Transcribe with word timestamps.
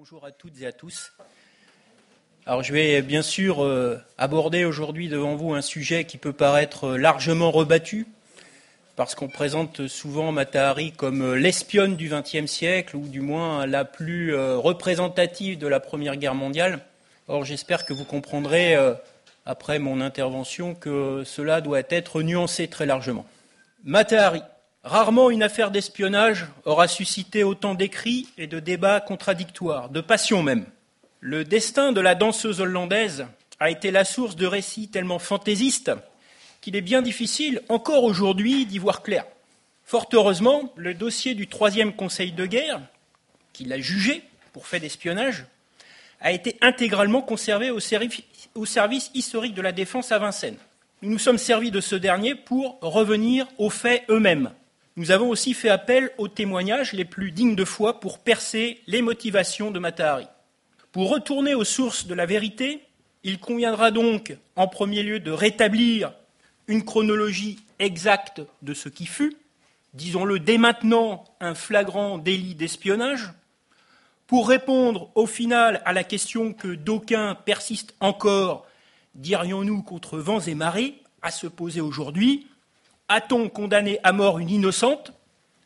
Bonjour 0.00 0.24
à 0.24 0.30
toutes 0.30 0.58
et 0.62 0.66
à 0.66 0.72
tous. 0.72 1.12
Alors 2.46 2.62
je 2.62 2.72
vais 2.72 3.02
bien 3.02 3.20
sûr 3.20 3.62
euh, 3.62 3.98
aborder 4.16 4.64
aujourd'hui 4.64 5.10
devant 5.10 5.36
vous 5.36 5.52
un 5.52 5.60
sujet 5.60 6.06
qui 6.06 6.16
peut 6.16 6.32
paraître 6.32 6.96
largement 6.96 7.50
rebattu, 7.50 8.06
parce 8.96 9.14
qu'on 9.14 9.28
présente 9.28 9.88
souvent 9.88 10.32
Matahari 10.32 10.92
comme 10.92 11.20
euh, 11.20 11.34
l'espionne 11.34 11.96
du 11.96 12.08
XXe 12.08 12.50
siècle, 12.50 12.96
ou 12.96 13.08
du 13.08 13.20
moins 13.20 13.66
la 13.66 13.84
plus 13.84 14.34
euh, 14.34 14.56
représentative 14.56 15.58
de 15.58 15.66
la 15.66 15.80
Première 15.80 16.16
Guerre 16.16 16.34
mondiale. 16.34 16.80
Or 17.28 17.44
j'espère 17.44 17.84
que 17.84 17.92
vous 17.92 18.06
comprendrez, 18.06 18.74
après 19.44 19.78
mon 19.78 20.00
intervention, 20.00 20.74
que 20.74 21.24
cela 21.26 21.60
doit 21.60 21.82
être 21.90 22.22
nuancé 22.22 22.68
très 22.68 22.86
largement. 22.86 23.26
Matahari, 23.84 24.42
Rarement 24.82 25.28
une 25.28 25.42
affaire 25.42 25.70
d'espionnage 25.70 26.46
aura 26.64 26.88
suscité 26.88 27.44
autant 27.44 27.74
d'écrits 27.74 28.28
et 28.38 28.46
de 28.46 28.60
débats 28.60 29.00
contradictoires, 29.00 29.90
de 29.90 30.00
passion 30.00 30.42
même. 30.42 30.64
Le 31.20 31.44
destin 31.44 31.92
de 31.92 32.00
la 32.00 32.14
danseuse 32.14 32.62
hollandaise 32.62 33.26
a 33.58 33.68
été 33.68 33.90
la 33.90 34.06
source 34.06 34.36
de 34.36 34.46
récits 34.46 34.88
tellement 34.88 35.18
fantaisistes 35.18 35.92
qu'il 36.62 36.76
est 36.76 36.80
bien 36.80 37.02
difficile, 37.02 37.60
encore 37.68 38.04
aujourd'hui, 38.04 38.64
d'y 38.64 38.78
voir 38.78 39.02
clair. 39.02 39.26
Fort 39.84 40.08
heureusement, 40.14 40.72
le 40.76 40.94
dossier 40.94 41.34
du 41.34 41.46
troisième 41.46 41.94
conseil 41.94 42.32
de 42.32 42.46
guerre, 42.46 42.80
qui 43.52 43.66
l'a 43.66 43.80
jugé 43.80 44.22
pour 44.54 44.66
fait 44.66 44.80
d'espionnage, 44.80 45.44
a 46.22 46.32
été 46.32 46.56
intégralement 46.62 47.20
conservé 47.20 47.70
au 47.70 47.80
service 47.80 49.10
historique 49.12 49.54
de 49.54 49.62
la 49.62 49.72
défense 49.72 50.10
à 50.10 50.18
Vincennes. 50.18 50.58
Nous 51.02 51.10
nous 51.10 51.18
sommes 51.18 51.38
servis 51.38 51.70
de 51.70 51.80
ce 51.80 51.96
dernier 51.96 52.34
pour 52.34 52.78
revenir 52.80 53.46
aux 53.58 53.70
faits 53.70 54.04
eux-mêmes, 54.08 54.52
nous 55.00 55.12
avons 55.12 55.30
aussi 55.30 55.54
fait 55.54 55.70
appel 55.70 56.10
aux 56.18 56.28
témoignages 56.28 56.92
les 56.92 57.06
plus 57.06 57.32
dignes 57.32 57.56
de 57.56 57.64
foi 57.64 58.00
pour 58.00 58.18
percer 58.18 58.82
les 58.86 59.00
motivations 59.00 59.70
de 59.70 59.78
Matahari. 59.78 60.26
Pour 60.92 61.08
retourner 61.08 61.54
aux 61.54 61.64
sources 61.64 62.06
de 62.06 62.12
la 62.12 62.26
vérité, 62.26 62.82
il 63.24 63.40
conviendra 63.40 63.92
donc 63.92 64.36
en 64.56 64.68
premier 64.68 65.02
lieu 65.02 65.18
de 65.18 65.30
rétablir 65.30 66.12
une 66.66 66.84
chronologie 66.84 67.60
exacte 67.78 68.42
de 68.60 68.74
ce 68.74 68.90
qui 68.90 69.06
fut, 69.06 69.38
disons-le 69.94 70.38
dès 70.38 70.58
maintenant 70.58 71.24
un 71.40 71.54
flagrant 71.54 72.18
délit 72.18 72.54
d'espionnage, 72.54 73.32
pour 74.26 74.50
répondre 74.50 75.10
au 75.14 75.24
final 75.24 75.80
à 75.86 75.94
la 75.94 76.04
question 76.04 76.52
que 76.52 76.74
d'aucuns 76.74 77.36
persistent 77.46 77.94
encore, 78.00 78.66
dirions-nous 79.14 79.82
contre 79.82 80.18
vents 80.18 80.40
et 80.40 80.54
marées, 80.54 81.00
à 81.22 81.30
se 81.30 81.46
poser 81.46 81.80
aujourd'hui, 81.80 82.49
a-t-on 83.10 83.48
condamné 83.48 83.98
à 84.04 84.12
mort 84.12 84.38
une 84.38 84.48
innocente, 84.48 85.12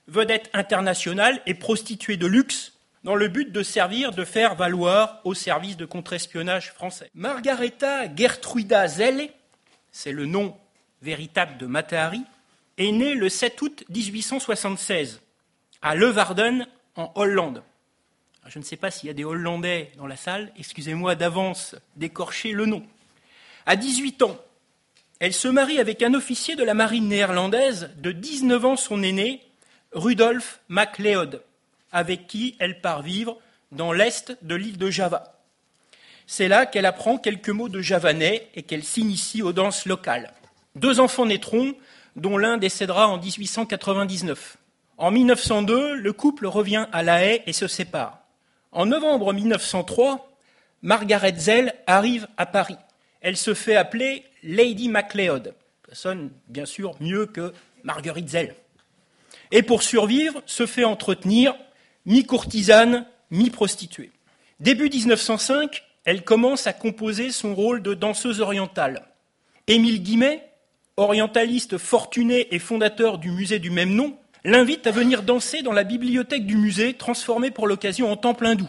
vedette 0.09 0.50
internationale 0.55 1.41
et 1.47 1.55
prostituée 1.55 2.17
de 2.17 2.27
luxe, 2.27 2.73
dans 3.05 3.14
le 3.14 3.28
but 3.28 3.53
de 3.53 3.62
servir 3.62 4.12
de 4.12 4.25
faire 4.25 4.55
valoir 4.55 5.20
au 5.25 5.34
service 5.34 5.77
de 5.77 5.84
contre-espionnage 5.84 6.72
français? 6.72 7.11
Margaretha 7.15 8.12
Gertruida 8.17 8.89
Zelle, 8.89 9.28
c'est 9.92 10.11
le 10.11 10.25
nom 10.25 10.56
véritable 11.03 11.59
de 11.59 11.67
Matahari, 11.67 12.22
est 12.78 12.91
née 12.91 13.15
le 13.15 13.28
7 13.28 13.61
août 13.61 13.84
1876 13.91 15.20
à 15.83 15.95
Leeuwarden, 15.95 16.67
en 16.97 17.12
Hollande. 17.15 17.62
je 18.47 18.59
ne 18.59 18.65
sais 18.65 18.77
pas 18.77 18.91
s'il 18.91 19.09
y 19.09 19.11
a 19.11 19.15
des 19.15 19.25
Hollandais 19.25 19.92
dans 19.98 20.06
la 20.06 20.17
salle, 20.17 20.50
excusez-moi 20.59 21.15
d'avance 21.15 21.77
d'écorcher 21.97 22.53
le 22.53 22.65
nom. 22.65 22.87
À 23.67 23.77
18 23.77 24.22
ans, 24.22 24.39
elle 25.20 25.33
se 25.33 25.48
marie 25.48 25.79
avec 25.79 26.03
un 26.03 26.15
officier 26.15 26.57
de 26.57 26.65
la 26.65 26.75
marine 26.75 27.09
néerlandaise 27.09 27.91
de 27.98 28.12
19 28.12 28.65
ans 28.65 28.77
son 28.77 29.03
aîné, 29.03 29.43
Rudolf 29.93 30.61
MacLeod, 30.69 31.43
avec 31.93 32.27
qui 32.27 32.56
elle 32.59 32.81
part 32.81 33.03
vivre 33.03 33.39
dans 33.71 33.93
l'est 33.93 34.37
de 34.43 34.55
l'île 34.55 34.79
de 34.79 34.91
Java. 34.91 35.41
C'est 36.27 36.48
là 36.48 36.67
qu'elle 36.67 36.87
apprend 36.87 37.19
quelques 37.19 37.51
mots 37.51 37.69
de 37.69 37.81
javanais 37.81 38.48
et 38.55 38.62
qu'elle 38.62 38.84
s'initie 38.84 39.43
aux 39.43 39.53
danses 39.53 39.87
locales. 39.87 40.33
Deux 40.75 40.98
enfants 40.98 41.27
naîtront, 41.27 41.75
dont 42.17 42.38
l'un 42.38 42.56
décédera 42.56 43.09
en 43.09 43.19
1899. 43.19 44.56
En 44.97 45.11
1902, 45.11 45.94
le 45.94 46.12
couple 46.12 46.47
revient 46.47 46.87
à 46.93 47.03
La 47.03 47.25
Haye 47.25 47.43
et 47.47 47.53
se 47.53 47.67
sépare. 47.67 48.21
En 48.72 48.87
novembre 48.87 49.33
1903, 49.33 50.33
Margaret 50.83 51.34
Zell 51.37 51.75
arrive 51.87 52.27
à 52.37 52.47
Paris. 52.47 52.77
Elle 53.21 53.37
se 53.37 53.55
fait 53.55 53.77
appeler 53.77 54.25
Lady 54.44 54.88
MacLeod. 54.88 55.55
Ça 55.88 55.94
sonne 55.94 56.31
bien 56.49 56.66
sûr 56.66 56.94
mieux 57.00 57.27
que 57.27 57.53
Marguerite 57.82 58.28
Zell. 58.28 58.55
Et 59.50 59.62
pour 59.62 59.82
survivre, 59.82 60.43
se 60.47 60.66
fait 60.66 60.84
entretenir 60.84 61.55
mi-courtisane, 62.06 63.06
mi-prostituée. 63.31 64.12
Début 64.60 64.91
1905, 64.91 65.82
elle 66.05 66.22
commence 66.22 66.66
à 66.66 66.72
composer 66.72 67.31
son 67.31 67.55
rôle 67.55 67.82
de 67.82 67.94
danseuse 67.94 68.41
orientale. 68.41 69.06
Émile 69.66 70.03
Guimet, 70.03 70.47
orientaliste 70.97 71.78
fortuné 71.78 72.55
et 72.55 72.59
fondateur 72.59 73.19
du 73.19 73.31
musée 73.31 73.59
du 73.59 73.71
même 73.71 73.94
nom, 73.94 74.16
l'invite 74.44 74.87
à 74.87 74.91
venir 74.91 75.22
danser 75.22 75.62
dans 75.62 75.72
la 75.72 75.84
bibliothèque 75.84 76.47
du 76.47 76.56
musée, 76.56 76.94
transformée 76.94 77.50
pour 77.50 77.66
l'occasion 77.66 78.12
en 78.12 78.16
temple 78.16 78.47
hindou. 78.47 78.69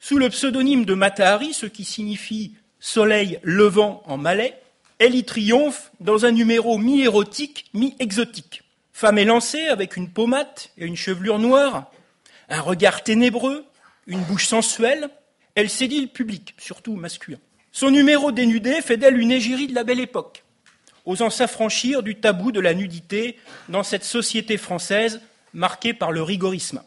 Sous 0.00 0.18
le 0.18 0.28
pseudonyme 0.28 0.84
de 0.84 0.92
Matahari, 0.92 1.54
ce 1.54 1.66
qui 1.66 1.84
signifie 1.84 2.54
soleil 2.78 3.38
levant 3.42 4.02
en 4.04 4.18
malais, 4.18 4.60
elle 4.98 5.14
y 5.14 5.24
triomphe 5.24 5.90
dans 6.00 6.24
un 6.24 6.30
numéro 6.30 6.78
mi-érotique, 6.78 7.66
mi-exotique. 7.74 8.62
Femme 8.92 9.18
élancée 9.18 9.66
avec 9.66 9.96
une 9.96 10.10
pommade 10.10 10.46
et 10.78 10.86
une 10.86 10.96
chevelure 10.96 11.38
noire, 11.38 11.90
un 12.48 12.60
regard 12.60 13.02
ténébreux, 13.02 13.64
une 14.06 14.22
bouche 14.22 14.46
sensuelle, 14.46 15.08
elle 15.54 15.70
sédit 15.70 16.00
le 16.00 16.06
public, 16.06 16.54
surtout 16.58 16.94
masculin. 16.94 17.38
Son 17.72 17.90
numéro 17.90 18.30
dénudé 18.30 18.80
fait 18.82 18.96
d'elle 18.96 19.18
une 19.18 19.32
égérie 19.32 19.66
de 19.66 19.74
la 19.74 19.84
belle 19.84 20.00
époque, 20.00 20.44
osant 21.04 21.30
s'affranchir 21.30 22.02
du 22.02 22.14
tabou 22.16 22.52
de 22.52 22.60
la 22.60 22.74
nudité 22.74 23.36
dans 23.68 23.82
cette 23.82 24.04
société 24.04 24.56
française 24.56 25.20
marquée 25.52 25.94
par 25.94 26.12
le 26.12 26.22
rigorisme. 26.22 26.82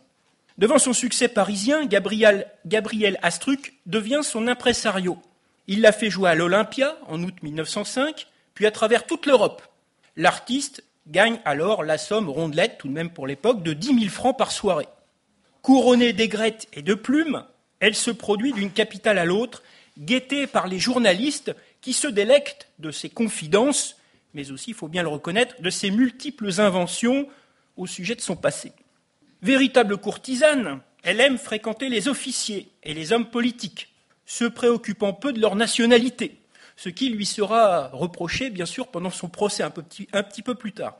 Devant 0.57 0.79
son 0.79 0.93
succès 0.93 1.27
parisien, 1.27 1.85
Gabriel, 1.85 2.47
Gabriel 2.65 3.19
Astruc 3.21 3.73
devient 3.85 4.21
son 4.23 4.47
impresario. 4.47 5.19
Il 5.67 5.81
l'a 5.81 5.91
fait 5.91 6.09
jouer 6.09 6.29
à 6.29 6.35
l'Olympia 6.35 6.97
en 7.07 7.21
août 7.23 7.35
1905, 7.41 8.27
puis 8.53 8.65
à 8.65 8.71
travers 8.71 9.05
toute 9.05 9.25
l'Europe. 9.25 9.61
L'artiste 10.15 10.83
gagne 11.07 11.39
alors 11.45 11.83
la 11.83 11.97
somme 11.97 12.29
rondelette, 12.29 12.77
tout 12.77 12.87
de 12.87 12.93
même 12.93 13.09
pour 13.09 13.27
l'époque, 13.27 13.63
de 13.63 13.73
10 13.73 13.99
000 13.99 14.09
francs 14.09 14.37
par 14.37 14.51
soirée. 14.51 14.87
Couronnée 15.61 16.13
d'aigrettes 16.13 16.67
et 16.73 16.81
de 16.81 16.93
plumes, 16.93 17.43
elle 17.79 17.95
se 17.95 18.11
produit 18.11 18.53
d'une 18.53 18.71
capitale 18.71 19.17
à 19.17 19.25
l'autre, 19.25 19.61
guettée 19.99 20.47
par 20.47 20.67
les 20.67 20.79
journalistes 20.79 21.53
qui 21.81 21.93
se 21.93 22.07
délectent 22.07 22.69
de 22.79 22.91
ses 22.91 23.09
confidences, 23.09 23.97
mais 24.33 24.51
aussi, 24.51 24.71
il 24.71 24.75
faut 24.75 24.87
bien 24.87 25.03
le 25.03 25.09
reconnaître, 25.09 25.61
de 25.61 25.69
ses 25.69 25.91
multiples 25.91 26.59
inventions 26.59 27.27
au 27.75 27.87
sujet 27.87 28.15
de 28.15 28.21
son 28.21 28.35
passé. 28.35 28.71
Véritable 29.41 29.97
courtisane, 29.97 30.81
elle 31.03 31.21
aime 31.21 31.37
fréquenter 31.37 31.89
les 31.89 32.07
officiers 32.07 32.69
et 32.83 32.93
les 32.93 33.11
hommes 33.13 33.29
politiques, 33.29 33.89
se 34.27 34.45
préoccupant 34.45 35.13
peu 35.13 35.33
de 35.33 35.39
leur 35.39 35.55
nationalité, 35.55 36.39
ce 36.75 36.89
qui 36.89 37.09
lui 37.09 37.25
sera 37.25 37.87
reproché, 37.93 38.51
bien 38.51 38.67
sûr, 38.67 38.87
pendant 38.89 39.09
son 39.09 39.29
procès 39.29 39.63
un, 39.63 39.71
petit, 39.71 40.41
peu 40.43 40.53
plus 40.53 40.73
tard. 40.73 40.97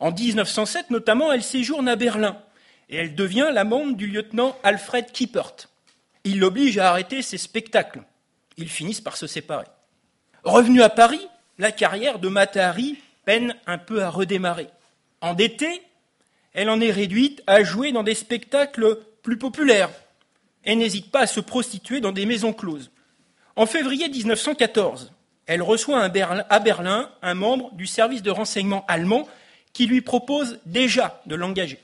En 0.00 0.10
1907, 0.10 0.90
notamment, 0.90 1.30
elle 1.30 1.44
séjourne 1.44 1.88
à 1.88 1.94
Berlin 1.94 2.42
et 2.88 2.96
elle 2.96 3.14
devient 3.14 3.50
la 3.52 3.64
membre 3.64 3.96
du 3.96 4.06
lieutenant 4.06 4.56
Alfred 4.64 5.12
Kiepert. 5.12 5.68
Il 6.24 6.40
l'oblige 6.40 6.78
à 6.78 6.88
arrêter 6.88 7.22
ses 7.22 7.38
spectacles. 7.38 8.02
Ils 8.56 8.70
finissent 8.70 9.02
par 9.02 9.16
se 9.16 9.26
séparer. 9.26 9.66
Revenue 10.42 10.82
à 10.82 10.88
Paris, 10.88 11.26
la 11.58 11.72
carrière 11.72 12.18
de 12.18 12.28
Matahari 12.28 12.98
peine 13.26 13.54
un 13.66 13.78
peu 13.78 14.02
à 14.02 14.08
redémarrer. 14.08 14.68
Endettée, 15.20 15.82
elle 16.54 16.70
en 16.70 16.80
est 16.80 16.90
réduite 16.90 17.42
à 17.46 17.62
jouer 17.62 17.92
dans 17.92 18.02
des 18.02 18.14
spectacles 18.14 18.98
plus 19.22 19.36
populaires, 19.36 19.90
elle 20.64 20.78
n'hésite 20.78 21.10
pas 21.10 21.20
à 21.20 21.26
se 21.26 21.40
prostituer 21.40 22.00
dans 22.00 22.12
des 22.12 22.26
maisons 22.26 22.52
closes. 22.52 22.90
En 23.56 23.66
février 23.66 24.08
1914, 24.08 25.12
elle 25.46 25.62
reçoit 25.62 26.00
à 26.02 26.58
Berlin 26.60 27.10
un 27.22 27.34
membre 27.34 27.72
du 27.72 27.86
service 27.86 28.22
de 28.22 28.30
renseignement 28.30 28.84
allemand 28.86 29.26
qui 29.72 29.86
lui 29.86 30.00
propose 30.00 30.60
déjà 30.66 31.20
de 31.26 31.34
l'engager. 31.34 31.80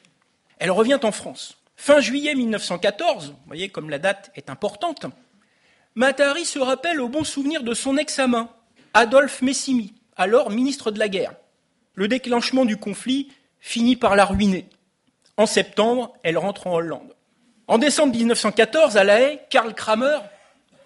Elle 0.58 0.70
revient 0.70 1.00
en 1.02 1.12
France. 1.12 1.58
Fin 1.76 2.00
juillet 2.00 2.34
1914, 2.34 3.30
vous 3.30 3.36
voyez 3.46 3.68
comme 3.68 3.90
la 3.90 3.98
date 3.98 4.30
est 4.34 4.50
importante, 4.50 5.06
Matahari 5.94 6.44
se 6.44 6.58
rappelle 6.58 7.00
au 7.00 7.08
bon 7.08 7.24
souvenir 7.24 7.62
de 7.62 7.72
son 7.74 7.96
ex-amant, 7.96 8.50
Adolphe 8.94 9.42
Messimi, 9.42 9.94
alors 10.16 10.50
ministre 10.50 10.90
de 10.90 10.98
la 10.98 11.08
Guerre. 11.08 11.32
Le 11.94 12.06
déclenchement 12.06 12.66
du 12.66 12.76
conflit 12.76 13.32
finit 13.60 13.96
par 13.96 14.14
la 14.14 14.26
ruiner. 14.26 14.68
En 15.36 15.46
septembre, 15.46 16.12
elle 16.22 16.38
rentre 16.38 16.66
en 16.66 16.74
Hollande. 16.74 17.15
En 17.68 17.78
décembre 17.78 18.14
1914, 18.14 18.96
à 18.96 19.02
La 19.02 19.20
Haye, 19.20 19.40
Karl 19.50 19.74
Kramer, 19.74 20.18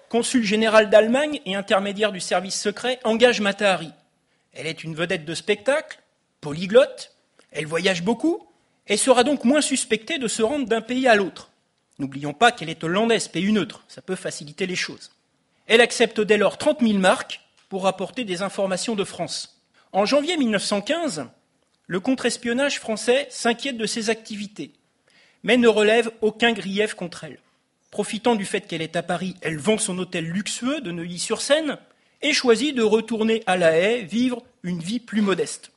consul 0.09 0.43
général 0.43 0.89
d'Allemagne 0.89 1.43
et 1.45 1.55
intermédiaire 1.55 2.11
du 2.11 2.21
service 2.21 2.59
secret, 2.59 2.99
engage 3.05 3.43
Matahari. 3.43 3.93
Elle 4.55 4.67
est 4.67 4.83
une 4.83 4.95
vedette 4.95 5.27
de 5.27 5.35
spectacle, 5.35 6.01
polyglotte, 6.41 7.15
elle 7.53 7.67
voyage 7.67 8.03
beaucoup 8.03 8.47
et 8.87 8.97
sera 8.97 9.25
donc 9.25 9.45
moins 9.45 9.61
suspectée 9.61 10.17
de 10.17 10.27
se 10.27 10.43
rendre 10.43 10.67
d'un 10.67 10.81
pays 10.81 11.07
à 11.07 11.17
l'autre. 11.17 11.51
N'oublions 11.99 12.33
pas 12.33 12.51
qu'elle 12.51 12.71
est 12.71 12.83
hollandaise, 12.83 13.29
pays 13.29 13.53
neutre, 13.53 13.85
ça 13.87 14.01
peut 14.01 14.17
faciliter 14.17 14.65
les 14.65 14.75
choses. 14.75 15.11
Elle 15.67 15.83
accepte 15.83 16.23
dès 16.23 16.39
lors 16.39 16.57
30 16.57 16.81
000 16.81 16.95
marques 16.95 17.43
pour 17.69 17.85
rapporter 17.85 18.25
des 18.25 18.41
informations 18.41 18.97
de 18.97 19.05
France. 19.05 19.61
En 19.93 20.07
janvier 20.07 20.39
1915, 20.39 21.27
le 21.87 22.01
contre-espionnage 22.01 22.81
français 22.81 23.27
s'inquiète 23.29 23.77
de 23.77 23.85
ses 23.85 24.09
activités, 24.09 24.73
mais 25.43 25.57
ne 25.57 25.69
relève 25.69 26.11
aucun 26.21 26.53
grief 26.53 26.95
contre 26.95 27.25
elle. 27.25 27.39
Profitant 27.91 28.37
du 28.37 28.45
fait 28.45 28.63
qu'elle 28.63 28.83
est 28.83 28.97
à 28.97 29.03
Paris, 29.03 29.35
elle 29.41 29.59
vend 29.59 29.79
son 29.79 29.99
hôtel 29.99 30.25
luxueux 30.25 30.81
de 30.81 30.93
Neuilly-sur-Seine 30.93 31.79
et 32.23 32.33
choisit 32.33 32.75
de 32.75 32.83
retourner 32.83 33.43
à 33.47 33.57
La 33.57 33.77
Haye 33.77 34.05
vivre 34.05 34.43
une 34.63 34.79
vie 34.79 35.01
plus 35.01 35.23
modeste. 35.23 35.73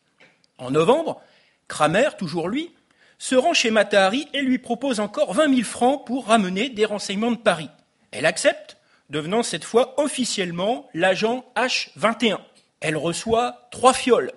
En 0.58 0.72
novembre, 0.72 1.22
Kramer, 1.68 2.10
toujours 2.18 2.50
lui, 2.50 2.72
se 3.18 3.36
rend 3.36 3.54
chez 3.54 3.72
Matahari 3.72 4.28
et 4.34 4.42
lui 4.42 4.60
propose 4.60 5.00
encore 5.00 5.34
20 5.34 5.56
000 5.56 5.62
francs 5.64 6.06
pour 6.06 6.28
ramener 6.28 6.70
des 6.70 6.86
renseignements 6.86 7.32
de 7.32 7.38
Paris. 7.38 7.70
Elle 8.12 8.26
accepte, 8.26 8.78
devenant 9.10 9.44
cette 9.44 9.64
fois 9.64 10.00
officiellement 10.00 10.90
l'agent 10.94 11.46
H21. 11.56 12.40
Elle 12.82 12.98
reçoit 12.98 13.68
trois 13.72 13.94
fioles, 13.94 14.34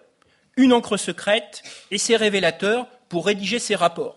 une 0.57 0.73
encre 0.73 0.97
secrète 0.97 1.63
et 1.91 1.99
ses 1.99 2.17
révélateurs 2.17 2.87
pour 3.09 3.27
rédiger 3.27 3.59
ses 3.59 3.75
rapports. 3.75 4.17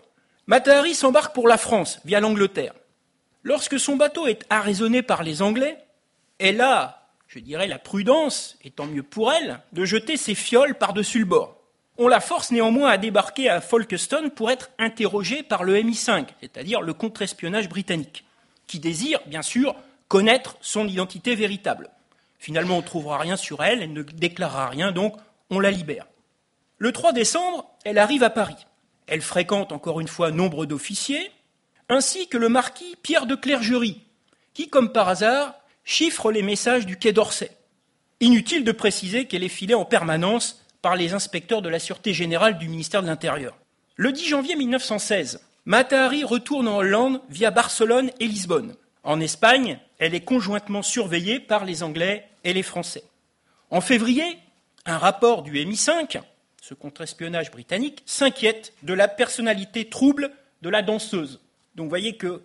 Matahari 0.49 0.95
s'embarque 0.95 1.35
pour 1.35 1.47
la 1.47 1.59
France 1.59 1.99
via 2.05 2.19
l'Angleterre. 2.19 2.73
Lorsque 3.43 3.79
son 3.79 3.97
bateau 3.97 4.25
est 4.25 4.47
arraisonné 4.49 5.03
par 5.03 5.21
les 5.21 5.43
Anglais, 5.43 5.77
elle 6.39 6.59
a, 6.61 7.07
je 7.27 7.37
dirais, 7.37 7.67
la 7.67 7.77
prudence, 7.77 8.57
et 8.63 8.71
tant 8.71 8.87
mieux 8.87 9.03
pour 9.03 9.31
elle, 9.31 9.59
de 9.73 9.85
jeter 9.85 10.17
ses 10.17 10.33
fioles 10.33 10.73
par-dessus 10.73 11.19
le 11.19 11.25
bord. 11.25 11.55
On 11.99 12.07
la 12.07 12.19
force 12.19 12.49
néanmoins 12.49 12.89
à 12.89 12.97
débarquer 12.97 13.47
à 13.47 13.61
Folkestone 13.61 14.31
pour 14.31 14.49
être 14.49 14.71
interrogée 14.79 15.43
par 15.43 15.63
le 15.63 15.75
MI5, 15.75 16.25
c'est-à-dire 16.41 16.81
le 16.81 16.95
contre-espionnage 16.95 17.69
britannique, 17.69 18.25
qui 18.65 18.79
désire, 18.79 19.19
bien 19.27 19.43
sûr, 19.43 19.75
connaître 20.07 20.57
son 20.61 20.87
identité 20.87 21.35
véritable. 21.35 21.91
Finalement, 22.39 22.77
on 22.77 22.81
ne 22.81 22.87
trouvera 22.87 23.19
rien 23.19 23.37
sur 23.37 23.63
elle, 23.63 23.83
elle 23.83 23.93
ne 23.93 24.01
déclarera 24.01 24.69
rien, 24.69 24.91
donc 24.91 25.15
on 25.51 25.59
la 25.59 25.69
libère. 25.69 26.07
Le 26.79 26.91
3 26.91 27.13
décembre, 27.13 27.69
elle 27.85 27.99
arrive 27.99 28.23
à 28.23 28.31
Paris. 28.31 28.65
Elle 29.09 29.21
fréquente 29.23 29.71
encore 29.71 29.99
une 29.99 30.07
fois 30.07 30.29
nombre 30.29 30.67
d'officiers, 30.67 31.31
ainsi 31.89 32.27
que 32.27 32.37
le 32.37 32.47
marquis 32.47 32.95
Pierre 33.01 33.25
de 33.25 33.33
Clergerie, 33.33 34.03
qui, 34.53 34.69
comme 34.69 34.91
par 34.91 35.09
hasard, 35.09 35.55
chiffre 35.83 36.31
les 36.31 36.43
messages 36.43 36.85
du 36.85 36.97
Quai 36.97 37.11
d'Orsay. 37.11 37.49
Inutile 38.19 38.63
de 38.63 38.71
préciser 38.71 39.25
qu'elle 39.25 39.43
est 39.43 39.49
filée 39.49 39.73
en 39.73 39.85
permanence 39.85 40.63
par 40.83 40.95
les 40.95 41.13
inspecteurs 41.13 41.63
de 41.63 41.69
la 41.69 41.79
Sûreté 41.79 42.13
générale 42.13 42.59
du 42.59 42.69
ministère 42.69 43.01
de 43.01 43.07
l'Intérieur. 43.07 43.57
Le 43.95 44.11
10 44.11 44.27
janvier 44.27 44.55
1916, 44.55 45.41
Matahari 45.65 46.23
retourne 46.23 46.67
en 46.67 46.77
Hollande 46.77 47.21
via 47.29 47.49
Barcelone 47.49 48.11
et 48.19 48.27
Lisbonne. 48.27 48.75
En 49.03 49.19
Espagne, 49.19 49.79
elle 49.97 50.13
est 50.13 50.23
conjointement 50.23 50.83
surveillée 50.83 51.39
par 51.39 51.65
les 51.65 51.81
Anglais 51.81 52.27
et 52.43 52.53
les 52.53 52.63
Français. 52.63 53.03
En 53.71 53.81
février, 53.81 54.37
un 54.85 54.97
rapport 54.97 55.41
du 55.41 55.53
MI5, 55.53 56.21
ce 56.61 56.73
contre-espionnage 56.73 57.51
britannique, 57.51 58.03
s'inquiète 58.05 58.73
de 58.83 58.93
la 58.93 59.07
personnalité 59.07 59.89
trouble 59.89 60.31
de 60.61 60.69
la 60.69 60.81
danseuse. 60.81 61.39
Donc 61.75 61.85
vous 61.85 61.89
voyez 61.89 62.17
qu'il 62.17 62.39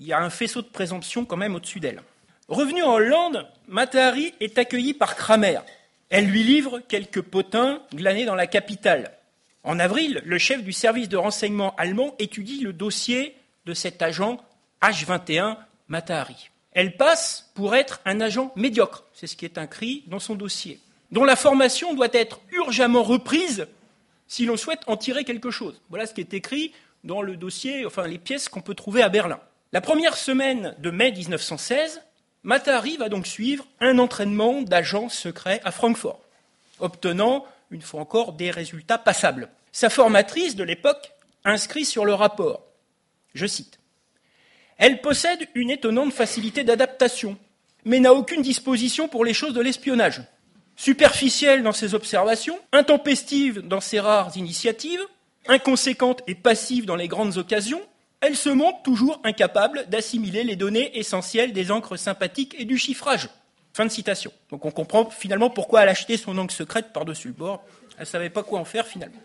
y 0.00 0.12
a 0.12 0.20
un 0.20 0.30
faisceau 0.30 0.62
de 0.62 0.68
présomption 0.68 1.24
quand 1.24 1.36
même 1.36 1.54
au-dessus 1.54 1.80
d'elle. 1.80 2.02
Revenu 2.48 2.82
en 2.82 2.94
Hollande, 2.94 3.46
Matahari 3.68 4.34
est 4.40 4.58
accueilli 4.58 4.92
par 4.92 5.14
Kramer. 5.14 5.60
Elle 6.08 6.26
lui 6.26 6.42
livre 6.42 6.80
quelques 6.80 7.22
potins 7.22 7.80
glanés 7.94 8.24
dans 8.24 8.34
la 8.34 8.48
capitale. 8.48 9.12
En 9.62 9.78
avril, 9.78 10.22
le 10.24 10.38
chef 10.38 10.64
du 10.64 10.72
service 10.72 11.08
de 11.08 11.16
renseignement 11.16 11.76
allemand 11.76 12.14
étudie 12.18 12.60
le 12.60 12.72
dossier 12.72 13.36
de 13.66 13.74
cet 13.74 14.02
agent 14.02 14.38
H21 14.82 15.58
Matahari. 15.88 16.50
Elle 16.72 16.96
passe 16.96 17.50
pour 17.54 17.74
être 17.74 18.00
un 18.04 18.20
agent 18.20 18.52
médiocre, 18.56 19.04
c'est 19.12 19.26
ce 19.26 19.36
qui 19.36 19.44
est 19.44 19.58
inscrit 19.58 20.04
dans 20.06 20.20
son 20.20 20.34
dossier, 20.34 20.80
dont 21.10 21.24
la 21.24 21.36
formation 21.36 21.94
doit 21.94 22.08
être 22.12 22.40
urgemment 22.52 23.02
reprise 23.02 23.66
si 24.28 24.46
l'on 24.46 24.56
souhaite 24.56 24.82
en 24.86 24.96
tirer 24.96 25.24
quelque 25.24 25.50
chose. 25.50 25.80
Voilà 25.88 26.06
ce 26.06 26.14
qui 26.14 26.20
est 26.20 26.34
écrit 26.34 26.72
dans 27.02 27.22
le 27.22 27.36
dossier, 27.36 27.84
enfin 27.86 28.06
les 28.06 28.18
pièces 28.18 28.48
qu'on 28.48 28.60
peut 28.60 28.74
trouver 28.74 29.02
à 29.02 29.08
Berlin. 29.08 29.40
La 29.72 29.80
première 29.80 30.16
semaine 30.16 30.74
de 30.78 30.90
mai 30.90 31.12
1916, 31.12 32.02
Matahari 32.42 32.96
va 32.96 33.08
donc 33.08 33.26
suivre 33.26 33.66
un 33.80 33.98
entraînement 33.98 34.62
d'agent 34.62 35.08
secret 35.08 35.60
à 35.64 35.70
Francfort, 35.70 36.20
obtenant, 36.78 37.44
une 37.70 37.82
fois 37.82 38.00
encore, 38.00 38.32
des 38.32 38.50
résultats 38.50 38.98
passables. 38.98 39.48
Sa 39.72 39.90
formatrice 39.90 40.56
de 40.56 40.64
l'époque 40.64 41.12
inscrit 41.44 41.84
sur 41.84 42.04
le 42.04 42.14
rapport, 42.14 42.64
je 43.34 43.46
cite, 43.46 43.78
Elle 44.78 45.00
possède 45.00 45.48
une 45.54 45.70
étonnante 45.70 46.12
facilité 46.12 46.64
d'adaptation, 46.64 47.36
mais 47.84 48.00
n'a 48.00 48.14
aucune 48.14 48.42
disposition 48.42 49.08
pour 49.08 49.24
les 49.24 49.34
choses 49.34 49.54
de 49.54 49.60
l'espionnage. 49.60 50.22
Superficielle 50.80 51.62
dans 51.62 51.72
ses 51.72 51.94
observations, 51.94 52.58
intempestive 52.72 53.60
dans 53.60 53.82
ses 53.82 54.00
rares 54.00 54.34
initiatives, 54.38 55.02
inconséquente 55.46 56.22
et 56.26 56.34
passive 56.34 56.86
dans 56.86 56.96
les 56.96 57.06
grandes 57.06 57.36
occasions, 57.36 57.82
elle 58.22 58.34
se 58.34 58.48
montre 58.48 58.80
toujours 58.82 59.20
incapable 59.22 59.84
d'assimiler 59.88 60.42
les 60.42 60.56
données 60.56 60.98
essentielles 60.98 61.52
des 61.52 61.70
encres 61.70 61.98
sympathiques 61.98 62.56
et 62.58 62.64
du 62.64 62.78
chiffrage. 62.78 63.28
Fin 63.74 63.84
de 63.84 63.90
citation. 63.90 64.32
Donc 64.50 64.64
on 64.64 64.70
comprend 64.70 65.10
finalement 65.10 65.50
pourquoi 65.50 65.82
elle 65.82 65.90
a 65.90 65.92
acheté 65.92 66.16
son 66.16 66.38
encre 66.38 66.54
secrète 66.54 66.94
par-dessus 66.94 67.28
le 67.28 67.34
bord. 67.34 67.62
Elle 67.98 68.04
ne 68.04 68.06
savait 68.06 68.30
pas 68.30 68.42
quoi 68.42 68.58
en 68.58 68.64
faire 68.64 68.86
finalement. 68.86 69.20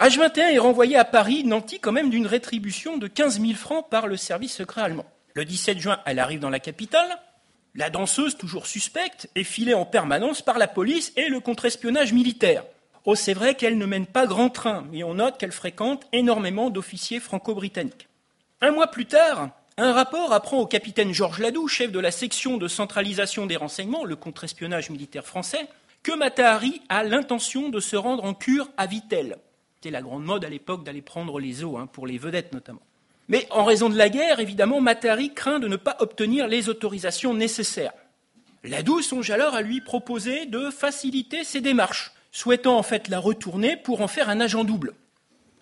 H21 0.00 0.54
est 0.54 0.58
renvoyé 0.58 0.96
à 0.96 1.04
Paris, 1.04 1.44
nanti 1.44 1.78
quand 1.78 1.92
même 1.92 2.10
d'une 2.10 2.26
rétribution 2.26 2.98
de 2.98 3.06
15 3.06 3.40
000 3.40 3.52
francs 3.52 3.88
par 3.88 4.08
le 4.08 4.16
service 4.16 4.56
secret 4.56 4.80
allemand. 4.80 5.06
Le 5.34 5.44
17 5.44 5.78
juin, 5.78 6.00
elle 6.04 6.18
arrive 6.18 6.40
dans 6.40 6.50
la 6.50 6.58
capitale. 6.58 7.16
La 7.76 7.90
danseuse, 7.90 8.38
toujours 8.38 8.66
suspecte, 8.66 9.28
est 9.34 9.44
filée 9.44 9.74
en 9.74 9.84
permanence 9.84 10.40
par 10.40 10.56
la 10.56 10.66
police 10.66 11.12
et 11.16 11.28
le 11.28 11.40
contre-espionnage 11.40 12.14
militaire. 12.14 12.64
Oh, 13.04 13.14
c'est 13.14 13.34
vrai 13.34 13.54
qu'elle 13.54 13.76
ne 13.76 13.84
mène 13.84 14.06
pas 14.06 14.26
grand 14.26 14.48
train, 14.48 14.86
mais 14.90 15.04
on 15.04 15.14
note 15.14 15.36
qu'elle 15.36 15.52
fréquente 15.52 16.04
énormément 16.10 16.70
d'officiers 16.70 17.20
franco-britanniques. 17.20 18.08
Un 18.62 18.70
mois 18.70 18.86
plus 18.86 19.04
tard, 19.04 19.50
un 19.76 19.92
rapport 19.92 20.32
apprend 20.32 20.58
au 20.58 20.66
capitaine 20.66 21.12
Georges 21.12 21.38
Ladoux, 21.38 21.68
chef 21.68 21.92
de 21.92 22.00
la 22.00 22.10
section 22.10 22.56
de 22.56 22.66
centralisation 22.66 23.44
des 23.44 23.56
renseignements, 23.56 24.06
le 24.06 24.16
contre-espionnage 24.16 24.88
militaire 24.88 25.26
français, 25.26 25.68
que 26.02 26.16
Matahari 26.16 26.80
a 26.88 27.04
l'intention 27.04 27.68
de 27.68 27.78
se 27.78 27.96
rendre 27.96 28.24
en 28.24 28.32
cure 28.32 28.70
à 28.78 28.86
Vittel. 28.86 29.36
C'était 29.74 29.90
la 29.90 30.00
grande 30.00 30.24
mode 30.24 30.46
à 30.46 30.48
l'époque 30.48 30.82
d'aller 30.82 31.02
prendre 31.02 31.38
les 31.38 31.62
eaux, 31.62 31.76
hein, 31.76 31.86
pour 31.86 32.06
les 32.06 32.16
vedettes 32.16 32.54
notamment. 32.54 32.80
Mais 33.28 33.46
en 33.50 33.64
raison 33.64 33.88
de 33.88 33.96
la 33.96 34.08
guerre, 34.08 34.40
évidemment, 34.40 34.80
Matahari 34.80 35.34
craint 35.34 35.58
de 35.58 35.68
ne 35.68 35.76
pas 35.76 35.96
obtenir 36.00 36.46
les 36.46 36.68
autorisations 36.68 37.34
nécessaires. 37.34 37.92
Ladoux 38.64 39.02
songe 39.02 39.30
alors 39.30 39.54
à 39.54 39.62
lui 39.62 39.80
proposer 39.80 40.46
de 40.46 40.70
faciliter 40.70 41.44
ses 41.44 41.60
démarches 41.60 42.12
souhaitant 42.32 42.76
en 42.76 42.82
fait 42.82 43.08
la 43.08 43.18
retourner 43.18 43.76
pour 43.76 44.02
en 44.02 44.08
faire 44.08 44.28
un 44.28 44.40
agent 44.40 44.64
double. 44.64 44.92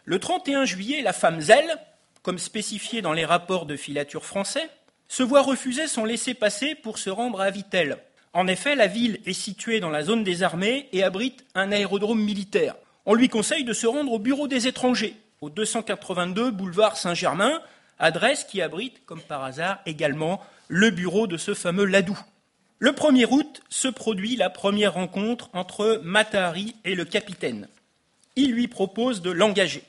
Le 0.04 0.18
31 0.18 0.64
juillet, 0.64 1.02
la 1.02 1.12
femme 1.12 1.40
Zell, 1.40 1.78
comme 2.22 2.38
spécifié 2.38 3.00
dans 3.00 3.12
les 3.12 3.24
rapports 3.24 3.64
de 3.64 3.76
filature 3.76 4.24
français, 4.24 4.68
se 5.06 5.22
voit 5.22 5.42
refuser 5.42 5.86
son 5.86 6.04
laissez-passer 6.04 6.74
pour 6.74 6.98
se 6.98 7.10
rendre 7.10 7.40
à 7.40 7.50
Vittel. 7.50 7.98
En 8.32 8.48
effet, 8.48 8.74
la 8.74 8.88
ville 8.88 9.20
est 9.26 9.34
située 9.34 9.78
dans 9.78 9.90
la 9.90 10.02
zone 10.02 10.24
des 10.24 10.42
armées 10.42 10.88
et 10.92 11.04
abrite 11.04 11.44
un 11.54 11.70
aérodrome 11.70 12.20
militaire. 12.20 12.74
On 13.06 13.14
lui 13.14 13.28
conseille 13.28 13.64
de 13.64 13.72
se 13.72 13.86
rendre 13.86 14.12
au 14.12 14.18
bureau 14.18 14.48
des 14.48 14.66
étrangers, 14.66 15.14
au 15.44 15.50
282 15.50 16.50
boulevard 16.52 16.96
Saint-Germain, 16.96 17.60
adresse 17.98 18.44
qui 18.44 18.62
abrite, 18.62 19.04
comme 19.04 19.20
par 19.20 19.44
hasard, 19.44 19.80
également 19.84 20.40
le 20.68 20.88
bureau 20.90 21.26
de 21.26 21.36
ce 21.36 21.52
fameux 21.52 21.84
Ladou. 21.84 22.18
Le 22.78 22.92
1er 22.92 23.26
août 23.30 23.62
se 23.68 23.88
produit 23.88 24.36
la 24.36 24.48
première 24.48 24.94
rencontre 24.94 25.50
entre 25.52 26.00
Matahari 26.02 26.74
et 26.86 26.94
le 26.94 27.04
capitaine. 27.04 27.68
Il 28.36 28.52
lui 28.52 28.68
propose 28.68 29.20
de 29.20 29.30
l'engager. 29.30 29.84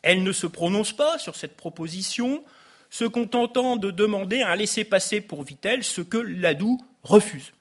Elle 0.00 0.22
ne 0.22 0.32
se 0.32 0.46
prononce 0.46 0.94
pas 0.94 1.18
sur 1.18 1.36
cette 1.36 1.56
proposition, 1.56 2.42
se 2.88 3.04
contentant 3.04 3.76
de 3.76 3.90
demander 3.90 4.40
un 4.40 4.56
laissez-passer 4.56 5.20
pour 5.20 5.42
Vittel, 5.42 5.84
ce 5.84 6.00
que 6.00 6.16
Ladoux 6.16 6.80
refuse. 7.02 7.52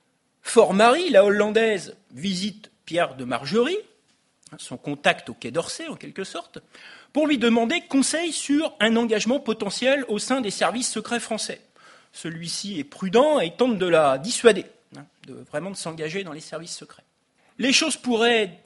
Fort 0.42 0.74
Marie, 0.74 1.10
la 1.10 1.26
hollandaise, 1.26 1.98
visite 2.12 2.72
Pierre 2.86 3.16
de 3.16 3.26
Margerie, 3.26 3.78
son 4.58 4.78
contact 4.78 5.30
au 5.30 5.34
Quai 5.34 5.52
d'Orsay 5.52 5.88
en 5.88 5.96
quelque 5.96 6.24
sorte, 6.24 6.60
pour 7.14 7.28
lui 7.28 7.38
demander 7.38 7.82
conseil 7.82 8.34
sur 8.34 8.76
un 8.80 8.96
engagement 8.96 9.40
potentiel 9.40 10.04
au 10.08 10.20
sein 10.20 10.42
des 10.42 10.52
services 10.52 10.92
secrets 10.92 11.20
français 11.20 11.62
celui-ci 12.14 12.80
est 12.80 12.84
prudent 12.84 13.40
et 13.40 13.52
tente 13.52 13.78
de 13.78 13.88
la 13.88 14.18
dissuader, 14.18 14.66
hein, 14.96 15.06
de 15.28 15.34
vraiment 15.34 15.72
de 15.72 15.76
s'engager 15.76 16.24
dans 16.24 16.32
les 16.32 16.40
services 16.40 16.78
secrets. 16.78 17.04
Les 17.58 17.74
choses 17.74 17.98
pourraient 17.98 18.60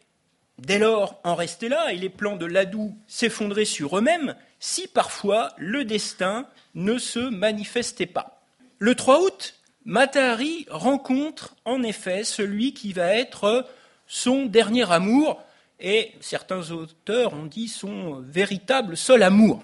dès 0.60 0.80
lors 0.80 1.20
en 1.24 1.34
rester 1.34 1.70
là 1.70 1.92
et 1.92 1.98
les 1.98 2.10
plans 2.10 2.36
de 2.36 2.46
Ladoux 2.46 2.96
s'effondrer 3.08 3.66
sur 3.66 3.98
eux-mêmes 3.98 4.36
si 4.60 4.88
parfois 4.88 5.54
le 5.58 5.86
destin 5.86 6.48
ne 6.76 6.98
se 6.98 7.20
manifestait 7.20 8.06
pas. 8.06 8.44
Le 8.80 8.96
3 8.96 9.22
août, 9.22 9.56
Matahari 9.86 10.66
rencontre 10.70 11.56
en 11.64 11.82
effet 11.84 12.24
celui 12.24 12.74
qui 12.74 12.92
va 12.92 13.16
être 13.16 13.66
son 14.08 14.46
dernier 14.46 14.92
amour, 14.92 15.42
et 15.80 16.12
certains 16.22 16.72
auteurs 16.72 17.34
ont 17.34 17.46
dit 17.46 17.68
son 17.68 18.22
véritable 18.22 18.98
seul 18.98 19.24
amour. 19.24 19.64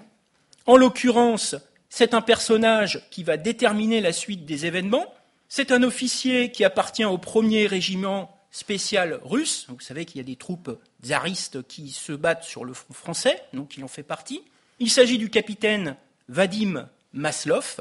En 0.66 0.76
l'occurrence, 0.76 1.56
C'est 1.96 2.12
un 2.12 2.22
personnage 2.22 3.06
qui 3.12 3.22
va 3.22 3.36
déterminer 3.36 4.00
la 4.00 4.12
suite 4.12 4.44
des 4.44 4.66
événements. 4.66 5.14
C'est 5.48 5.70
un 5.70 5.84
officier 5.84 6.50
qui 6.50 6.64
appartient 6.64 7.04
au 7.04 7.18
premier 7.18 7.68
régiment 7.68 8.36
spécial 8.50 9.20
russe. 9.22 9.66
Vous 9.68 9.78
savez 9.78 10.04
qu'il 10.04 10.16
y 10.16 10.20
a 10.20 10.26
des 10.26 10.34
troupes 10.34 10.76
tsaristes 11.04 11.64
qui 11.68 11.90
se 11.90 12.10
battent 12.10 12.42
sur 12.42 12.64
le 12.64 12.74
front 12.74 12.94
français, 12.94 13.40
donc 13.52 13.76
il 13.76 13.84
en 13.84 13.88
fait 13.88 14.02
partie. 14.02 14.42
Il 14.80 14.90
s'agit 14.90 15.18
du 15.18 15.30
capitaine 15.30 15.94
Vadim 16.28 16.88
Maslov. 17.12 17.76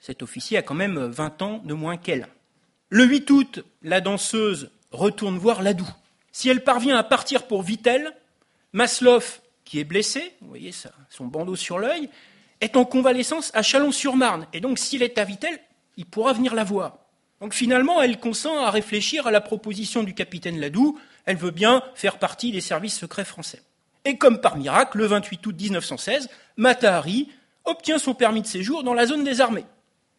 Cet 0.00 0.24
officier 0.24 0.58
a 0.58 0.62
quand 0.62 0.74
même 0.74 0.98
20 0.98 1.42
ans 1.42 1.62
de 1.64 1.74
moins 1.74 1.96
qu'elle. 1.96 2.26
Le 2.88 3.04
8 3.04 3.30
août, 3.30 3.64
la 3.82 4.00
danseuse 4.00 4.72
retourne 4.90 5.38
voir 5.38 5.62
Ladou. 5.62 5.88
Si 6.32 6.48
elle 6.48 6.64
parvient 6.64 6.96
à 6.96 7.02
partir 7.02 7.46
pour 7.46 7.62
Vitel, 7.62 8.12
Maslov, 8.72 9.40
qui 9.64 9.78
est 9.78 9.84
blessé, 9.84 10.34
vous 10.40 10.48
voyez 10.48 10.72
ça, 10.72 10.90
son 11.10 11.26
bandeau 11.26 11.56
sur 11.56 11.78
l'œil, 11.78 12.08
est 12.60 12.76
en 12.76 12.84
convalescence 12.84 13.50
à 13.54 13.62
Chalon-sur-Marne. 13.62 14.46
Et 14.52 14.60
donc, 14.60 14.78
s'il 14.78 15.02
est 15.02 15.18
à 15.18 15.24
Vitel, 15.24 15.58
il 15.96 16.06
pourra 16.06 16.32
venir 16.32 16.54
la 16.54 16.64
voir. 16.64 16.98
Donc 17.40 17.54
finalement, 17.54 18.00
elle 18.00 18.20
consent 18.20 18.64
à 18.64 18.70
réfléchir 18.70 19.26
à 19.26 19.32
la 19.32 19.40
proposition 19.40 20.04
du 20.04 20.14
capitaine 20.14 20.60
Ladou. 20.60 20.98
Elle 21.26 21.36
veut 21.36 21.50
bien 21.50 21.82
faire 21.94 22.18
partie 22.18 22.52
des 22.52 22.60
services 22.60 22.96
secrets 22.96 23.24
français. 23.24 23.62
Et 24.04 24.16
comme 24.16 24.40
par 24.40 24.56
miracle, 24.56 24.98
le 24.98 25.06
28 25.06 25.46
août 25.46 25.56
1916, 25.60 26.28
Matahari 26.56 27.28
obtient 27.64 27.98
son 27.98 28.14
permis 28.14 28.42
de 28.42 28.46
séjour 28.46 28.84
dans 28.84 28.94
la 28.94 29.06
zone 29.06 29.24
des 29.24 29.40
armées. 29.40 29.64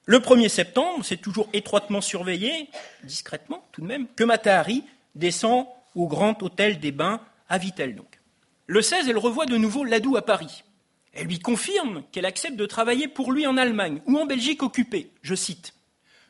Le 0.06 0.20
1er 0.20 0.50
septembre, 0.50 1.06
c'est 1.06 1.18
toujours 1.18 1.48
étroitement 1.54 2.02
surveillé, 2.02 2.70
discrètement 3.04 3.66
tout 3.72 3.82
de 3.82 3.88
même, 3.88 4.08
que 4.18 4.26
Matahari 4.26 4.84
descend 5.16 5.66
au 5.96 6.08
Grand 6.08 6.42
Hôtel 6.44 6.80
des 6.80 6.92
Bains 6.92 7.22
à 7.50 7.58
Vitel. 7.58 7.96
Donc. 7.96 8.20
Le 8.68 8.82
16, 8.82 9.10
elle 9.10 9.18
revoit 9.18 9.46
de 9.46 9.58
nouveau 9.58 9.84
Ladou 9.84 10.18
à 10.18 10.22
Paris. 10.22 10.64
Elle 11.14 11.28
lui 11.28 11.40
confirme 11.40 12.04
qu'elle 12.12 12.26
accepte 12.26 12.56
de 12.56 12.66
travailler 12.66 13.08
pour 13.08 13.32
lui 13.32 13.46
en 13.46 13.58
Allemagne 13.58 14.02
ou 14.08 14.18
en 14.18 14.26
Belgique 14.26 14.64
occupée. 14.64 15.12
Je 15.22 15.36
cite 15.36 15.74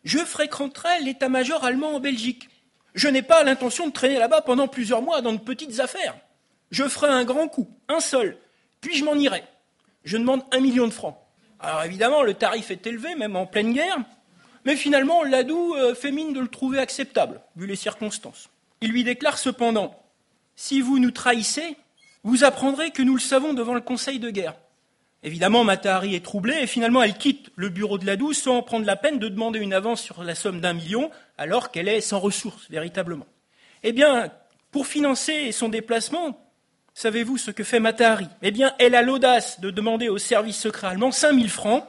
Je 0.03 0.19
fréquenterai 0.19 1.01
l'état-major 1.01 1.63
allemand 1.63 1.95
en 1.95 1.99
Belgique. 1.99 2.49
Je 2.93 3.07
n'ai 3.07 3.21
pas 3.21 3.43
l'intention 3.43 3.87
de 3.87 3.93
traîner 3.93 4.19
là-bas 4.19 4.41
pendant 4.41 4.67
plusieurs 4.67 5.01
mois 5.01 5.21
dans 5.21 5.33
de 5.33 5.39
petites 5.39 5.79
affaires. 5.79 6.15
Je 6.69 6.87
ferai 6.87 7.07
un 7.07 7.23
grand 7.23 7.47
coup, 7.47 7.69
un 7.87 7.99
seul, 7.99 8.37
puis 8.81 8.95
je 8.95 9.05
m'en 9.05 9.15
irai. 9.15 9.43
Je 10.03 10.17
demande 10.17 10.43
un 10.51 10.59
million 10.59 10.87
de 10.87 10.93
francs. 10.93 11.17
Alors 11.59 11.83
évidemment, 11.83 12.23
le 12.23 12.33
tarif 12.33 12.71
est 12.71 12.85
élevé, 12.85 13.15
même 13.15 13.35
en 13.35 13.45
pleine 13.45 13.73
guerre, 13.73 13.99
mais 14.65 14.75
finalement, 14.75 15.23
Ladou 15.23 15.75
euh, 15.75 15.93
fait 15.93 16.11
mine 16.11 16.33
de 16.33 16.39
le 16.39 16.47
trouver 16.47 16.79
acceptable, 16.79 17.41
vu 17.55 17.67
les 17.67 17.75
circonstances. 17.75 18.49
Il 18.83 18.91
lui 18.91 19.05
déclare 19.05 19.37
cependant 19.37 19.95
Si 20.57 20.81
vous 20.81 20.99
nous 20.99 21.11
trahissez, 21.11 21.77
vous 22.23 22.43
apprendrez 22.43 22.91
que 22.91 23.01
nous 23.01 23.13
le 23.13 23.21
savons 23.21 23.53
devant 23.53 23.75
le 23.75 23.79
Conseil 23.79 24.19
de 24.19 24.29
guerre. 24.29 24.55
Évidemment, 25.23 25.63
Matahari 25.63 26.15
est 26.15 26.25
troublée 26.25 26.57
et 26.61 26.67
finalement 26.67 27.01
elle 27.01 27.17
quitte 27.17 27.49
le 27.55 27.69
bureau 27.69 27.97
de 27.97 28.05
Ladou 28.05 28.33
sans 28.33 28.61
prendre 28.61 28.85
la 28.85 28.97
peine 28.97 29.19
de 29.19 29.29
demander 29.29 29.59
une 29.59 29.73
avance 29.73 30.01
sur 30.01 30.21
la 30.21 30.35
somme 30.35 30.59
d'un 30.59 30.73
million 30.73 31.11
alors 31.37 31.71
qu'elle 31.71 31.87
est 31.87 32.01
sans 32.01 32.19
ressources, 32.19 32.69
véritablement. 32.69 33.25
Eh 33.83 33.93
bien, 33.93 34.33
pour 34.69 34.85
financer 34.85 35.53
son 35.53 35.69
déplacement, 35.69 36.45
savez-vous 36.93 37.37
ce 37.37 37.51
que 37.51 37.63
fait 37.63 37.79
Matahari? 37.79 38.27
Eh 38.41 38.51
bien, 38.51 38.75
elle 38.79 38.95
a 38.95 39.01
l'audace 39.01 39.61
de 39.61 39.71
demander 39.71 40.09
au 40.09 40.17
service 40.17 40.57
secret 40.57 40.87
allemand 40.87 41.13
5000 41.13 41.49
francs 41.49 41.85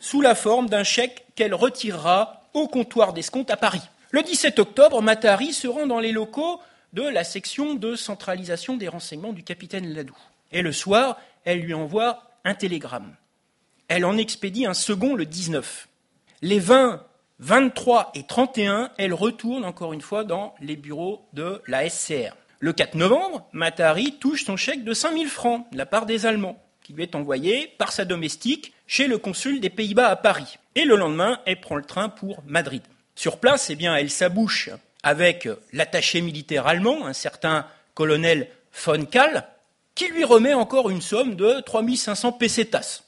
sous 0.00 0.22
la 0.22 0.34
forme 0.34 0.68
d'un 0.68 0.82
chèque 0.82 1.24
qu'elle 1.36 1.54
retirera 1.54 2.48
au 2.52 2.66
comptoir 2.66 3.12
d'escompte 3.12 3.52
à 3.52 3.56
Paris. 3.56 3.82
Le 4.14 4.22
17 4.22 4.60
octobre, 4.60 5.02
Matahari 5.02 5.52
se 5.52 5.66
rend 5.66 5.88
dans 5.88 5.98
les 5.98 6.12
locaux 6.12 6.60
de 6.92 7.02
la 7.02 7.24
section 7.24 7.74
de 7.74 7.96
centralisation 7.96 8.76
des 8.76 8.86
renseignements 8.86 9.32
du 9.32 9.42
capitaine 9.42 9.92
Ladou. 9.92 10.16
Et 10.52 10.62
le 10.62 10.70
soir, 10.70 11.18
elle 11.44 11.58
lui 11.58 11.74
envoie 11.74 12.22
un 12.44 12.54
télégramme. 12.54 13.16
Elle 13.88 14.04
en 14.04 14.16
expédie 14.16 14.66
un 14.66 14.72
second 14.72 15.16
le 15.16 15.26
19. 15.26 15.88
Les 16.42 16.60
20, 16.60 17.04
23 17.40 18.12
et 18.14 18.22
31, 18.22 18.92
elle 18.98 19.14
retourne 19.14 19.64
encore 19.64 19.92
une 19.92 20.00
fois 20.00 20.22
dans 20.22 20.54
les 20.60 20.76
bureaux 20.76 21.26
de 21.32 21.60
la 21.66 21.90
SCR. 21.90 22.36
Le 22.60 22.72
4 22.72 22.94
novembre, 22.94 23.48
Matahari 23.50 24.20
touche 24.20 24.44
son 24.44 24.56
chèque 24.56 24.84
de 24.84 24.94
5000 24.94 25.26
francs 25.26 25.66
de 25.72 25.76
la 25.76 25.86
part 25.86 26.06
des 26.06 26.24
Allemands, 26.24 26.62
qui 26.84 26.92
lui 26.92 27.02
est 27.02 27.16
envoyé 27.16 27.72
par 27.78 27.90
sa 27.90 28.04
domestique 28.04 28.74
chez 28.86 29.08
le 29.08 29.18
consul 29.18 29.58
des 29.58 29.70
Pays-Bas 29.70 30.06
à 30.06 30.14
Paris. 30.14 30.58
Et 30.76 30.84
le 30.84 30.94
lendemain, 30.94 31.40
elle 31.46 31.60
prend 31.60 31.74
le 31.74 31.82
train 31.82 32.08
pour 32.08 32.44
Madrid. 32.46 32.82
Sur 33.14 33.38
place, 33.38 33.70
eh 33.70 33.76
bien, 33.76 33.94
elle 33.96 34.10
s'abouche 34.10 34.70
avec 35.02 35.48
l'attaché 35.72 36.20
militaire 36.20 36.66
allemand, 36.66 37.06
un 37.06 37.12
certain 37.12 37.66
colonel 37.94 38.48
von 38.72 39.04
Kahl, 39.04 39.46
qui 39.94 40.08
lui 40.08 40.24
remet 40.24 40.54
encore 40.54 40.90
une 40.90 41.02
somme 41.02 41.36
de 41.36 41.60
3500 41.60 42.32
pesetas. 42.32 43.02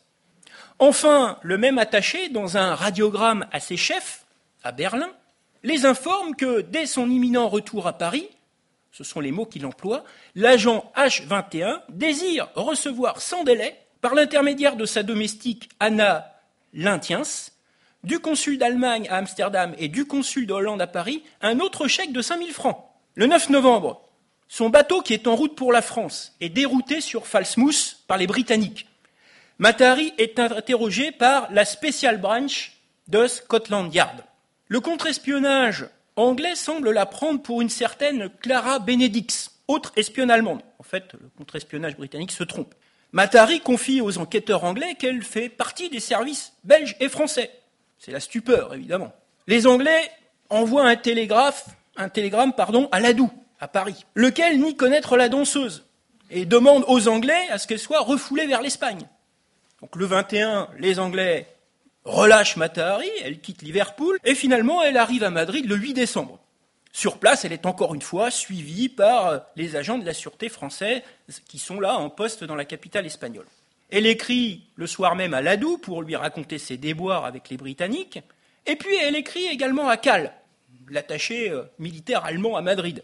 Enfin, 0.78 1.38
le 1.42 1.58
même 1.58 1.78
attaché, 1.78 2.28
dans 2.28 2.56
un 2.56 2.75
radiogramme 2.75 3.46
à 3.50 3.60
ses 3.60 3.76
chefs, 3.76 4.25
à 4.62 4.72
Berlin, 4.72 5.10
les 5.62 5.86
informe 5.86 6.36
que 6.36 6.60
dès 6.60 6.86
son 6.86 7.10
imminent 7.10 7.48
retour 7.48 7.86
à 7.86 7.94
Paris, 7.94 8.28
ce 8.92 9.04
sont 9.04 9.20
les 9.20 9.32
mots 9.32 9.46
qu'il 9.46 9.66
emploie, 9.66 10.04
l'agent 10.34 10.90
H21 10.96 11.80
désire 11.88 12.48
recevoir 12.54 13.20
sans 13.20 13.44
délai, 13.44 13.76
par 14.00 14.14
l'intermédiaire 14.14 14.76
de 14.76 14.86
sa 14.86 15.02
domestique 15.02 15.70
Anna 15.80 16.32
Lintiens, 16.72 17.22
du 18.06 18.20
consul 18.20 18.56
d'Allemagne 18.56 19.08
à 19.10 19.16
Amsterdam 19.16 19.75
et 19.78 19.88
du 19.88 20.04
consul 20.04 20.46
de 20.46 20.52
Hollande 20.52 20.80
à 20.80 20.86
Paris 20.86 21.25
un 21.42 21.58
autre 21.58 21.88
chèque 21.88 22.12
de 22.12 22.22
5000 22.22 22.52
francs. 22.52 22.78
Le 23.16 23.26
9 23.26 23.50
novembre, 23.50 24.00
son 24.46 24.70
bateau 24.70 25.02
qui 25.02 25.12
est 25.12 25.26
en 25.26 25.34
route 25.34 25.56
pour 25.56 25.72
la 25.72 25.82
France 25.82 26.36
est 26.40 26.48
dérouté 26.48 27.00
sur 27.00 27.26
Falsmouth 27.26 27.98
par 28.06 28.16
les 28.16 28.28
Britanniques. 28.28 28.86
Matahari 29.58 30.14
est 30.18 30.38
interrogé 30.38 31.10
par 31.10 31.52
la 31.52 31.64
Special 31.64 32.20
Branch 32.20 32.72
de 33.08 33.26
Scotland 33.26 33.92
Yard. 33.92 34.22
Le 34.68 34.78
contre-espionnage 34.78 35.88
anglais 36.14 36.54
semble 36.54 36.92
la 36.92 37.06
prendre 37.06 37.42
pour 37.42 37.60
une 37.60 37.70
certaine 37.70 38.30
Clara 38.40 38.78
Benedix, 38.78 39.50
autre 39.66 39.90
espionne 39.96 40.30
allemande. 40.30 40.62
En 40.78 40.84
fait, 40.84 41.12
le 41.14 41.28
contre-espionnage 41.36 41.96
britannique 41.96 42.30
se 42.30 42.44
trompe. 42.44 42.72
Matahari 43.10 43.58
confie 43.58 44.00
aux 44.00 44.18
enquêteurs 44.18 44.62
anglais 44.62 44.94
qu'elle 44.94 45.22
fait 45.22 45.48
partie 45.48 45.90
des 45.90 46.00
services 46.00 46.52
belges 46.62 46.96
et 47.00 47.08
français. 47.08 47.50
C'est 47.98 48.12
la 48.12 48.20
stupeur, 48.20 48.74
évidemment. 48.74 49.12
Les 49.46 49.66
Anglais 49.66 50.10
envoient 50.50 50.86
un, 50.86 50.96
télégraphe, 50.96 51.66
un 51.96 52.08
télégramme 52.08 52.52
à 52.92 53.00
Ladoux, 53.00 53.30
à 53.60 53.68
Paris, 53.68 54.04
lequel 54.14 54.60
nie 54.60 54.76
connaître 54.76 55.16
la 55.16 55.28
danseuse 55.28 55.84
et 56.30 56.44
demande 56.44 56.84
aux 56.88 57.08
Anglais 57.08 57.48
à 57.50 57.58
ce 57.58 57.66
qu'elle 57.66 57.78
soit 57.78 58.00
refoulée 58.00 58.46
vers 58.46 58.62
l'Espagne. 58.62 59.06
Donc 59.80 59.96
le 59.96 60.06
21, 60.06 60.68
les 60.78 60.98
Anglais 60.98 61.46
relâchent 62.04 62.56
Matahari, 62.56 63.10
elle 63.22 63.40
quitte 63.40 63.62
Liverpool, 63.62 64.18
et 64.24 64.34
finalement 64.34 64.82
elle 64.82 64.96
arrive 64.96 65.24
à 65.24 65.30
Madrid 65.30 65.66
le 65.66 65.76
8 65.76 65.94
décembre. 65.94 66.38
Sur 66.92 67.18
place, 67.18 67.44
elle 67.44 67.52
est 67.52 67.66
encore 67.66 67.94
une 67.94 68.02
fois 68.02 68.30
suivie 68.30 68.88
par 68.88 69.42
les 69.54 69.76
agents 69.76 69.98
de 69.98 70.06
la 70.06 70.14
sûreté 70.14 70.48
française 70.48 71.02
qui 71.46 71.58
sont 71.58 71.78
là 71.78 71.98
en 71.98 72.08
poste 72.08 72.42
dans 72.42 72.54
la 72.54 72.64
capitale 72.64 73.04
espagnole. 73.04 73.46
Elle 73.90 74.06
écrit 74.06 74.64
le 74.74 74.86
soir 74.86 75.14
même 75.14 75.34
à 75.34 75.42
Ladoux 75.42 75.78
pour 75.78 76.02
lui 76.02 76.16
raconter 76.16 76.58
ses 76.58 76.76
déboires 76.76 77.24
avec 77.24 77.48
les 77.50 77.56
Britanniques, 77.56 78.18
et 78.66 78.76
puis 78.76 78.96
elle 78.96 79.14
écrit 79.14 79.46
également 79.46 79.88
à 79.88 79.96
Cal, 79.96 80.32
l'attaché 80.90 81.50
euh, 81.50 81.62
militaire 81.78 82.24
allemand 82.24 82.56
à 82.56 82.62
Madrid. 82.62 83.02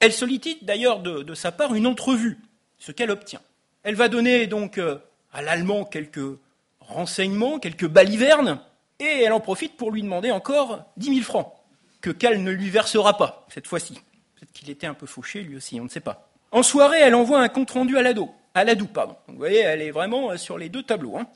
Elle 0.00 0.12
sollicite 0.12 0.64
d'ailleurs 0.64 1.00
de, 1.00 1.34
sa 1.34 1.52
part 1.52 1.74
une 1.74 1.86
entrevue, 1.86 2.38
ce 2.78 2.92
qu'elle 2.92 3.10
obtient. 3.10 3.40
Elle 3.82 3.94
va 3.94 4.08
donner 4.08 4.46
donc 4.46 4.78
euh, 4.78 4.98
à 5.32 5.42
l'allemand 5.42 5.84
quelques 5.84 6.38
renseignements, 6.80 7.58
quelques 7.58 7.88
balivernes, 7.88 8.60
et 9.00 9.22
elle 9.22 9.32
en 9.32 9.40
profite 9.40 9.76
pour 9.76 9.92
lui 9.92 10.02
demander 10.02 10.30
encore 10.30 10.84
dix 10.96 11.10
mille 11.10 11.24
francs, 11.24 11.52
que 12.00 12.10
Cal 12.10 12.42
ne 12.42 12.50
lui 12.50 12.70
versera 12.70 13.16
pas, 13.16 13.46
cette 13.52 13.66
fois-ci. 13.66 13.94
Peut-être 14.34 14.52
qu'il 14.52 14.70
était 14.70 14.86
un 14.86 14.94
peu 14.94 15.06
fauché 15.06 15.42
lui 15.42 15.56
aussi, 15.56 15.80
on 15.80 15.84
ne 15.84 15.88
sait 15.88 16.00
pas. 16.00 16.28
En 16.50 16.62
soirée, 16.62 17.00
elle 17.00 17.14
envoie 17.14 17.40
un 17.40 17.48
compte-rendu 17.48 17.98
à 17.98 18.02
l'ado, 18.02 18.30
à 18.58 18.64
Ladou, 18.64 18.86
pardon. 18.86 19.16
vous 19.28 19.36
voyez, 19.36 19.60
elle 19.60 19.82
est 19.82 19.90
vraiment 19.90 20.30
euh, 20.30 20.36
sur 20.36 20.58
les 20.58 20.68
deux 20.68 20.82
tableaux. 20.82 21.16
Hein. 21.16 21.26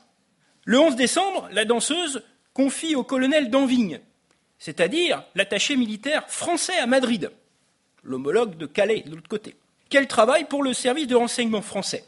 Le 0.65 0.79
11 0.79 0.95
décembre, 0.95 1.47
la 1.51 1.65
danseuse 1.65 2.21
confie 2.53 2.95
au 2.95 3.03
colonel 3.03 3.49
d'Anvigne, 3.49 3.99
c'est-à-dire 4.59 5.23
l'attaché 5.35 5.75
militaire 5.75 6.29
français 6.29 6.77
à 6.77 6.85
Madrid, 6.85 7.31
l'homologue 8.03 8.57
de 8.57 8.65
Calais 8.65 9.01
de 9.01 9.15
l'autre 9.15 9.29
côté, 9.29 9.55
qu'elle 9.89 10.07
travaille 10.07 10.45
pour 10.45 10.63
le 10.63 10.73
service 10.73 11.07
de 11.07 11.15
renseignement 11.15 11.61
français. 11.61 12.03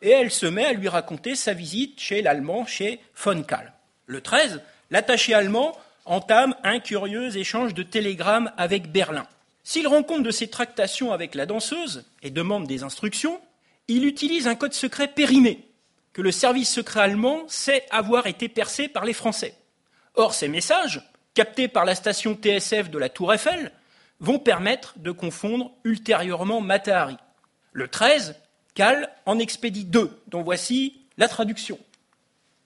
Et 0.00 0.10
elle 0.10 0.30
se 0.30 0.46
met 0.46 0.64
à 0.64 0.72
lui 0.72 0.88
raconter 0.88 1.36
sa 1.36 1.54
visite 1.54 2.00
chez 2.00 2.22
l'Allemand, 2.22 2.66
chez 2.66 3.00
von 3.16 3.42
Kahl. 3.42 3.72
Le 4.06 4.20
13, 4.20 4.60
l'attaché 4.90 5.34
allemand 5.34 5.76
entame 6.04 6.56
un 6.64 6.80
curieux 6.80 7.36
échange 7.36 7.74
de 7.74 7.84
télégrammes 7.84 8.50
avec 8.56 8.90
Berlin. 8.90 9.26
S'il 9.62 9.86
rend 9.86 10.02
compte 10.02 10.24
de 10.24 10.32
ses 10.32 10.48
tractations 10.48 11.12
avec 11.12 11.36
la 11.36 11.46
danseuse 11.46 12.04
et 12.22 12.30
demande 12.30 12.66
des 12.66 12.82
instructions, 12.82 13.40
il 13.88 14.06
utilise 14.06 14.48
un 14.48 14.54
code 14.54 14.74
secret 14.74 15.08
périmé 15.08 15.68
que 16.12 16.22
le 16.22 16.32
service 16.32 16.72
secret 16.72 17.00
allemand 17.00 17.44
sait 17.48 17.86
avoir 17.90 18.26
été 18.26 18.48
percé 18.48 18.88
par 18.88 19.04
les 19.04 19.12
Français. 19.12 19.54
Or, 20.14 20.34
ces 20.34 20.48
messages, 20.48 21.00
captés 21.34 21.68
par 21.68 21.84
la 21.84 21.94
station 21.94 22.34
TSF 22.34 22.90
de 22.90 22.98
la 22.98 23.08
Tour 23.08 23.32
Eiffel, 23.32 23.72
vont 24.20 24.38
permettre 24.38 24.98
de 24.98 25.10
confondre 25.10 25.72
ultérieurement 25.84 26.60
Matahari. 26.60 27.16
Le 27.72 27.88
13, 27.88 28.36
Cal 28.74 29.10
en 29.26 29.38
expédie 29.38 29.84
deux, 29.84 30.22
dont 30.28 30.42
voici 30.42 31.02
la 31.18 31.28
traduction. 31.28 31.78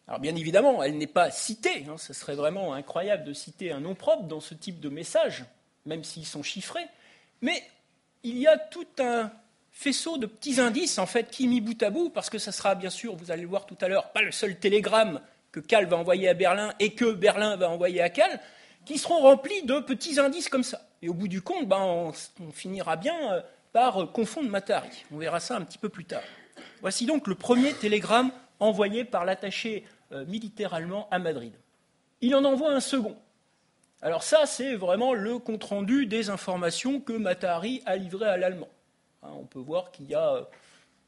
Alors 0.09 0.21
bien 0.21 0.37
évidemment, 0.37 0.83
elle 0.83 0.99
n'est 0.99 1.09
pas 1.09 1.31
citée, 1.31 1.85
hein, 1.89 1.99
ce 1.99 2.13
serait 2.13 2.37
vraiment 2.37 2.75
incroyable 2.75 3.25
de 3.25 3.33
citer 3.33 3.73
un 3.73 3.81
nom 3.81 3.95
propre 3.95 4.25
dans 4.25 4.41
ce 4.41 4.55
type 4.55 4.79
de 4.79 4.89
message, 4.89 5.45
même 5.85 6.05
s'ils 6.05 6.27
sont 6.27 6.45
chiffrés, 6.45 6.87
mais 7.41 7.61
il 8.23 8.39
y 8.39 8.47
a 8.47 8.57
tout 8.57 8.87
un 9.01 9.33
faisceau 9.77 10.17
de 10.17 10.25
petits 10.25 10.59
indices 10.59 10.99
en 10.99 11.05
fait 11.05 11.31
qui 11.31 11.47
mis 11.47 11.61
bout 11.61 11.81
à 11.83 11.91
bout, 11.91 12.09
parce 12.09 12.31
que 12.31 12.39
ça 12.39 12.51
sera 12.51 12.75
bien 12.75 12.89
sûr, 12.89 13.15
vous 13.15 13.31
allez 13.31 13.43
le 13.43 13.49
voir 13.49 13.67
tout 13.67 13.77
à 13.83 13.89
l'heure, 13.89 14.11
pas 14.11 14.23
le 14.23 14.33
seul 14.33 14.57
télégramme 14.57 15.21
que 15.53 15.61
Cal 15.61 15.85
va 15.85 15.99
envoyer 15.99 16.31
à 16.31 16.35
Berlin 16.35 16.73
et 16.81 16.95
que 16.95 17.13
Berlin 17.13 17.57
va 17.57 17.69
envoyer 17.69 18.01
à 18.01 18.09
Cal, 18.09 18.41
qui 18.87 18.97
seront 18.97 19.21
remplis 19.21 19.63
de 19.65 19.81
petits 19.81 20.19
indices 20.19 20.49
comme 20.49 20.63
ça. 20.63 20.81
Et 21.03 21.11
au 21.11 21.15
bout 21.15 21.29
du 21.29 21.43
compte, 21.43 21.69
ben, 21.69 21.79
on, 21.79 22.13
on, 22.41 22.53
finira 22.53 22.97
bien 22.97 23.35
euh, 23.35 23.43
par 23.73 24.11
confondre 24.13 24.49
Matari. 24.49 25.05
On 25.13 25.19
verra 25.19 25.41
ça 25.41 25.57
un 25.57 25.61
petit 25.61 25.79
peu 25.79 25.91
plus 25.91 26.07
tard. 26.07 26.23
Voici 26.81 27.05
donc 27.05 27.27
le 27.27 27.35
premier 27.35 27.75
télégramme 27.75 28.33
envoyé 28.61 29.05
par 29.05 29.27
l'attaché 29.27 29.85
euh, 30.13 30.25
militaire 30.25 30.73
allemand 30.73 31.07
à 31.11 31.19
Madrid. 31.19 31.53
Il 32.23 32.35
en 32.35 32.45
envoie 32.45 32.73
un 32.73 32.81
second. 32.81 33.17
Alors 34.01 34.23
ça, 34.23 34.47
c'est 34.47 34.75
vraiment 34.75 35.13
le 35.13 35.39
compte-rendu 35.39 36.07
des 36.07 36.31
informations 36.31 36.99
que 36.99 37.13
Matahari 37.13 37.83
a 37.85 37.97
livrées 37.97 38.29
à 38.29 38.39
l'allemand. 38.39 38.69
Hein, 39.23 39.31
on 39.35 39.45
peut 39.45 39.59
voir 39.59 39.91
qu'il 39.91 40.07
n'y 40.07 40.15
a 40.15 40.35
euh, 40.35 40.43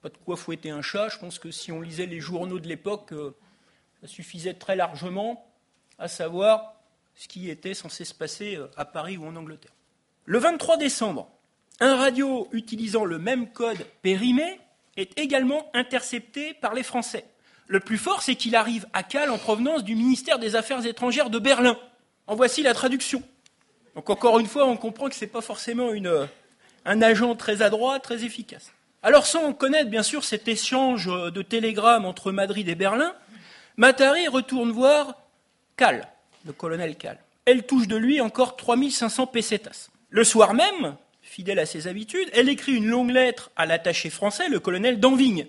pas 0.03 0.09
de 0.09 0.17
quoi 0.25 0.37
fouetter 0.37 0.71
un 0.71 0.83
chat. 0.83 1.09
Je 1.09 1.19
pense 1.19 1.39
que 1.39 1.51
si 1.51 1.73
on 1.73 1.81
lisait 1.81 2.07
les 2.07 2.21
journaux 2.21 2.59
de 2.59 2.69
l'époque, 2.69 3.13
euh, 3.13 3.35
ça 4.01 4.07
suffisait 4.07 4.55
très 4.55 4.77
largement 4.77 5.47
à 5.99 6.09
savoir 6.09 6.75
ce 7.15 7.27
qui 7.27 7.51
était 7.51 7.75
censé 7.75 8.05
se 8.05 8.15
passer 8.15 8.59
à 8.77 8.85
Paris 8.85 9.17
ou 9.17 9.27
en 9.27 9.35
Angleterre. 9.35 9.73
Le 10.25 10.39
23 10.39 10.77
décembre, 10.77 11.29
un 11.81 11.97
radio 11.97 12.49
utilisant 12.53 13.05
le 13.05 13.19
même 13.19 13.51
code 13.53 13.85
périmé 14.03 14.61
est 14.97 15.19
également 15.19 15.71
intercepté 15.75 16.55
par 16.55 16.75
les 16.75 16.83
Français. 16.83 17.25
Le 17.67 17.81
plus 17.81 17.99
fort, 17.99 18.23
c'est 18.23 18.35
qu'il 18.35 18.57
arrive 18.57 18.87
à 18.93 19.03
Cal 19.03 19.31
en 19.31 19.39
provenance 19.39 19.85
du 19.85 19.95
ministère 19.95 20.39
des 20.39 20.57
Affaires 20.57 20.85
étrangères 20.87 21.31
de 21.31 21.39
Berlin. 21.39 21.79
En 22.27 22.35
voici 22.35 22.63
la 22.63 22.75
traduction. 22.75 23.23
Donc 23.95 24.11
encore 24.11 24.39
une 24.39 24.47
fois, 24.47 24.67
on 24.67 24.77
comprend 24.77 25.09
que 25.09 25.15
ce 25.15 25.25
n'est 25.25 25.31
pas 25.31 25.41
forcément 25.41 25.93
une, 25.93 26.29
un 26.89 27.03
agent 27.03 27.37
très 27.37 27.61
adroit, 27.61 28.01
très 28.01 28.25
efficace. 28.25 28.73
Alors 29.03 29.27
sans 29.27 29.53
connaître 29.53 29.91
bien 29.91 30.03
sûr 30.03 30.25
cet 30.25 30.49
échange 30.49 31.07
de 31.07 31.43
télégrammes 31.43 32.07
entre 32.07 32.33
Madrid 32.33 32.69
et 32.69 32.75
Berlin, 32.75 33.15
Matari 33.77 34.27
retourne 34.27 34.73
voir 34.73 35.15
Cal, 35.77 36.09
le 36.47 36.53
colonel 36.53 36.97
Cal. 36.97 37.19
Elle 37.45 37.67
touche 37.67 37.87
de 37.89 37.97
lui 37.97 38.21
encore 38.21 38.57
3500 38.57 39.27
pesetas. 39.27 39.91
Le 40.09 40.25
soir 40.25 40.55
même, 40.55 40.97
fidèle 41.23 41.59
à 41.59 41.67
ses 41.67 41.87
habitudes, 41.87 42.31
elle 42.33 42.49
écrit 42.49 42.75
une 42.75 42.89
longue 42.89 43.11
lettre 43.11 43.51
à 43.55 43.67
l'attaché 43.67 44.09
français, 44.09 44.49
le 44.49 44.59
colonel 44.59 44.99
Danvigne, 44.99 45.47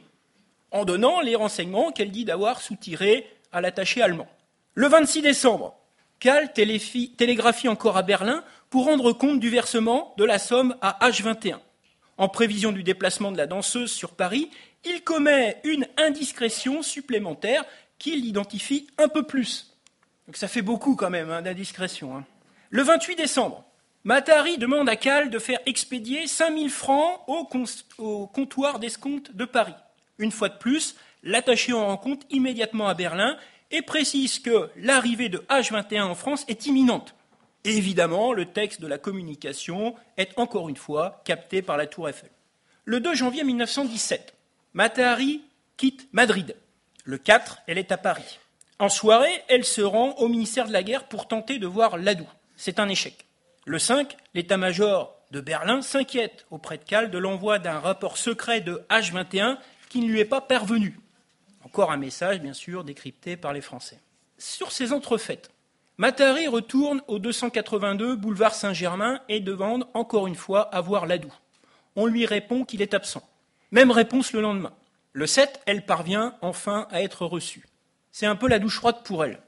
en 0.72 0.84
donnant 0.84 1.22
les 1.22 1.36
renseignements 1.36 1.92
qu'elle 1.92 2.12
dit 2.12 2.26
d'avoir 2.26 2.60
soutirés 2.60 3.26
à 3.52 3.62
l'attaché 3.62 4.02
allemand. 4.02 4.28
Le 4.76 4.88
26 4.88 5.22
décembre, 5.22 5.76
Kahl 6.20 6.52
télégraphie 6.54 7.70
encore 7.70 7.96
à 7.96 8.02
Berlin 8.02 8.44
pour 8.70 8.86
rendre 8.86 9.14
compte 9.14 9.40
du 9.40 9.50
versement 9.50 10.14
de 10.18 10.24
la 10.24 10.40
somme 10.40 10.76
à 10.82 10.98
H21. 11.10 11.60
En 12.18 12.30
prévision 12.30 12.72
du 12.72 12.84
déplacement 12.84 13.32
de 13.32 13.38
la 13.38 13.48
danseuse 13.48 13.92
sur 13.92 14.12
Paris, 14.12 14.50
il 14.86 15.04
commet 15.04 15.60
une 15.64 15.88
indiscrétion 15.98 16.82
supplémentaire 16.82 17.64
qui 17.98 18.16
l'identifie 18.16 18.88
un 18.98 19.08
peu 19.08 19.24
plus. 19.24 19.76
Donc 20.28 20.38
ça 20.38 20.48
fait 20.48 20.62
beaucoup 20.62 20.96
quand 20.96 21.10
même 21.10 21.32
hein, 21.32 21.42
d'indiscrétion. 21.42 22.16
Hein. 22.16 22.26
Le 22.70 22.84
28 22.84 23.16
décembre, 23.16 23.64
Matari 24.04 24.58
demande 24.58 24.88
à 24.88 24.96
Kahl 24.96 25.30
de 25.30 25.40
faire 25.40 25.60
expédier 25.66 26.28
5000 26.28 26.70
francs 26.70 27.22
au, 27.28 28.28
comptoir 28.28 28.80
d'escompte 28.80 29.36
de 29.36 29.46
Paris. 29.46 29.74
Une 30.18 30.32
fois 30.32 30.50
de 30.50 30.58
plus, 30.58 30.96
l'attaché 31.24 31.74
en 31.74 31.88
rencontre 31.88 32.26
immédiatement 32.30 32.88
à 32.88 32.94
Berlin 32.94 33.38
et 33.72 33.82
précise 33.82 34.40
que 34.40 34.70
l'arrivée 34.78 35.30
de 35.30 35.40
H21 35.50 36.04
en 36.04 36.16
France 36.16 36.46
est 36.48 36.66
imminente. 36.66 37.14
Évidemment, 37.64 38.34
le 38.34 38.46
texte 38.46 38.82
de 38.82 38.88
la 38.88 38.98
communication 38.98 39.96
est 40.18 40.38
encore 40.38 40.70
une 40.70 40.78
fois 40.78 41.22
capté 41.26 41.62
par 41.62 41.78
la 41.78 41.88
Tour 41.88 42.10
Eiffel. 42.10 42.30
Le 42.86 43.00
2 43.00 43.14
janvier 43.16 43.44
1917, 43.44 44.34
Matahari 44.74 45.42
quitte 45.78 46.08
Madrid. 46.12 46.56
Le 47.04 47.18
4, 47.18 47.60
elle 47.68 47.78
est 47.78 47.92
à 47.92 47.98
Paris. 47.98 48.40
En 48.80 48.90
soirée, 48.90 49.44
elle 49.48 49.66
se 49.66 49.82
rend 49.82 50.14
au 50.18 50.28
ministère 50.28 50.68
de 50.68 50.74
la 50.74 50.84
Guerre 50.84 51.08
pour 51.08 51.28
tenter 51.28 51.60
de 51.60 51.68
voir 51.68 51.98
Ladou. 51.98 52.28
C'est 52.56 52.80
un 52.80 52.88
échec. 52.88 53.26
Le 53.66 53.78
5, 53.78 54.16
l'état-major 54.34 55.16
de 55.32 55.42
Berlin 55.42 55.82
s'inquiète 55.82 56.46
auprès 56.50 56.78
de 56.78 56.84
Cal 56.84 57.12
de 57.12 57.18
l'envoi 57.18 57.60
d'un 57.60 57.80
rapport 57.80 58.18
secret 58.18 58.62
de 58.62 58.82
H21 58.90 59.58
qui 59.90 60.00
ne 60.00 60.08
lui 60.08 60.20
est 60.20 60.26
pas 60.26 60.42
parvenu. 60.42 61.00
Encore 61.64 61.92
un 61.92 61.98
message, 61.98 62.40
bien 62.40 62.54
sûr, 62.54 62.84
décrypté 62.84 63.38
par 63.38 63.54
les 63.54 63.62
Français. 63.62 64.00
Sur 64.38 64.72
ces 64.72 64.94
entrefaites, 64.94 65.52
Matari 66.00 66.48
retourne 66.48 67.02
au 67.10 67.20
282 67.20 68.16
boulevard 68.16 68.56
Saint-Germain 68.56 69.20
et 69.28 69.42
demande 69.42 69.86
encore 69.94 70.28
une 70.28 70.36
fois 70.36 70.62
à 70.74 70.80
voir 70.80 71.06
Ladoux. 71.06 71.34
On 71.98 72.06
lui 72.06 72.26
répond 72.26 72.64
qu'il 72.64 72.82
est 72.82 72.94
absent. 72.94 73.22
Même 73.72 73.92
réponse 73.92 74.32
le 74.32 74.40
lendemain. 74.40 74.72
Le 75.12 75.28
7, 75.28 75.60
elle 75.66 75.86
parvient 75.86 76.36
enfin 76.42 76.88
à 76.90 77.04
être 77.04 77.26
reçue. 77.26 77.68
C'est 78.14 78.26
un 78.26 78.38
peu 78.38 78.48
la 78.48 78.60
douche 78.60 78.78
froide 78.78 79.04
pour 79.04 79.26
elle. 79.26 79.42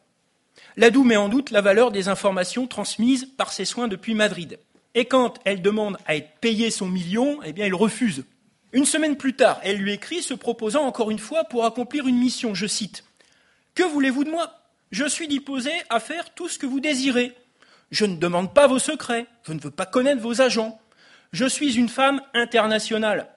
Ladoux 0.76 1.06
met 1.06 1.16
en 1.16 1.30
doute 1.30 1.52
la 1.52 1.62
valeur 1.62 1.90
des 1.90 2.10
informations 2.10 2.68
transmises 2.68 3.30
par 3.38 3.54
ses 3.54 3.64
soins 3.64 3.88
depuis 3.88 4.14
Madrid. 4.14 4.60
Et 4.94 5.06
quand 5.06 5.40
elle 5.46 5.62
demande 5.62 5.98
à 6.06 6.18
être 6.18 6.38
payée 6.42 6.70
son 6.70 6.90
million, 6.90 7.40
eh 7.46 7.54
bien, 7.54 7.66
il 7.66 7.76
refuse. 7.76 8.26
Une 8.74 8.84
semaine 8.84 9.16
plus 9.16 9.38
tard, 9.38 9.62
elle 9.64 9.78
lui 9.78 9.94
écrit 9.94 10.22
se 10.22 10.34
proposant 10.34 10.84
encore 10.84 11.12
une 11.12 11.18
fois 11.18 11.46
pour 11.46 11.64
accomplir 11.64 12.08
une 12.08 12.20
mission, 12.20 12.54
je 12.54 12.68
cite. 12.68 13.06
Que 13.74 13.84
voulez-vous 13.84 14.26
de 14.26 14.32
moi? 14.32 14.61
Je 14.92 15.06
suis 15.06 15.28
disposé 15.28 15.72
à 15.90 16.00
faire 16.00 16.34
tout 16.34 16.50
ce 16.50 16.60
que 16.60 16.66
vous 16.66 16.80
désirez. 16.80 17.34
Je 17.92 18.06
ne 18.06 18.18
demande 18.18 18.54
pas 18.54 18.68
vos 18.68 18.80
secrets, 18.80 19.26
je 19.44 19.54
ne 19.54 19.60
veux 19.60 19.72
pas 19.72 19.86
connaître 19.86 20.22
vos 20.22 20.42
agents. 20.42 20.80
Je 21.32 21.46
suis 21.46 21.78
une 21.78 21.90
femme 21.90 22.22
internationale. 22.34 23.28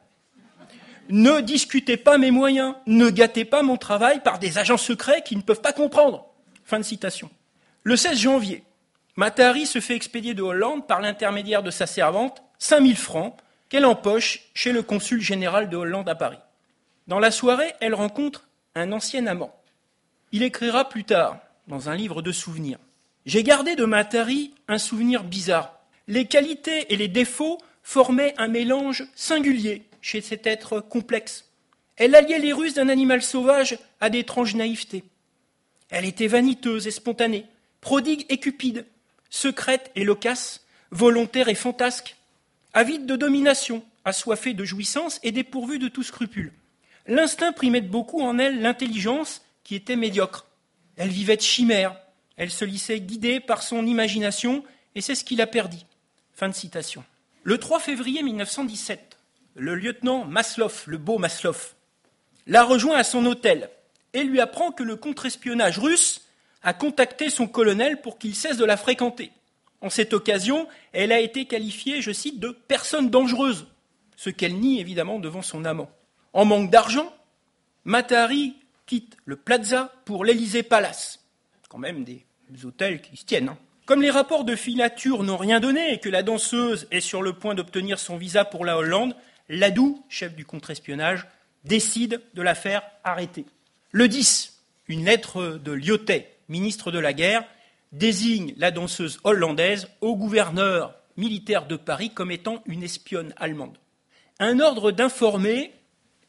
Ne 1.09 1.41
discutez 1.41 1.97
pas 1.97 2.19
mes 2.19 2.31
moyens, 2.31 2.75
ne 2.87 3.11
gâtez 3.11 3.45
pas 3.45 3.63
mon 3.63 3.77
travail 3.77 4.21
par 4.21 4.39
des 4.39 4.59
agents 4.59 4.77
secrets 4.77 5.23
qui 5.23 5.37
ne 5.37 5.43
peuvent 5.43 5.61
pas 5.61 5.73
comprendre. 5.73 6.27
Fin 6.65 6.79
de 6.79 6.85
citation. 6.85 7.31
Le 7.83 7.97
16 7.97 8.19
janvier, 8.19 8.65
Matari 9.17 9.67
se 9.67 9.81
fait 9.81 9.95
expédier 9.95 10.35
de 10.35 10.43
Hollande 10.43 10.87
par 10.89 11.01
l'intermédiaire 11.01 11.63
de 11.63 11.71
sa 11.71 11.87
servante 11.87 12.43
5000 12.59 12.97
francs 12.97 13.37
qu'elle 13.69 13.87
empoche 13.87 14.41
chez 14.55 14.73
le 14.73 14.83
consul 14.83 15.21
général 15.21 15.69
de 15.69 15.77
Hollande 15.77 16.09
à 16.09 16.15
Paris. 16.15 16.39
Dans 17.07 17.19
la 17.19 17.31
soirée, 17.31 17.75
elle 17.81 17.95
rencontre 17.95 18.49
un 18.75 18.91
ancien 18.93 19.27
amant. 19.27 19.55
Il 20.33 20.43
écrira 20.43 20.89
plus 20.89 21.05
tard, 21.05 21.39
dans 21.69 21.89
un 21.89 21.97
livre 21.97 22.23
de 22.23 22.33
souvenirs 22.33 22.79
J'ai 23.27 23.43
gardé 23.43 23.77
de 23.77 23.85
Matari 23.85 24.55
un 24.69 24.79
souvenir 24.79 25.25
bizarre. 25.25 25.79
Les 26.09 26.27
qualités 26.27 26.93
et 26.93 26.97
les 26.97 27.09
défauts 27.09 27.59
formaient 27.83 28.35
un 28.39 28.49
mélange 28.49 29.05
singulier 29.15 29.83
chez 30.01 30.21
cet 30.21 30.47
être 30.47 30.81
complexe. 30.81 31.51
Elle 31.97 32.15
alliait 32.15 32.39
les 32.39 32.53
ruses 32.53 32.75
d'un 32.75 32.89
animal 32.89 33.23
sauvage 33.23 33.79
à 34.01 34.11
d'étranges 34.11 34.55
naïvetés. 34.55 35.05
Elle 35.91 36.05
était 36.05 36.27
vaniteuse 36.27 36.87
et 36.87 36.91
spontanée, 36.91 37.47
prodigue 37.81 38.27
et 38.29 38.39
cupide, 38.39 38.87
secrète 39.31 39.91
et 39.95 40.05
loquace, 40.05 40.67
volontaire 40.91 41.49
et 41.49 41.55
fantasque, 41.55 42.17
avide 42.73 43.07
de 43.07 43.17
domination, 43.17 43.85
assoiffée 44.05 44.55
de 44.55 44.65
jouissance 44.65 45.21
et 45.23 45.33
dépourvue 45.33 45.79
de 45.79 45.89
tout 45.89 46.03
scrupule. 46.03 46.53
L'instinct 47.07 47.53
primait 47.53 47.81
beaucoup 47.81 48.23
en 48.23 48.39
elle 48.39 48.61
l'intelligence 48.61 49.43
qui 49.63 49.75
était 49.75 49.97
médiocre. 49.97 50.47
Elle 50.97 51.11
vivait 51.11 51.37
de 51.37 51.43
chimères, 51.43 51.97
elle 52.37 52.51
se 52.51 52.65
laissait 52.65 53.01
guider 53.01 53.41
par 53.41 53.63
son 53.63 53.87
imagination, 53.87 54.65
et 54.95 55.01
c'est 55.01 55.15
ce 55.15 55.25
qui 55.25 55.37
la 55.37 55.47
perdit. 55.47 55.87
Fin 56.35 56.49
de 56.49 56.55
citation. 56.55 57.05
Le 57.43 57.59
3 57.59 57.81
février 57.81 58.23
1917, 58.23 59.19
le 59.57 59.75
lieutenant 59.75 60.25
Maslov, 60.25 60.85
le 60.87 60.99
beau 60.99 61.19
Maslov, 61.19 61.75
la 62.47 62.65
rejoint 62.65 62.97
à 62.97 63.05
son 63.05 63.25
hôtel 63.27 63.71
et 64.13 64.23
lui 64.23 64.41
apprend 64.41 64.71
que 64.73 64.83
le 64.83 64.97
contre-espionnage 64.97 65.79
russe 65.79 66.23
a 66.63 66.73
contacté 66.73 67.31
son 67.31 67.47
colonel 67.47 68.01
pour 68.01 68.19
qu'il 68.19 68.35
cesse 68.35 68.57
de 68.57 68.65
la 68.65 68.77
fréquenter. 68.77 69.33
En 69.81 69.91
cette 69.91 70.15
occasion, 70.15 70.67
elle 70.93 71.13
a 71.13 71.21
été 71.21 71.45
qualifiée, 71.45 72.01
je 72.01 72.13
cite, 72.13 72.41
de 72.41 72.49
personne 72.49 73.11
dangereuse, 73.11 73.67
ce 74.17 74.31
qu'elle 74.31 74.59
nie 74.59 74.81
évidemment 74.81 75.19
devant 75.19 75.43
son 75.43 75.65
amant. 75.65 75.91
En 76.33 76.45
manque 76.45 76.71
d'argent, 76.71 77.13
Matari 77.85 78.57
quitte 78.87 79.17
le 79.25 79.37
Plaza 79.37 79.93
pour 80.05 80.25
l'Élysée 80.25 80.63
Palace. 80.63 81.21
Quand 81.69 81.79
même 81.79 82.05
des 82.05 82.25
hôtels 82.65 83.01
qui 83.01 83.17
se 83.17 83.25
tiennent. 83.25 83.49
Hein. 83.49 83.59
Comme 83.87 84.01
les 84.01 84.11
rapports 84.11 84.45
de 84.45 84.57
filature 84.57 85.23
n'ont 85.25 85.37
rien 85.37 85.61
donné 85.61 85.93
et 85.93 86.01
que 86.01 86.09
la 86.09 86.23
danseuse 86.23 86.87
est 86.91 87.01
sur 87.01 87.21
le 87.21 87.35
point 87.35 87.55
d'obtenir 87.55 87.99
son 87.99 88.17
visa 88.17 88.47
pour 88.47 88.65
la 88.65 88.79
Hollande, 88.79 89.15
Ladou, 89.51 90.03
chef 90.09 90.35
du 90.35 90.47
contre-espionnage, 90.47 91.27
décide 91.65 92.23
de 92.33 92.43
la 92.43 92.55
faire 92.55 92.83
arrêter. 93.05 93.45
Le 93.91 94.09
10, 94.09 94.59
une 94.89 95.05
lettre 95.05 95.61
de 95.63 95.73
Lyotet, 95.73 96.35
ministre 96.49 96.91
de 96.93 96.99
la 96.99 97.13
Guerre, 97.13 97.45
désigne 97.93 98.55
la 98.57 98.71
danseuse 98.71 99.21
hollandaise 99.23 99.89
au 100.01 100.17
gouverneur 100.17 100.95
militaire 101.17 101.67
de 101.67 101.77
Paris 101.77 102.11
comme 102.11 102.31
étant 102.31 102.63
une 102.67 102.83
espionne 102.83 103.35
allemande. 103.37 103.77
Un 104.41 104.61
ordre 104.61 104.93
d'informer 104.93 105.73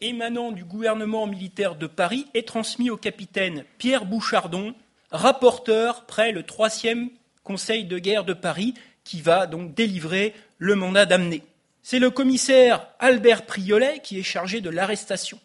émanant 0.01 0.51
du 0.51 0.63
gouvernement 0.63 1.27
militaire 1.27 1.75
de 1.75 1.88
Paris 1.88 2.27
est 2.34 2.47
transmis 2.47 2.89
au 2.89 2.97
capitaine 2.97 3.65
Pierre 3.77 4.05
Bouchardon, 4.05 4.73
rapporteur 5.12 6.05
près 6.05 6.31
le 6.31 6.43
troisième 6.43 7.10
Conseil 7.43 7.86
de 7.86 7.99
guerre 7.99 8.25
de 8.25 8.34
Paris, 8.34 8.73
qui 9.03 9.21
va 9.21 9.45
donc 9.45 9.73
délivrer 9.75 10.34
le 10.58 10.75
mandat 10.75 11.05
d'amener. 11.05 11.43
C'est 11.84 11.99
le 11.99 12.10
commissaire 12.10 12.88
Albert 12.99 13.45
Priolet 13.45 13.99
qui 14.03 14.19
est 14.19 14.23
chargé 14.23 14.62
de 14.62 14.71
l'arrestation. 14.71 15.39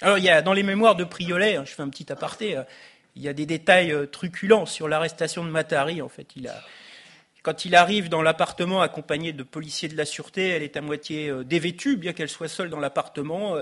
Alors, 0.00 0.18
il 0.18 0.24
y 0.24 0.30
a 0.30 0.42
dans 0.42 0.52
les 0.52 0.62
mémoires 0.62 0.94
de 0.94 1.04
Priolet, 1.04 1.56
hein, 1.56 1.64
je 1.66 1.72
fais 1.72 1.82
un 1.82 1.88
petit 1.88 2.12
aparté, 2.12 2.56
euh, 2.56 2.62
il 3.16 3.22
y 3.22 3.28
a 3.28 3.32
des 3.32 3.46
détails 3.46 3.92
euh, 3.92 4.06
truculents 4.06 4.66
sur 4.66 4.88
l'arrestation 4.88 5.44
de 5.44 5.50
Matari. 5.50 6.00
En 6.00 6.08
fait, 6.08 6.28
il 6.36 6.48
a, 6.48 6.54
quand 7.42 7.64
il 7.64 7.74
arrive 7.74 8.08
dans 8.08 8.22
l'appartement 8.22 8.82
accompagné 8.82 9.32
de 9.32 9.42
policiers 9.42 9.88
de 9.88 9.96
la 9.96 10.04
sûreté, 10.04 10.48
elle 10.48 10.62
est 10.62 10.76
à 10.76 10.80
moitié 10.80 11.28
euh, 11.28 11.44
dévêtue, 11.44 11.96
bien 11.96 12.12
qu'elle 12.12 12.28
soit 12.28 12.48
seule 12.48 12.70
dans 12.70 12.78
l'appartement. 12.78 13.56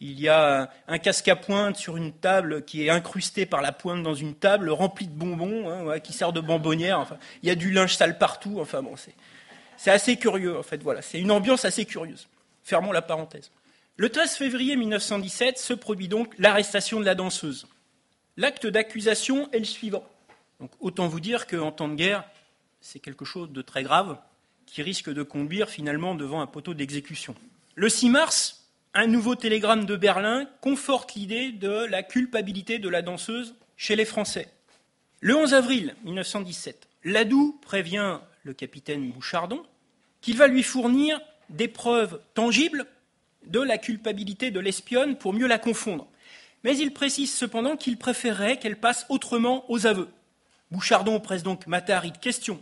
Il 0.00 0.20
y 0.20 0.28
a 0.28 0.70
un 0.88 0.98
casque 0.98 1.28
à 1.28 1.36
pointe 1.36 1.76
sur 1.76 1.96
une 1.96 2.12
table 2.12 2.64
qui 2.64 2.86
est 2.86 2.90
incrusté 2.90 3.46
par 3.46 3.62
la 3.62 3.72
pointe 3.72 4.02
dans 4.02 4.14
une 4.14 4.34
table 4.34 4.70
remplie 4.70 5.06
de 5.06 5.14
bonbons, 5.14 5.70
hein, 5.70 6.00
qui 6.00 6.12
sert 6.12 6.32
de 6.32 6.40
bonbonnière. 6.40 6.98
Enfin, 7.00 7.18
il 7.42 7.48
y 7.48 7.52
a 7.52 7.54
du 7.54 7.70
linge 7.70 7.96
sale 7.96 8.18
partout. 8.18 8.58
Enfin 8.60 8.82
bon, 8.82 8.94
c'est 9.76 9.90
assez 9.90 10.16
curieux, 10.16 10.58
en 10.58 10.62
fait. 10.62 10.80
C'est 11.00 11.20
une 11.20 11.30
ambiance 11.30 11.64
assez 11.64 11.84
curieuse. 11.84 12.28
Fermons 12.62 12.92
la 12.92 13.02
parenthèse. 13.02 13.50
Le 13.96 14.10
13 14.10 14.36
février 14.36 14.76
1917 14.76 15.58
se 15.58 15.72
produit 15.72 16.08
donc 16.08 16.34
l'arrestation 16.38 17.00
de 17.00 17.06
la 17.06 17.14
danseuse. 17.14 17.66
L'acte 18.36 18.66
d'accusation 18.66 19.50
est 19.52 19.58
le 19.58 19.64
suivant. 19.64 20.04
Donc, 20.60 20.70
autant 20.80 21.08
vous 21.08 21.20
dire 21.20 21.46
qu'en 21.46 21.72
temps 21.72 21.88
de 21.88 21.94
guerre, 21.94 22.24
c'est 22.86 23.00
quelque 23.00 23.24
chose 23.24 23.50
de 23.50 23.62
très 23.62 23.82
grave 23.82 24.16
qui 24.64 24.80
risque 24.80 25.10
de 25.12 25.24
conduire 25.24 25.68
finalement 25.68 26.14
devant 26.14 26.40
un 26.40 26.46
poteau 26.46 26.72
d'exécution. 26.72 27.34
Le 27.74 27.88
6 27.88 28.10
mars, 28.10 28.68
un 28.94 29.08
nouveau 29.08 29.34
télégramme 29.34 29.86
de 29.86 29.96
Berlin 29.96 30.48
conforte 30.60 31.14
l'idée 31.14 31.50
de 31.50 31.84
la 31.86 32.04
culpabilité 32.04 32.78
de 32.78 32.88
la 32.88 33.02
danseuse 33.02 33.56
chez 33.76 33.96
les 33.96 34.04
Français. 34.04 34.48
Le 35.20 35.34
11 35.34 35.52
avril 35.52 35.96
1917, 36.04 36.88
Ladoux 37.02 37.58
prévient 37.60 38.20
le 38.44 38.54
capitaine 38.54 39.10
Bouchardon, 39.10 39.64
qu'il 40.20 40.36
va 40.36 40.46
lui 40.46 40.62
fournir 40.62 41.20
des 41.50 41.68
preuves 41.68 42.20
tangibles 42.34 42.86
de 43.46 43.60
la 43.60 43.78
culpabilité 43.78 44.52
de 44.52 44.60
l'espionne 44.60 45.18
pour 45.18 45.32
mieux 45.32 45.48
la 45.48 45.58
confondre. 45.58 46.06
Mais 46.62 46.78
il 46.78 46.92
précise 46.92 47.34
cependant 47.34 47.76
qu'il 47.76 47.98
préférerait 47.98 48.58
qu'elle 48.58 48.78
passe 48.78 49.06
autrement 49.08 49.68
aux 49.70 49.86
aveux. 49.86 50.08
Bouchardon 50.70 51.18
presse 51.18 51.42
donc 51.42 51.66
Matari 51.66 52.12
de 52.12 52.18
questions. 52.18 52.60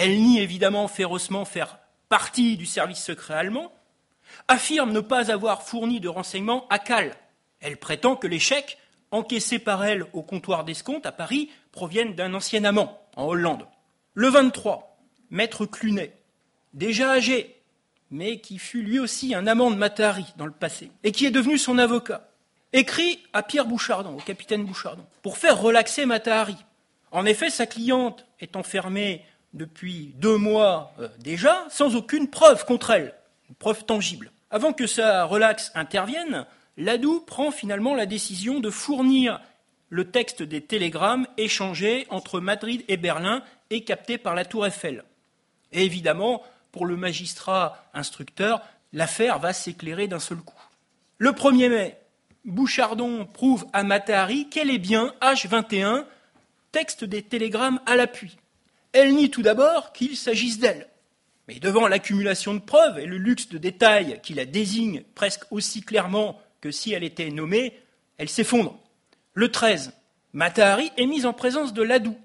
Elle 0.00 0.18
nie 0.18 0.40
évidemment 0.40 0.88
férocement 0.88 1.44
faire 1.44 1.78
partie 2.08 2.56
du 2.56 2.64
service 2.64 3.04
secret 3.04 3.34
allemand, 3.34 3.70
affirme 4.48 4.92
ne 4.92 5.00
pas 5.00 5.30
avoir 5.30 5.62
fourni 5.62 6.00
de 6.00 6.08
renseignements 6.08 6.66
à 6.70 6.78
Cal. 6.78 7.14
Elle 7.60 7.76
prétend 7.76 8.16
que 8.16 8.26
les 8.26 8.38
chèques 8.38 8.78
encaissés 9.10 9.58
par 9.58 9.84
elle 9.84 10.06
au 10.14 10.22
comptoir 10.22 10.64
d'escompte 10.64 11.04
à 11.04 11.12
Paris 11.12 11.50
proviennent 11.70 12.14
d'un 12.14 12.32
ancien 12.32 12.64
amant 12.64 12.98
en 13.14 13.26
Hollande. 13.26 13.66
Le 14.14 14.28
23, 14.28 14.96
maître 15.28 15.66
Clunet, 15.66 16.16
déjà 16.72 17.10
âgé, 17.10 17.60
mais 18.10 18.40
qui 18.40 18.56
fut 18.56 18.80
lui 18.80 18.98
aussi 18.98 19.34
un 19.34 19.46
amant 19.46 19.70
de 19.70 19.76
Matari 19.76 20.24
dans 20.38 20.46
le 20.46 20.52
passé, 20.52 20.90
et 21.04 21.12
qui 21.12 21.26
est 21.26 21.30
devenu 21.30 21.58
son 21.58 21.76
avocat, 21.76 22.26
écrit 22.72 23.22
à 23.34 23.42
Pierre 23.42 23.66
Bouchardon, 23.66 24.16
au 24.16 24.22
capitaine 24.22 24.64
Bouchardon, 24.64 25.04
pour 25.20 25.36
faire 25.36 25.60
relaxer 25.60 26.06
Matahari. 26.06 26.56
En 27.10 27.26
effet, 27.26 27.50
sa 27.50 27.66
cliente 27.66 28.24
est 28.40 28.56
enfermée 28.56 29.26
depuis 29.52 30.14
deux 30.16 30.36
mois 30.36 30.92
euh, 30.98 31.08
déjà, 31.18 31.66
sans 31.70 31.96
aucune 31.96 32.28
preuve 32.28 32.64
contre 32.64 32.90
elle, 32.90 33.14
une 33.48 33.54
preuve 33.56 33.84
tangible. 33.84 34.30
Avant 34.50 34.72
que 34.72 34.86
sa 34.86 35.24
relaxe 35.24 35.70
intervienne, 35.74 36.46
Ladoux 36.76 37.20
prend 37.20 37.50
finalement 37.50 37.94
la 37.94 38.06
décision 38.06 38.60
de 38.60 38.70
fournir 38.70 39.40
le 39.90 40.10
texte 40.10 40.42
des 40.42 40.60
télégrammes 40.60 41.26
échangés 41.36 42.06
entre 42.10 42.40
Madrid 42.40 42.84
et 42.88 42.96
Berlin 42.96 43.42
et 43.70 43.84
captés 43.84 44.18
par 44.18 44.34
la 44.34 44.44
Tour 44.44 44.66
Eiffel. 44.66 45.04
Et 45.72 45.84
évidemment, 45.84 46.42
pour 46.72 46.86
le 46.86 46.96
magistrat 46.96 47.84
instructeur, 47.92 48.62
l'affaire 48.92 49.38
va 49.38 49.52
s'éclairer 49.52 50.06
d'un 50.06 50.20
seul 50.20 50.38
coup. 50.38 50.54
Le 51.18 51.32
1er 51.32 51.68
mai, 51.68 51.98
Bouchardon 52.44 53.26
prouve 53.26 53.66
à 53.72 53.82
Matahari 53.82 54.48
qu'elle 54.48 54.70
est 54.70 54.78
bien 54.78 55.12
H21, 55.20 56.04
texte 56.72 57.04
des 57.04 57.22
télégrammes 57.22 57.80
à 57.86 57.96
l'appui. 57.96 58.38
Elle 58.92 59.14
nie 59.14 59.30
tout 59.30 59.42
d'abord 59.42 59.92
qu'il 59.92 60.16
s'agisse 60.16 60.58
d'elle. 60.58 60.88
Mais 61.48 61.58
devant 61.58 61.88
l'accumulation 61.88 62.54
de 62.54 62.60
preuves 62.60 62.98
et 62.98 63.06
le 63.06 63.18
luxe 63.18 63.48
de 63.48 63.58
détails 63.58 64.20
qui 64.22 64.34
la 64.34 64.44
désignent 64.44 65.02
presque 65.14 65.44
aussi 65.50 65.82
clairement 65.82 66.40
que 66.60 66.70
si 66.70 66.92
elle 66.92 67.04
était 67.04 67.30
nommée, 67.30 67.78
elle 68.18 68.28
s'effondre. 68.28 68.78
Le 69.34 69.50
13, 69.50 69.92
Matahari 70.32 70.92
est 70.96 71.06
mise 71.06 71.26
en 71.26 71.32
présence 71.32 71.72
de 71.72 71.82
Ladou. 71.82 72.16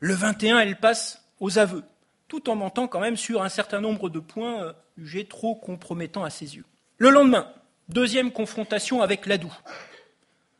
Le 0.00 0.14
21, 0.14 0.58
elle 0.58 0.76
passe 0.76 1.22
aux 1.40 1.58
aveux 1.58 1.84
tout 2.28 2.50
en 2.50 2.56
mentant 2.56 2.88
quand 2.88 3.00
même 3.00 3.16
sur 3.16 3.42
un 3.42 3.48
certain 3.48 3.80
nombre 3.80 4.08
de 4.08 4.18
points 4.18 4.62
euh, 4.62 4.72
jugés 4.98 5.24
trop 5.24 5.54
compromettants 5.54 6.24
à 6.24 6.30
ses 6.30 6.56
yeux. 6.56 6.64
Le 6.98 7.10
lendemain, 7.10 7.48
deuxième 7.88 8.32
confrontation 8.32 9.02
avec 9.02 9.26
Ladoux. 9.26 9.54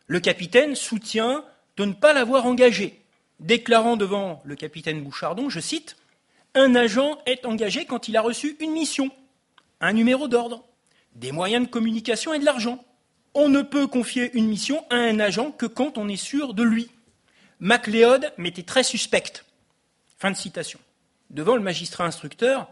Le 0.07 0.21
capitaine 0.21 0.75
soutient 0.75 1.45
de 1.77 1.85
ne 1.85 1.93
pas 1.93 2.13
l'avoir 2.13 2.47
engagé, 2.47 3.04
déclarant 3.41 3.97
devant 3.97 4.43
le 4.45 4.57
capitaine 4.57 5.03
Bouchardon, 5.03 5.49
je 5.51 5.61
cite, 5.61 5.97
Un 6.55 6.75
agent 6.75 7.19
est 7.27 7.47
engagé 7.47 7.85
quand 7.85 8.09
il 8.09 8.17
a 8.17 8.23
reçu 8.23 8.57
une 8.61 8.73
mission, 8.73 9.11
un 9.81 9.93
numéro 9.93 10.29
d'ordre, 10.29 10.65
des 11.15 11.33
moyens 11.33 11.67
de 11.67 11.71
communication 11.71 12.35
et 12.35 12.39
de 12.39 12.45
l'argent. 12.45 12.85
On 13.35 13.49
ne 13.49 13.63
peut 13.63 13.87
confier 13.87 14.31
une 14.35 14.49
mission 14.49 14.85
à 14.91 14.97
un 14.97 15.19
agent 15.19 15.51
que 15.51 15.67
quand 15.67 15.99
on 15.99 16.09
est 16.09 16.17
sûr 16.17 16.55
de 16.55 16.63
lui. 16.63 16.91
MacLeod 17.61 18.33
m'était 18.37 18.63
très 18.63 18.83
suspecte. 18.83 19.45
Fin 20.19 20.31
de 20.31 20.37
citation. 20.37 20.79
Devant 21.31 21.57
le 21.57 21.63
magistrat 21.63 22.05
instructeur, 22.05 22.69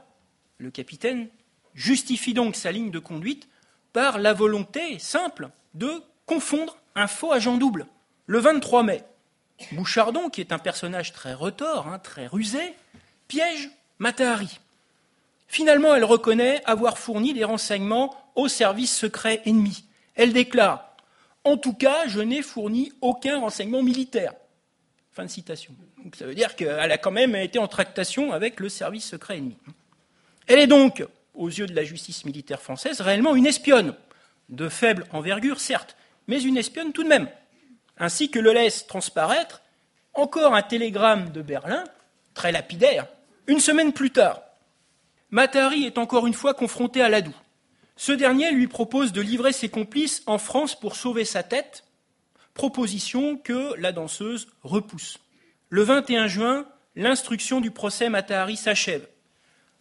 le 0.58 0.70
capitaine 0.70 1.28
justifie 1.74 2.34
donc 2.34 2.54
sa 2.56 2.70
ligne 2.70 2.90
de 2.90 2.98
conduite 2.98 3.48
par 3.92 4.18
la 4.18 4.32
volonté 4.32 4.98
simple 4.98 5.50
de 5.74 6.02
confondre 6.26 6.78
un 6.94 7.06
faux 7.06 7.32
agent 7.32 7.56
double. 7.56 7.86
Le 8.26 8.38
23 8.38 8.82
mai, 8.82 9.04
Bouchardon, 9.72 10.28
qui 10.28 10.40
est 10.40 10.52
un 10.52 10.58
personnage 10.58 11.12
très 11.12 11.34
retors, 11.34 11.86
hein, 11.86 11.98
très 11.98 12.26
rusé, 12.26 12.74
piège 13.28 13.70
Matahari. 13.98 14.58
Finalement, 15.46 15.94
elle 15.94 16.04
reconnaît 16.04 16.62
avoir 16.64 16.98
fourni 16.98 17.34
des 17.34 17.44
renseignements 17.44 18.16
au 18.34 18.48
service 18.48 18.96
secret 18.96 19.42
ennemi. 19.44 19.84
Elle 20.14 20.32
déclare 20.32 20.96
En 21.44 21.56
tout 21.56 21.74
cas, 21.74 22.08
je 22.08 22.20
n'ai 22.20 22.42
fourni 22.42 22.92
aucun 23.00 23.40
renseignement 23.40 23.82
militaire. 23.82 24.32
Fin 25.12 25.24
de 25.24 25.30
citation. 25.30 25.74
Donc 26.02 26.16
ça 26.16 26.24
veut 26.24 26.34
dire 26.34 26.56
qu'elle 26.56 26.90
a 26.90 26.98
quand 26.98 27.10
même 27.10 27.36
été 27.36 27.58
en 27.58 27.68
tractation 27.68 28.32
avec 28.32 28.60
le 28.60 28.68
service 28.68 29.06
secret 29.06 29.38
ennemi. 29.38 29.56
Elle 30.46 30.58
est 30.58 30.66
donc, 30.66 31.04
aux 31.34 31.48
yeux 31.48 31.66
de 31.66 31.74
la 31.74 31.84
justice 31.84 32.24
militaire 32.24 32.60
française, 32.60 33.00
réellement 33.00 33.36
une 33.36 33.46
espionne, 33.46 33.94
de 34.48 34.68
faible 34.68 35.06
envergure 35.12 35.60
certes, 35.60 35.96
mais 36.26 36.42
une 36.42 36.56
espionne 36.56 36.92
tout 36.92 37.04
de 37.04 37.08
même, 37.08 37.28
ainsi 38.02 38.30
que 38.30 38.40
le 38.40 38.52
laisse 38.52 38.88
transparaître 38.88 39.62
encore 40.12 40.56
un 40.56 40.62
télégramme 40.62 41.30
de 41.30 41.40
Berlin, 41.40 41.84
très 42.34 42.50
lapidaire, 42.50 43.06
une 43.46 43.60
semaine 43.60 43.92
plus 43.92 44.10
tard. 44.10 44.42
Matari 45.30 45.84
est 45.84 45.98
encore 45.98 46.26
une 46.26 46.34
fois 46.34 46.52
confronté 46.52 47.00
à 47.00 47.08
Ladoux. 47.08 47.34
Ce 47.94 48.10
dernier 48.10 48.50
lui 48.50 48.66
propose 48.66 49.12
de 49.12 49.20
livrer 49.20 49.52
ses 49.52 49.68
complices 49.68 50.24
en 50.26 50.38
France 50.38 50.74
pour 50.74 50.96
sauver 50.96 51.24
sa 51.24 51.44
tête, 51.44 51.84
proposition 52.54 53.36
que 53.36 53.72
la 53.78 53.92
danseuse 53.92 54.48
repousse. 54.64 55.18
Le 55.68 55.82
21 55.82 56.26
juin, 56.26 56.66
l'instruction 56.96 57.60
du 57.60 57.70
procès 57.70 58.08
Matahari 58.08 58.56
s'achève. 58.56 59.06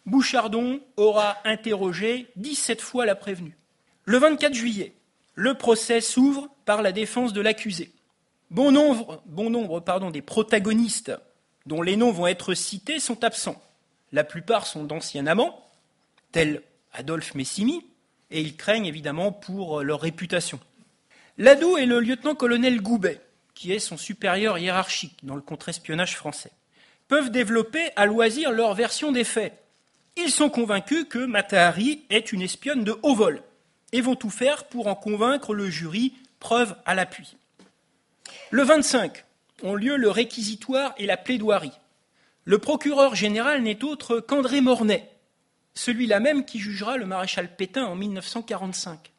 Bouchardon 0.06 0.80
aura 0.96 1.38
interrogé 1.44 2.28
17 2.36 2.82
fois 2.82 3.04
la 3.04 3.16
prévenue. 3.16 3.58
Le 4.04 4.18
24 4.18 4.54
juillet, 4.54 4.94
le 5.34 5.54
procès 5.54 6.00
s'ouvre 6.00 6.48
par 6.64 6.82
la 6.82 6.92
défense 6.92 7.32
de 7.32 7.40
l'accusé. 7.40 7.92
Bon 8.52 8.70
nombre, 8.70 10.10
des 10.10 10.20
protagonistes 10.20 11.10
dont 11.64 11.80
les 11.80 11.96
noms 11.96 12.12
vont 12.12 12.26
être 12.26 12.52
cités 12.52 13.00
sont 13.00 13.24
absents. 13.24 13.58
La 14.12 14.24
plupart 14.24 14.66
sont 14.66 14.84
d'anciens 14.84 15.26
amants, 15.26 15.66
tels 16.32 16.62
Adolphe 16.92 17.34
Messimi, 17.34 17.82
et 18.30 18.42
ils 18.42 18.54
craignent 18.54 18.84
évidemment 18.84 19.32
pour 19.32 19.82
leur 19.82 20.02
réputation. 20.02 20.60
Ladoux 21.38 21.78
est 21.78 21.86
le 21.86 22.00
lieutenant-colonel 22.00 22.82
Goubet, 22.82 23.22
qui 23.54 23.72
est 23.72 23.78
son 23.78 23.96
supérieur 23.96 24.58
hiérarchique 24.58 25.16
dans 25.22 25.36
le 25.36 25.40
contre-espionnage 25.40 26.14
français, 26.14 26.52
peuvent 27.08 27.30
développer 27.30 27.88
à 27.96 28.04
loisir 28.04 28.52
leur 28.52 28.74
version 28.74 29.12
des 29.12 29.24
faits. 29.24 29.58
Ils 30.18 30.30
sont 30.30 30.50
convaincus 30.50 31.06
que 31.08 31.24
Matahari 31.24 32.04
est 32.10 32.32
une 32.32 32.42
espionne 32.42 32.84
de 32.84 32.98
haut 33.02 33.14
vol 33.14 33.42
et 33.92 34.02
vont 34.02 34.14
tout 34.14 34.28
faire 34.28 34.64
pour 34.64 34.88
en 34.88 34.94
convaincre 34.94 35.54
le 35.54 35.70
jury, 35.70 36.12
preuve 36.38 36.76
à 36.84 36.94
l'appui. 36.94 37.34
Le 38.50 38.62
25 38.62 39.24
ont 39.62 39.74
lieu 39.74 39.96
le 39.96 40.10
réquisitoire 40.10 40.94
et 40.98 41.06
la 41.06 41.16
plaidoirie. 41.16 41.78
Le 42.44 42.58
procureur 42.58 43.14
général 43.14 43.62
n'est 43.62 43.84
autre 43.84 44.20
qu'André 44.20 44.60
Mornay, 44.60 45.08
celui-là 45.74 46.20
même 46.20 46.44
qui 46.44 46.58
jugera 46.58 46.96
le 46.96 47.06
maréchal 47.06 47.54
Pétain 47.54 47.84
en 47.84 47.94
1945. 47.94 49.12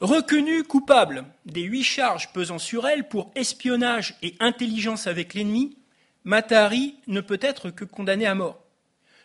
Reconnue 0.00 0.62
coupable 0.62 1.24
des 1.44 1.62
huit 1.62 1.82
charges 1.82 2.32
pesant 2.32 2.58
sur 2.58 2.86
elle 2.86 3.08
pour 3.08 3.32
espionnage 3.34 4.16
et 4.22 4.36
intelligence 4.38 5.06
avec 5.06 5.34
l'ennemi, 5.34 5.76
Matahari 6.24 6.94
ne 7.06 7.20
peut 7.20 7.40
être 7.40 7.70
que 7.70 7.84
condamné 7.84 8.26
à 8.26 8.34
mort. 8.34 8.62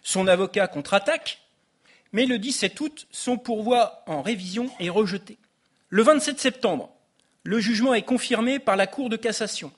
Son 0.01 0.25
avocat 0.27 0.67
contre-attaque, 0.67 1.41
mais 2.11 2.25
le 2.25 2.39
17 2.39 2.79
août, 2.79 3.07
son 3.11 3.37
pourvoi 3.37 4.03
en 4.07 4.21
révision 4.21 4.71
est 4.79 4.89
rejeté. 4.89 5.37
Le 5.89 6.01
27 6.01 6.39
septembre, 6.39 6.91
le 7.43 7.59
jugement 7.59 7.93
est 7.93 8.03
confirmé 8.03 8.59
par 8.59 8.75
la 8.75 8.87
Cour 8.87 9.09
de 9.09 9.17
cassation. 9.17 9.71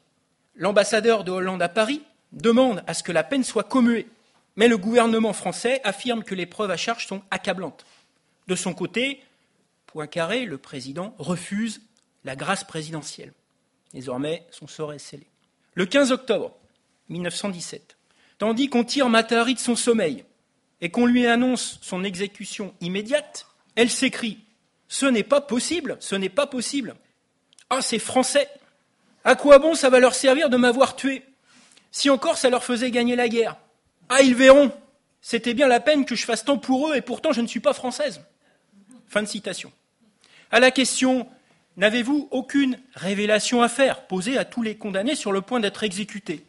L'ambassadeur 0.56 1.24
de 1.24 1.32
Hollande 1.32 1.62
à 1.62 1.70
Paris 1.70 2.02
demande 2.32 2.84
à 2.88 2.94
ce 2.94 3.04
que 3.04 3.12
la 3.12 3.24
peine 3.24 3.44
soit 3.44 3.64
commuée, 3.64 4.08
mais 4.56 4.68
le 4.68 4.78
gouvernement 4.78 5.34
français 5.34 5.82
affirme 5.84 6.24
que 6.24 6.36
les 6.36 6.46
preuves 6.46 6.72
à 6.72 6.78
charge 6.78 7.08
sont 7.08 7.22
accablantes. 7.32 7.86
De 8.48 8.56
son 8.56 8.74
côté, 8.74 9.22
Poincaré, 9.88 10.46
le 10.46 10.58
président, 10.58 11.16
refuse 11.18 11.82
la 12.24 12.36
grâce 12.36 12.64
présidentielle. 12.64 13.34
Désormais, 13.94 14.46
son 14.52 14.68
sort 14.68 14.94
est 14.94 15.00
scellé. 15.00 15.26
Le 15.74 15.86
15 15.86 16.12
octobre 16.12 16.56
1917, 17.10 17.98
tandis 18.38 18.70
qu'on 18.70 18.84
tire 18.84 19.10
Matahari 19.10 19.56
de 19.56 19.60
son 19.60 19.76
sommeil 19.76 20.26
et 20.82 20.90
qu'on 20.90 21.06
lui 21.06 21.26
annonce 21.26 21.80
son 21.82 22.04
exécution 22.04 22.74
immédiate, 22.82 23.48
elle 23.76 23.90
s'écrie 23.90 24.40
ce 24.88 25.06
n'est 25.06 25.24
pas 25.24 25.42
possible, 25.42 25.98
ce 26.00 26.16
n'est 26.16 26.30
pas 26.30 26.48
possible. 26.48 26.96
Ah, 27.70 27.82
c'est 27.82 28.00
français. 28.00 28.50
À 29.24 29.36
quoi 29.36 29.60
bon 29.60 29.74
ça 29.74 29.90
va 29.90 30.00
leur 30.00 30.16
servir 30.16 30.50
de 30.50 30.58
m'avoir 30.58 30.96
tué 30.96 31.24
Si 31.92 32.10
encore 32.10 32.38
ça 32.38 32.50
leur 32.50 32.64
faisait 32.64 32.92
gagner 32.92 33.16
la 33.16 33.28
guerre. 33.28 33.58
Ah, 34.10 34.22
ils 34.22 34.36
verront. 34.36 34.72
C'était 35.22 35.56
bien 35.56 35.68
la 35.68 35.80
peine 35.80 36.06
que 36.06 36.16
je 36.16 36.26
fasse 36.26 36.46
tant 36.46 36.58
pour 36.58 36.90
eux 36.90 36.96
et 36.96 37.02
pourtant 37.02 37.32
je 37.32 37.42
ne 37.42 37.48
suis 37.48 37.60
pas 37.60 37.74
française. 37.74 38.22
Fin 39.08 39.24
de 39.24 39.28
citation. 39.28 39.72
À 40.52 40.60
la 40.60 40.72
question 40.72 41.28
N'avez-vous 41.78 42.30
aucune 42.32 42.80
révélation 42.94 43.62
à 43.62 43.68
faire 43.68 44.08
posée 44.08 44.38
à 44.38 44.46
tous 44.46 44.62
les 44.62 44.76
condamnés 44.76 45.16
sur 45.16 45.34
le 45.34 45.42
point 45.42 45.60
d'être 45.60 45.84
exécutés 45.84 46.46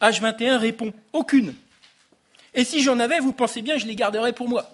H21 0.00 0.56
répond 0.56 0.92
Aucune. 1.12 1.54
Et 2.54 2.64
si 2.64 2.82
j'en 2.82 3.00
avais, 3.00 3.18
vous 3.18 3.32
pensez 3.32 3.60
bien, 3.60 3.76
je 3.76 3.86
les 3.86 3.96
garderais 3.96 4.32
pour 4.32 4.48
moi. 4.48 4.70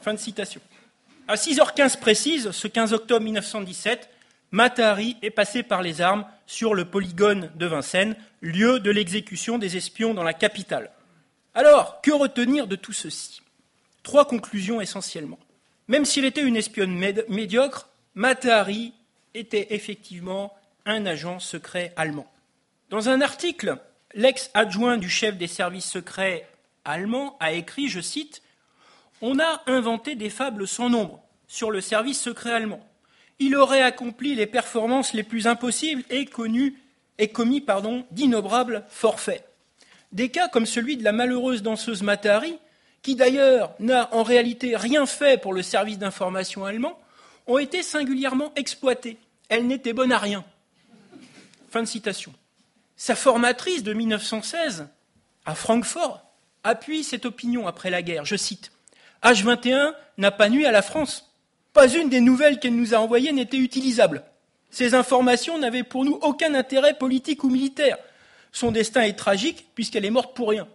Fin 0.00 0.14
de 0.14 0.18
citation. 0.18 0.62
À 1.28 1.34
6h15 1.34 1.98
précise, 1.98 2.50
ce 2.52 2.68
15 2.68 2.94
octobre 2.94 3.24
1917, 3.24 4.08
Matahari 4.56 5.18
est 5.20 5.28
passé 5.28 5.62
par 5.62 5.82
les 5.82 6.00
armes 6.00 6.24
sur 6.46 6.72
le 6.72 6.86
polygone 6.86 7.50
de 7.56 7.66
Vincennes, 7.66 8.16
lieu 8.40 8.80
de 8.80 8.90
l'exécution 8.90 9.58
des 9.58 9.76
espions 9.76 10.14
dans 10.14 10.22
la 10.22 10.32
capitale. 10.32 10.92
Alors, 11.52 12.00
que 12.00 12.10
retenir 12.10 12.66
de 12.66 12.74
tout 12.74 12.94
ceci? 12.94 13.42
Trois 14.02 14.24
conclusions 14.24 14.80
essentiellement. 14.80 15.38
Même 15.88 16.06
s'il 16.06 16.24
était 16.24 16.42
une 16.42 16.56
espionne 16.56 16.98
médiocre, 17.28 17.90
Matahari 18.14 18.94
était 19.34 19.74
effectivement 19.74 20.54
un 20.86 21.04
agent 21.04 21.38
secret 21.38 21.92
allemand. 21.94 22.32
Dans 22.88 23.10
un 23.10 23.20
article, 23.20 23.76
l'ex-adjoint 24.14 24.96
du 24.96 25.10
chef 25.10 25.36
des 25.36 25.48
services 25.48 25.90
secrets 25.90 26.48
allemands 26.86 27.36
a 27.40 27.52
écrit, 27.52 27.88
je 27.88 28.00
cite, 28.00 28.40
on 29.20 29.38
a 29.38 29.60
inventé 29.66 30.14
des 30.14 30.30
fables 30.30 30.66
sans 30.66 30.88
nombre 30.88 31.22
sur 31.46 31.70
le 31.70 31.82
service 31.82 32.22
secret 32.22 32.52
allemand. 32.52 32.82
Il 33.38 33.56
aurait 33.56 33.82
accompli 33.82 34.34
les 34.34 34.46
performances 34.46 35.12
les 35.12 35.22
plus 35.22 35.46
impossibles 35.46 36.04
et, 36.10 36.24
connu, 36.24 36.80
et 37.18 37.28
commis 37.28 37.64
d'innombrables 38.10 38.84
forfaits. 38.88 39.44
Des 40.12 40.30
cas 40.30 40.48
comme 40.48 40.66
celui 40.66 40.96
de 40.96 41.04
la 41.04 41.12
malheureuse 41.12 41.62
danseuse 41.62 42.02
Matari, 42.02 42.58
qui 43.02 43.14
d'ailleurs 43.14 43.74
n'a 43.78 44.12
en 44.14 44.22
réalité 44.22 44.76
rien 44.76 45.06
fait 45.06 45.40
pour 45.40 45.52
le 45.52 45.62
service 45.62 45.98
d'information 45.98 46.64
allemand, 46.64 46.98
ont 47.46 47.58
été 47.58 47.82
singulièrement 47.82 48.52
exploités. 48.56 49.18
Elle 49.48 49.66
n'était 49.66 49.92
bonne 49.92 50.12
à 50.12 50.18
rien. 50.18 50.44
Fin 51.70 51.82
de 51.82 51.88
citation. 51.88 52.32
Sa 52.96 53.14
formatrice 53.14 53.82
de 53.82 53.92
1916, 53.92 54.88
à 55.44 55.54
Francfort, 55.54 56.24
appuie 56.64 57.04
cette 57.04 57.26
opinion 57.26 57.68
après 57.68 57.90
la 57.90 58.02
guerre. 58.02 58.24
Je 58.24 58.36
cite 58.36 58.72
H21 59.22 59.94
n'a 60.18 60.30
pas 60.30 60.48
nuit 60.48 60.66
à 60.66 60.72
la 60.72 60.82
France. 60.82 61.30
Pas 61.76 61.94
une 61.94 62.08
des 62.08 62.22
nouvelles 62.22 62.58
qu'elle 62.58 62.74
nous 62.74 62.94
a 62.94 62.96
envoyées 62.96 63.32
n'était 63.32 63.58
utilisable. 63.58 64.24
Ces 64.70 64.94
informations 64.94 65.58
n'avaient 65.58 65.82
pour 65.82 66.06
nous 66.06 66.18
aucun 66.22 66.54
intérêt 66.54 66.96
politique 66.96 67.44
ou 67.44 67.50
militaire. 67.50 67.98
Son 68.50 68.72
destin 68.72 69.02
est 69.02 69.12
tragique 69.12 69.66
puisqu'elle 69.74 70.06
est 70.06 70.10
morte 70.10 70.34
pour 70.34 70.48
rien. 70.48 70.66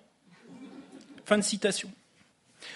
Fin 1.25 1.39
de 1.39 1.43
citation. 1.43 1.89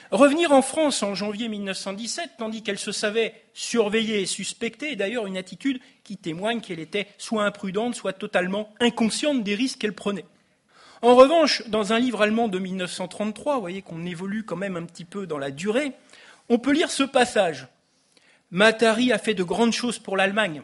Revenir 0.09 0.53
en 0.53 0.63
France 0.63 1.03
en 1.03 1.13
janvier 1.13 1.49
1917, 1.49 2.31
tandis 2.39 2.63
qu'elle 2.63 2.79
se 2.79 2.91
savait 2.91 3.35
surveillée 3.53 4.21
et 4.21 4.25
suspectée, 4.25 4.93
est 4.93 4.95
d'ailleurs 4.95 5.27
une 5.27 5.37
attitude 5.37 5.79
qui 6.03 6.17
témoigne 6.17 6.61
qu'elle 6.61 6.79
était 6.79 7.05
soit 7.19 7.45
imprudente, 7.45 7.93
soit 7.93 8.13
totalement 8.13 8.73
inconsciente 8.79 9.43
des 9.43 9.53
risques 9.53 9.77
qu'elle 9.77 9.93
prenait. 9.93 10.25
En 11.03 11.13
revanche, 11.13 11.61
dans 11.67 11.93
un 11.93 11.99
livre 11.99 12.23
allemand 12.23 12.47
de 12.47 12.57
1933, 12.57 13.53
vous 13.53 13.61
voyez 13.61 13.83
qu'on 13.83 14.03
évolue 14.03 14.45
quand 14.45 14.55
même 14.55 14.77
un 14.77 14.85
petit 14.85 15.05
peu 15.05 15.27
dans 15.27 15.37
la 15.37 15.51
durée, 15.51 15.91
on 16.49 16.57
peut 16.57 16.71
lire 16.71 16.89
ce 16.89 17.03
passage. 17.03 17.67
Matari 18.51 19.11
a 19.11 19.17
fait 19.17 19.33
de 19.33 19.43
grandes 19.43 19.73
choses 19.73 19.99
pour 19.99 20.17
l'Allemagne. 20.17 20.61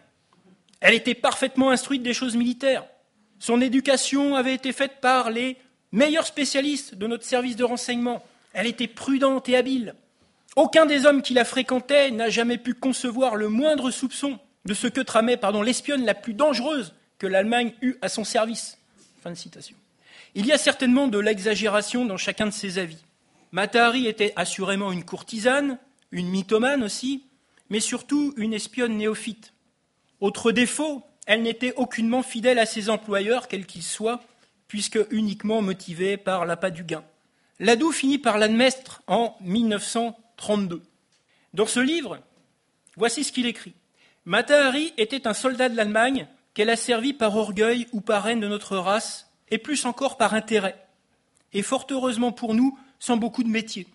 Elle 0.80 0.94
était 0.94 1.16
parfaitement 1.16 1.72
instruite 1.72 2.04
des 2.04 2.14
choses 2.14 2.36
militaires. 2.36 2.86
Son 3.40 3.62
éducation 3.62 4.36
avait 4.36 4.54
été 4.54 4.72
faite 4.72 5.00
par 5.02 5.30
les 5.30 5.58
meilleurs 5.92 6.28
spécialistes 6.28 6.96
de 6.96 7.08
notre 7.08 7.24
service 7.24 7.56
de 7.56 7.64
renseignement. 7.64 8.24
Elle 8.54 8.68
était 8.68 8.88
prudente 8.88 9.50
et 9.50 9.58
habile. 9.58 9.96
Aucun 10.56 10.86
des 10.86 11.06
hommes 11.06 11.22
qui 11.22 11.34
la 11.34 11.46
fréquentaient 11.46 12.12
n'a 12.12 12.30
jamais 12.30 12.58
pu 12.58 12.74
concevoir 12.74 13.36
le 13.36 13.48
moindre 13.48 13.90
soupçon 13.90 14.40
de 14.66 14.74
ce 14.74 14.88
que 14.88 15.02
tramait 15.02 15.40
l'espionne 15.64 16.06
la 16.06 16.14
plus 16.14 16.34
dangereuse 16.34 16.94
que 17.18 17.28
l'Allemagne 17.28 17.74
eut 17.82 17.96
à 18.02 18.10
son 18.10 18.24
service. 18.24 18.78
Il 20.36 20.46
y 20.46 20.52
a 20.52 20.58
certainement 20.58 21.08
de 21.08 21.20
l'exagération 21.20 22.06
dans 22.06 22.18
chacun 22.18 22.48
de 22.48 22.52
ses 22.52 22.78
avis. 22.80 23.04
Matahari 23.52 24.08
était 24.08 24.34
assurément 24.36 24.92
une 24.92 25.04
courtisane, 25.04 25.78
une 26.12 26.30
mythomane 26.30 26.84
aussi, 26.84 27.24
mais 27.72 27.80
surtout 27.80 28.34
une 28.36 28.54
espionne 28.54 28.98
néophyte. 28.98 29.54
Autre 30.20 30.52
défaut, 30.52 31.04
elle 31.26 31.42
n'était 31.42 31.74
aucunement 31.78 32.22
fidèle 32.22 32.60
à 32.60 32.66
ses 32.66 32.90
employeurs, 32.90 33.48
quels 33.48 33.66
qu'ils 33.66 33.82
soient, 33.82 34.22
puisque 34.68 35.00
uniquement 35.10 35.62
motivée 35.62 36.18
par 36.18 36.46
l'appât 36.46 36.70
du 36.70 36.84
gain. 36.84 37.06
Ladoux 37.60 37.94
finit 37.94 38.18
par 38.18 38.38
l'admettre 38.38 39.02
en 39.08 39.38
1932. 39.40 40.82
Dans 41.54 41.66
ce 41.66 41.80
livre, 41.80 42.20
voici 42.98 43.24
ce 43.24 43.32
qu'il 43.32 43.48
écrit. 43.48 43.74
Matahari 44.26 44.94
était 44.98 45.26
un 45.26 45.34
soldat 45.34 45.70
de 45.70 45.78
l'Allemagne 45.78 46.28
qu'elle 46.54 46.70
a 46.70 46.76
servi 46.76 47.14
par 47.14 47.38
orgueil 47.38 47.88
ou 47.94 48.02
par 48.02 48.28
haine 48.28 48.42
de 48.42 48.50
notre 48.50 48.76
race 48.76 49.32
et 49.50 49.58
plus 49.58 49.86
encore 49.86 50.18
par 50.18 50.34
intérêt, 50.34 50.76
et 51.54 51.62
fort 51.62 51.88
heureusement 51.90 52.34
pour 52.34 52.54
nous, 52.54 52.78
sans 53.00 53.16
beaucoup 53.16 53.44
de 53.44 53.50
métier. 53.50 53.88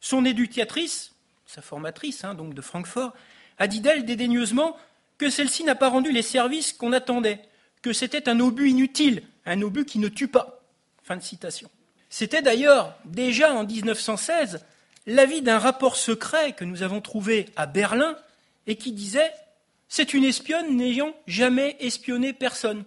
Son 0.00 0.24
éducatrice, 0.24 1.12
sa 1.48 1.62
formatrice, 1.62 2.24
hein, 2.24 2.34
donc 2.34 2.54
de 2.54 2.60
Francfort, 2.60 3.14
a 3.58 3.66
dit 3.66 3.80
d'elle 3.80 4.04
dédaigneusement 4.04 4.76
que 5.16 5.30
celle-ci 5.30 5.64
n'a 5.64 5.74
pas 5.74 5.88
rendu 5.88 6.12
les 6.12 6.22
services 6.22 6.72
qu'on 6.74 6.92
attendait, 6.92 7.40
que 7.82 7.92
c'était 7.92 8.28
un 8.28 8.38
obus 8.38 8.68
inutile, 8.68 9.22
un 9.46 9.62
obus 9.62 9.86
qui 9.86 9.98
ne 9.98 10.08
tue 10.08 10.28
pas. 10.28 10.62
Fin 11.02 11.16
de 11.16 11.22
citation. 11.22 11.70
C'était 12.10 12.42
d'ailleurs 12.42 12.94
déjà 13.06 13.54
en 13.54 13.64
1916 13.64 14.64
l'avis 15.06 15.40
d'un 15.40 15.58
rapport 15.58 15.96
secret 15.96 16.52
que 16.52 16.64
nous 16.64 16.82
avons 16.82 17.00
trouvé 17.00 17.46
à 17.56 17.66
Berlin 17.66 18.16
et 18.66 18.76
qui 18.76 18.92
disait 18.92 19.32
c'est 19.88 20.12
une 20.12 20.24
espionne 20.24 20.76
n'ayant 20.76 21.14
jamais 21.26 21.76
espionné 21.80 22.34
personne 22.34 22.84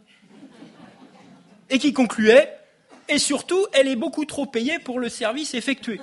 et 1.71 1.80
qui 1.80 1.93
concluait 1.93 2.56
Et 3.10 3.17
surtout, 3.17 3.65
elle 3.74 3.88
est 3.88 3.95
beaucoup 3.95 4.26
trop 4.26 4.45
payée 4.45 4.78
pour 4.78 5.00
le 5.00 5.10
service 5.10 5.56
effectué. 5.56 6.00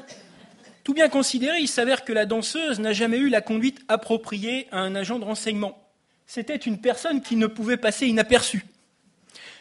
Tout 0.89 0.95
bien 0.95 1.11
considéré, 1.11 1.59
il 1.61 1.69
s'avère 1.69 2.03
que 2.03 2.15
la 2.15 2.25
danseuse 2.25 2.81
n'a 2.81 2.95
jamais 2.95 3.19
eu 3.19 3.29
la 3.29 3.43
conduite 3.43 3.83
appropriée 3.89 4.69
à 4.73 4.79
un 4.79 4.95
agent 4.95 5.19
de 5.19 5.25
renseignement. 5.27 5.79
C'était 6.27 6.57
une 6.57 6.81
personne 6.81 7.21
qui 7.21 7.37
ne 7.37 7.47
pouvait 7.47 7.77
passer 7.77 8.07
inaperçue. 8.07 8.65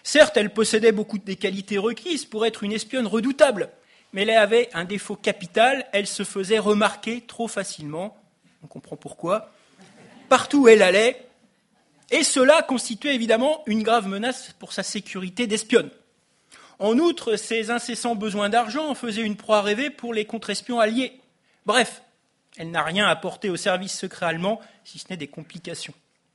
Certes, 0.03 0.37
elle 0.37 0.53
possédait 0.53 0.93
beaucoup 0.93 1.17
des 1.17 1.35
qualités 1.35 1.77
requises 1.77 2.23
pour 2.23 2.45
être 2.45 2.63
une 2.63 2.71
espionne 2.71 3.07
redoutable, 3.07 3.67
mais 4.13 4.21
elle 4.21 4.29
avait 4.29 4.69
un 4.73 4.85
défaut 4.85 5.17
capital, 5.17 5.85
elle 5.91 6.07
se 6.07 6.23
faisait 6.23 6.59
remarquer 6.59 7.19
trop 7.19 7.49
facilement, 7.49 8.15
on 8.63 8.67
comprend 8.67 8.95
pourquoi, 8.95 9.51
partout 10.29 10.61
où 10.61 10.67
elle 10.69 10.81
allait, 10.81 11.27
et 12.09 12.23
cela 12.23 12.61
constituait 12.61 13.15
évidemment 13.15 13.63
une 13.65 13.83
grave 13.83 14.07
menace 14.07 14.55
pour 14.59 14.71
sa 14.71 14.81
sécurité 14.81 15.45
d'espionne. 15.45 15.89
En 16.79 16.97
outre, 16.99 17.35
ses 17.35 17.71
incessants 17.71 18.15
besoins 18.15 18.49
d'argent 18.49 18.87
en 18.89 18.95
faisaient 18.95 19.23
une 19.23 19.37
proie 19.37 19.61
rêvée 19.61 19.89
pour 19.89 20.13
les 20.13 20.25
contre-espions 20.25 20.79
alliés. 20.79 21.19
Bref, 21.65 22.03
elle 22.57 22.71
n'a 22.71 22.83
rien 22.83 23.07
apporté 23.07 23.49
au 23.49 23.55
service 23.55 23.97
secret 23.97 24.27
allemand, 24.27 24.61
si 24.83 24.99
ce 24.99 25.05
n'est 25.09 25.17
des 25.17 25.27
complications. 25.27 25.93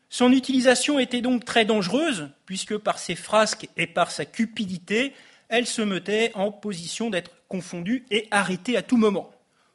Son 0.08 0.32
utilisation 0.32 0.98
était 0.98 1.20
donc 1.20 1.44
très 1.44 1.64
dangereuse, 1.64 2.28
puisque 2.44 2.76
par 2.76 2.98
ses 2.98 3.14
frasques 3.14 3.68
et 3.76 3.86
par 3.86 4.10
sa 4.10 4.24
cupidité, 4.24 5.14
elle 5.48 5.66
se 5.66 5.82
mettait 5.82 6.32
en 6.34 6.50
position 6.50 7.08
d'être 7.08 7.30
confondue 7.48 8.04
et 8.10 8.28
arrêtée 8.30 8.76
à 8.76 8.82
tout 8.82 8.96
moment. 8.96 9.30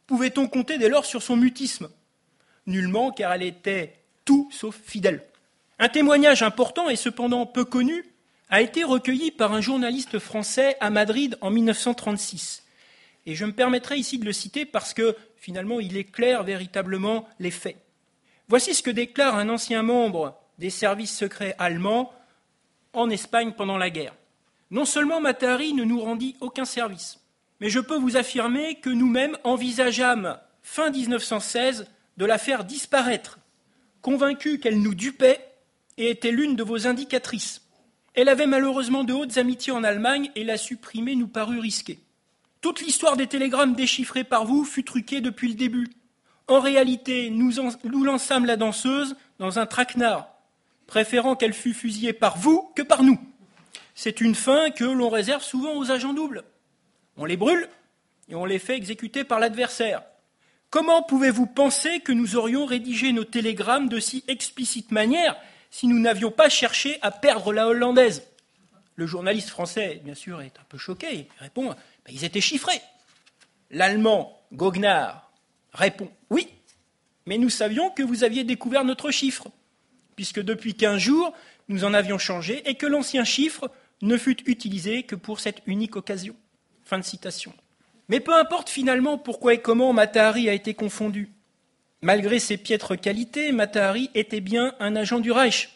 Pouvait-on 0.06 0.48
compter 0.48 0.78
dès 0.78 0.90
lors 0.90 1.06
sur 1.06 1.24
son 1.24 1.36
mutisme? 1.36 1.90
Nullement, 2.66 3.12
car 3.12 3.34
elle 3.34 3.44
était 3.44 3.96
tout 4.26 4.50
sauf 4.52 4.78
fidèle. 4.84 5.24
Un 5.80 5.90
témoignage 5.90 6.44
important 6.44 6.90
et 6.90 6.96
cependant 6.96 7.46
peu 7.46 7.66
connu 7.66 8.06
a 8.50 8.62
été 8.62 8.84
recueilli 8.84 9.32
par 9.32 9.54
un 9.54 9.62
journaliste 9.62 10.20
français 10.20 10.78
à 10.80 10.90
Madrid 10.90 11.38
en 11.42 11.50
1936. 11.50 12.64
Et 13.26 13.36
je 13.36 13.46
me 13.46 13.52
permettrai 13.52 13.98
ici 13.98 14.20
de 14.20 14.26
le 14.26 14.32
citer 14.32 14.66
parce 14.66 14.94
que 14.94 15.16
finalement 15.36 15.80
il 15.80 15.98
éclaire 15.98 16.44
véritablement 16.44 17.28
les 17.40 17.52
faits. 17.52 17.78
Voici 18.48 18.74
ce 18.74 18.82
que 18.82 18.92
déclare 18.92 19.36
un 19.36 19.50
ancien 19.50 19.84
membre 19.84 20.40
des 20.58 20.70
services 20.70 21.16
secrets 21.16 21.56
allemands 21.60 22.14
en 22.94 23.10
Espagne 23.10 23.52
pendant 23.52 23.78
la 23.78 23.90
guerre. 23.90 24.16
Non 24.72 24.86
seulement 24.86 25.20
Matahari 25.20 25.74
ne 25.74 25.84
nous 25.84 26.02
rendit 26.02 26.36
aucun 26.40 26.66
service, 26.66 27.20
mais 27.60 27.70
je 27.70 27.80
peux 27.80 27.98
vous 27.98 28.16
affirmer 28.16 28.76
que 28.76 28.90
nous-mêmes 28.90 29.38
envisageâmes, 29.44 30.40
fin 30.64 30.90
1916, 30.90 31.88
de 32.16 32.26
la 32.26 32.38
faire 32.38 32.64
disparaître, 32.64 33.40
convaincus 34.02 34.60
qu'elle 34.62 34.82
nous 34.82 34.96
dupait 34.96 35.54
et 35.98 36.10
était 36.10 36.32
l'une 36.32 36.56
de 36.56 36.64
vos 36.64 36.88
indicatrices. 36.88 37.67
Elle 38.18 38.30
avait 38.30 38.48
malheureusement 38.48 39.04
de 39.04 39.14
hautes 39.14 39.38
amitiés 39.38 39.72
en 39.72 39.84
Allemagne 39.84 40.32
et 40.36 40.44
la 40.44 40.58
supprimer 40.58 41.16
nous 41.16 41.28
parut 41.28 41.60
risqué. 41.60 42.00
Toute 42.62 42.82
l'histoire 42.82 43.16
des 43.16 43.28
télégrammes 43.28 43.76
déchiffrés 43.76 44.24
par 44.24 44.44
vous 44.44 44.66
fut 44.66 44.84
truquée 44.84 45.22
depuis 45.22 45.50
le 45.50 45.54
début. 45.54 45.88
En 46.48 46.60
réalité, 46.60 47.30
nous, 47.30 47.52
nous 47.84 48.04
lançâmes 48.04 48.46
la 48.46 48.58
danseuse 48.58 49.16
dans 49.38 49.60
un 49.60 49.68
traquenard, 49.68 50.30
préférant 50.88 51.36
qu'elle 51.36 51.54
fût 51.54 51.76
fusillée 51.76 52.12
par 52.12 52.40
vous 52.40 52.72
que 52.76 52.82
par 52.82 53.04
nous. 53.04 53.20
C'est 53.94 54.20
une 54.20 54.34
fin 54.34 54.72
que 54.72 54.84
l'on 54.84 55.10
réserve 55.10 55.44
souvent 55.44 55.78
aux 55.78 55.92
agents 55.92 56.14
doubles. 56.14 56.44
On 57.18 57.26
les 57.26 57.38
brûle 57.38 57.70
et 58.30 58.36
on 58.36 58.46
les 58.46 58.58
fait 58.58 58.78
exécuter 58.78 59.26
par 59.26 59.40
l'adversaire. 59.40 60.02
Comment 60.72 61.04
pouvez-vous 61.04 61.46
penser 61.46 62.00
que 62.00 62.14
nous 62.14 62.36
aurions 62.36 62.66
rédigé 62.66 63.14
nos 63.14 63.26
télégrammes 63.26 63.90
de 63.90 64.00
si 64.00 64.24
explicite 64.28 64.92
manière 64.92 65.36
si 65.72 65.88
nous 65.88 66.00
n'avions 66.00 66.32
pas 66.32 66.50
cherché 66.50 66.98
à 67.02 67.12
perdre 67.12 67.54
la 67.54 67.68
hollandaise 67.68 68.24
Le 68.96 69.06
journaliste 69.06 69.50
français, 69.50 70.02
bien 70.04 70.16
sûr, 70.16 70.42
est 70.42 70.58
un 70.60 70.66
peu 70.70 70.78
choqué. 70.78 71.08
Il 71.14 71.28
répond 71.40 71.68
ben, 71.68 71.76
ils 72.10 72.24
étaient 72.24 72.42
chiffrés. 72.42 72.82
L'allemand, 73.70 74.42
Gognard, 74.54 75.32
répond 75.74 76.10
oui, 76.30 76.48
mais 77.26 77.38
nous 77.38 77.50
savions 77.50 77.90
que 77.90 78.04
vous 78.04 78.24
aviez 78.24 78.44
découvert 78.44 78.86
notre 78.86 79.12
chiffre, 79.12 79.48
puisque 80.16 80.42
depuis 80.42 80.74
quinze 80.74 81.00
jours, 81.00 81.34
nous 81.68 81.84
en 81.84 81.94
avions 81.94 82.18
changé 82.18 82.68
et 82.70 82.76
que 82.76 82.86
l'ancien 82.86 83.24
chiffre 83.24 83.70
ne 84.02 84.18
fut 84.18 84.50
utilisé 84.50 85.04
que 85.04 85.16
pour 85.16 85.40
cette 85.40 85.62
unique 85.66 85.96
occasion. 85.96 86.36
Fin 86.86 87.00
de 87.00 87.04
citation. 87.04 87.54
Mais 88.10 88.20
peu 88.20 88.34
importe 88.34 88.70
finalement 88.70 89.18
pourquoi 89.18 89.54
et 89.54 89.62
comment 89.62 89.92
Matahari 89.92 90.50
a 90.50 90.54
été 90.54 90.74
confondu. 90.74 91.30
Malgré 92.04 92.38
ses 92.38 92.58
piètres 92.58 92.96
qualités, 92.96 93.52
Matahari 93.52 94.12
était 94.14 94.40
bien 94.40 94.76
un 94.80 94.96
agent 94.96 95.18
du 95.18 95.32
Reich. 95.32 95.70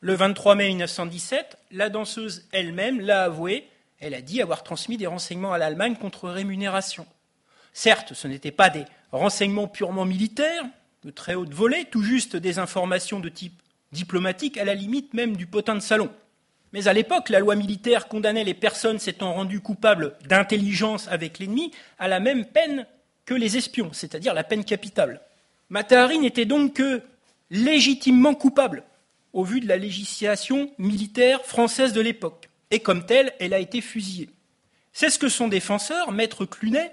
Le 0.00 0.14
23 0.14 0.54
mai 0.54 0.68
1917, 0.68 1.58
la 1.70 1.90
danseuse 1.90 2.48
elle-même 2.50 2.98
l'a 3.02 3.24
avoué, 3.24 3.68
elle 4.00 4.14
a 4.14 4.22
dit 4.22 4.40
avoir 4.40 4.62
transmis 4.62 4.96
des 4.96 5.06
renseignements 5.06 5.52
à 5.52 5.58
l'Allemagne 5.58 5.96
contre 5.96 6.30
rémunération. 6.30 7.06
Certes, 7.74 8.14
ce 8.14 8.26
n'étaient 8.26 8.52
pas 8.52 8.70
des 8.70 8.86
renseignements 9.12 9.68
purement 9.68 10.06
militaires, 10.06 10.64
de 11.04 11.10
très 11.10 11.34
haute 11.34 11.52
volée, 11.52 11.84
tout 11.90 12.02
juste 12.02 12.36
des 12.36 12.58
informations 12.58 13.20
de 13.20 13.28
type 13.28 13.60
diplomatique, 13.92 14.56
à 14.56 14.64
la 14.64 14.74
limite 14.74 15.12
même 15.12 15.36
du 15.36 15.46
potin 15.46 15.74
de 15.74 15.80
salon. 15.80 16.08
Mais 16.72 16.88
à 16.88 16.94
l'époque, 16.94 17.28
la 17.28 17.40
loi 17.40 17.54
militaire 17.54 18.08
condamnait 18.08 18.44
les 18.44 18.54
personnes 18.54 18.98
s'étant 18.98 19.34
rendues 19.34 19.60
coupables 19.60 20.16
d'intelligence 20.24 21.06
avec 21.08 21.38
l'ennemi 21.38 21.70
à 21.98 22.08
la 22.08 22.18
même 22.18 22.46
peine 22.46 22.86
que 23.26 23.34
les 23.34 23.58
espions, 23.58 23.90
c'est-à-dire 23.92 24.32
la 24.32 24.44
peine 24.44 24.64
capitale. 24.64 25.20
Matahari 25.68 26.18
n'était 26.18 26.44
donc 26.44 26.74
que 26.74 27.02
légitimement 27.50 28.34
coupable 28.34 28.84
au 29.32 29.44
vu 29.44 29.60
de 29.60 29.68
la 29.68 29.76
législation 29.76 30.70
militaire 30.78 31.44
française 31.44 31.92
de 31.92 32.00
l'époque. 32.00 32.48
Et 32.70 32.80
comme 32.80 33.04
telle, 33.04 33.34
elle 33.38 33.54
a 33.54 33.58
été 33.58 33.80
fusillée. 33.80 34.30
C'est 34.92 35.10
ce 35.10 35.18
que 35.18 35.28
son 35.28 35.48
défenseur, 35.48 36.10
maître 36.10 36.46
Clunet, 36.46 36.92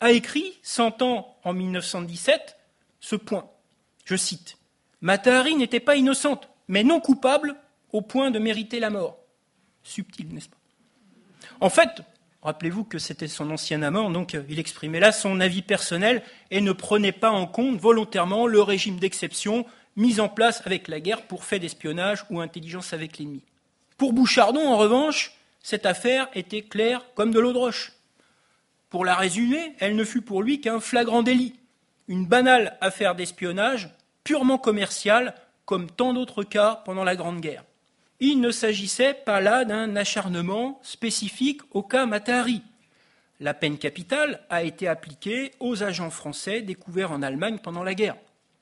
a 0.00 0.10
écrit, 0.10 0.58
ans 0.78 1.36
en 1.44 1.52
1917, 1.52 2.56
ce 3.00 3.16
point. 3.16 3.48
Je 4.04 4.16
cite 4.16 4.56
Matahari 5.00 5.54
n'était 5.54 5.80
pas 5.80 5.96
innocente, 5.96 6.48
mais 6.68 6.82
non 6.82 7.00
coupable 7.00 7.56
au 7.92 8.00
point 8.02 8.30
de 8.30 8.38
mériter 8.38 8.80
la 8.80 8.90
mort. 8.90 9.18
Subtil, 9.82 10.32
n'est-ce 10.32 10.48
pas? 10.48 10.56
En 11.60 11.70
fait, 11.70 12.02
rappelez-vous 12.42 12.84
que 12.84 12.98
c'était 12.98 13.28
son 13.28 13.50
ancien 13.50 13.82
amant, 13.82 14.10
donc 14.10 14.36
il 14.48 14.58
exprimait 14.58 15.00
là 15.00 15.12
son 15.12 15.40
avis 15.40 15.62
personnel 15.62 16.22
et 16.50 16.60
ne 16.60 16.72
prenait 16.72 17.12
pas 17.12 17.30
en 17.30 17.46
compte 17.46 17.78
volontairement 17.78 18.46
le 18.46 18.60
régime 18.60 18.98
d'exception 18.98 19.64
mis 19.96 20.20
en 20.20 20.28
place 20.28 20.62
avec 20.64 20.88
la 20.88 21.00
guerre 21.00 21.22
pour 21.22 21.44
fait 21.44 21.58
d'espionnage 21.58 22.24
ou 22.30 22.40
intelligence 22.40 22.92
avec 22.92 23.18
l'ennemi. 23.18 23.42
Pour 23.98 24.12
Bouchardon, 24.12 24.66
en 24.66 24.76
revanche, 24.76 25.32
cette 25.62 25.86
affaire 25.86 26.28
était 26.34 26.62
claire 26.62 27.04
comme 27.14 27.30
de 27.30 27.38
l'eau 27.38 27.52
de 27.52 27.58
roche. 27.58 27.92
Pour 28.90 29.04
la 29.04 29.14
résumer, 29.14 29.74
elle 29.78 29.96
ne 29.96 30.04
fut 30.04 30.22
pour 30.22 30.42
lui 30.42 30.60
qu'un 30.60 30.80
flagrant 30.80 31.22
délit, 31.22 31.54
une 32.08 32.26
banale 32.26 32.76
affaire 32.80 33.14
d'espionnage 33.14 33.90
purement 34.24 34.58
commerciale, 34.58 35.34
comme 35.64 35.90
tant 35.90 36.12
d'autres 36.12 36.42
cas 36.42 36.82
pendant 36.84 37.04
la 37.04 37.16
Grande 37.16 37.40
Guerre 37.40 37.64
il 38.24 38.40
ne 38.40 38.52
s'agissait 38.52 39.14
pas 39.14 39.40
là 39.40 39.64
d'un 39.64 39.96
acharnement 39.96 40.78
spécifique 40.84 41.60
au 41.72 41.82
cas 41.82 42.06
Matahari. 42.06 42.62
La 43.40 43.52
peine 43.52 43.78
capitale 43.78 44.44
a 44.48 44.62
été 44.62 44.86
appliquée 44.86 45.50
aux 45.58 45.82
agents 45.82 46.08
français 46.08 46.62
découverts 46.62 47.10
en 47.10 47.20
Allemagne 47.20 47.58
pendant 47.60 47.82
la 47.82 47.94
guerre. 47.94 48.14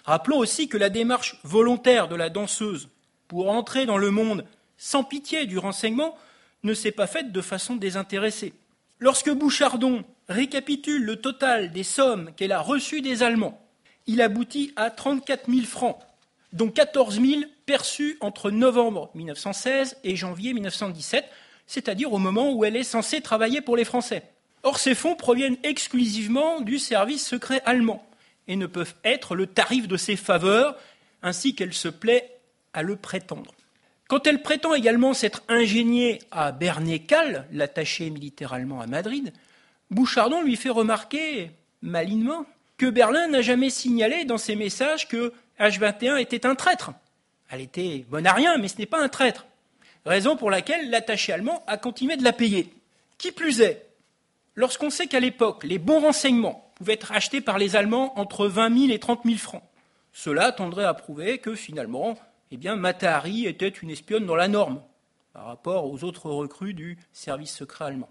Rappelons 0.06 0.38
aussi 0.38 0.66
que 0.66 0.78
la 0.78 0.88
démarche 0.88 1.38
volontaire 1.44 2.08
de 2.08 2.16
la 2.16 2.30
danseuse 2.30 2.88
pour 3.28 3.50
entrer 3.50 3.84
dans 3.84 3.98
le 3.98 4.10
monde 4.10 4.46
sans 4.78 5.04
pitié 5.04 5.44
du 5.44 5.58
renseignement 5.58 6.16
ne 6.62 6.72
s'est 6.72 6.90
pas 6.90 7.06
faite 7.06 7.30
de 7.30 7.42
façon 7.42 7.76
désintéressée. 7.76 8.54
Lorsque 8.98 9.30
Bouchardon 9.30 10.04
récapitule 10.30 11.04
le 11.04 11.16
total 11.16 11.70
des 11.70 11.84
sommes 11.84 12.30
qu'elle 12.34 12.52
a 12.52 12.62
reçues 12.62 13.02
des 13.02 13.22
Allemands, 13.22 13.60
il 14.06 14.22
aboutit 14.22 14.72
à 14.76 14.88
34 14.88 15.50
000 15.50 15.66
francs, 15.66 15.98
dont 16.52 16.70
14 16.70 17.20
000 17.20 17.42
perçue 17.66 18.16
entre 18.20 18.50
novembre 18.50 19.10
1916 19.14 19.98
et 20.04 20.16
janvier 20.16 20.52
1917, 20.52 21.24
c'est-à-dire 21.66 22.12
au 22.12 22.18
moment 22.18 22.52
où 22.52 22.64
elle 22.64 22.76
est 22.76 22.82
censée 22.82 23.20
travailler 23.20 23.60
pour 23.60 23.76
les 23.76 23.84
Français. 23.84 24.24
Or, 24.62 24.78
ces 24.78 24.94
fonds 24.94 25.14
proviennent 25.14 25.56
exclusivement 25.62 26.60
du 26.60 26.78
service 26.78 27.26
secret 27.26 27.62
allemand 27.64 28.04
et 28.48 28.56
ne 28.56 28.66
peuvent 28.66 28.94
être 29.04 29.34
le 29.34 29.46
tarif 29.46 29.86
de 29.88 29.96
ses 29.96 30.16
faveurs, 30.16 30.76
ainsi 31.22 31.54
qu'elle 31.54 31.72
se 31.72 31.88
plaît 31.88 32.36
à 32.72 32.82
le 32.82 32.96
prétendre. 32.96 33.54
Quand 34.08 34.26
elle 34.26 34.42
prétend 34.42 34.74
également 34.74 35.14
s'être 35.14 35.44
ingéniée 35.48 36.18
à 36.32 36.50
Bernécal, 36.50 37.46
l'attaché 37.52 38.10
militaire 38.10 38.52
allemand 38.52 38.80
à 38.80 38.88
Madrid, 38.88 39.32
Bouchardon 39.90 40.42
lui 40.42 40.56
fait 40.56 40.68
remarquer, 40.68 41.52
malinement, 41.80 42.44
que 42.76 42.86
Berlin 42.86 43.28
n'a 43.28 43.42
jamais 43.42 43.70
signalé 43.70 44.24
dans 44.24 44.38
ses 44.38 44.56
messages 44.56 45.06
que 45.06 45.32
H21 45.60 46.18
était 46.18 46.46
un 46.46 46.54
traître. 46.54 46.90
Elle 47.50 47.60
était 47.60 48.04
bonne 48.08 48.26
à 48.26 48.32
rien, 48.32 48.56
mais 48.58 48.68
ce 48.68 48.78
n'est 48.78 48.86
pas 48.86 49.02
un 49.02 49.08
traître. 49.08 49.46
Raison 50.06 50.36
pour 50.36 50.50
laquelle 50.50 50.90
l'attaché 50.90 51.32
allemand 51.32 51.62
a 51.66 51.76
continué 51.76 52.16
de 52.16 52.24
la 52.24 52.32
payer. 52.32 52.72
Qui 53.18 53.32
plus 53.32 53.60
est, 53.60 53.86
lorsqu'on 54.54 54.90
sait 54.90 55.06
qu'à 55.06 55.20
l'époque, 55.20 55.64
les 55.64 55.78
bons 55.78 56.00
renseignements 56.00 56.72
pouvaient 56.76 56.94
être 56.94 57.12
achetés 57.12 57.42
par 57.42 57.58
les 57.58 57.76
Allemands 57.76 58.18
entre 58.18 58.46
20 58.46 58.78
000 58.86 58.92
et 58.92 58.98
30 58.98 59.20
000 59.24 59.36
francs, 59.36 59.62
cela 60.12 60.52
tendrait 60.52 60.84
à 60.84 60.94
prouver 60.94 61.38
que 61.38 61.54
finalement, 61.54 62.18
eh 62.50 62.56
bien, 62.56 62.76
Matahari 62.76 63.46
était 63.46 63.68
une 63.68 63.90
espionne 63.90 64.26
dans 64.26 64.36
la 64.36 64.48
norme 64.48 64.82
par 65.32 65.44
rapport 65.44 65.90
aux 65.90 66.02
autres 66.04 66.30
recrues 66.30 66.74
du 66.74 66.98
service 67.12 67.54
secret 67.54 67.84
allemand. 67.84 68.10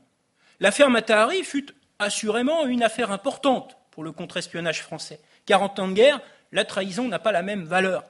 L'affaire 0.60 0.90
Matahari 0.90 1.44
fut 1.44 1.68
assurément 2.00 2.66
une 2.66 2.84
affaire 2.84 3.12
importante 3.12 3.78
pour 3.92 4.04
le 4.04 4.12
contre-espionnage 4.12 4.82
français, 4.82 5.20
car 5.46 5.62
en 5.62 5.70
temps 5.70 5.88
de 5.88 5.94
guerre, 5.94 6.22
la 6.52 6.66
trahison 6.66 7.08
n'a 7.08 7.20
pas 7.20 7.32
la 7.32 7.44
même 7.44 7.64
valeur. 7.64 8.04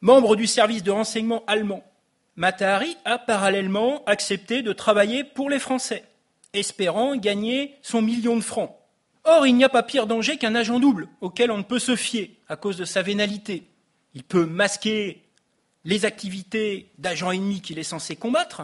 Membre 0.00 0.36
du 0.36 0.46
service 0.46 0.82
de 0.82 0.90
renseignement 0.90 1.44
allemand, 1.46 1.84
Matahari 2.36 2.96
a 3.04 3.18
parallèlement 3.18 4.02
accepté 4.06 4.62
de 4.62 4.72
travailler 4.72 5.24
pour 5.24 5.50
les 5.50 5.58
Français, 5.58 6.04
espérant 6.52 7.16
gagner 7.16 7.74
son 7.82 8.00
million 8.00 8.36
de 8.36 8.40
francs. 8.40 8.74
Or, 9.24 9.46
il 9.46 9.54
n'y 9.54 9.64
a 9.64 9.68
pas 9.68 9.82
pire 9.82 10.06
danger 10.06 10.38
qu'un 10.38 10.54
agent 10.54 10.80
double 10.80 11.08
auquel 11.20 11.50
on 11.50 11.58
ne 11.58 11.62
peut 11.62 11.78
se 11.78 11.96
fier 11.96 12.38
à 12.48 12.56
cause 12.56 12.78
de 12.78 12.86
sa 12.86 13.02
vénalité. 13.02 13.64
Il 14.14 14.24
peut 14.24 14.46
masquer 14.46 15.22
les 15.84 16.04
activités 16.04 16.90
d'agents 16.98 17.30
ennemis 17.30 17.60
qu'il 17.60 17.78
est 17.78 17.82
censé 17.82 18.16
combattre. 18.16 18.62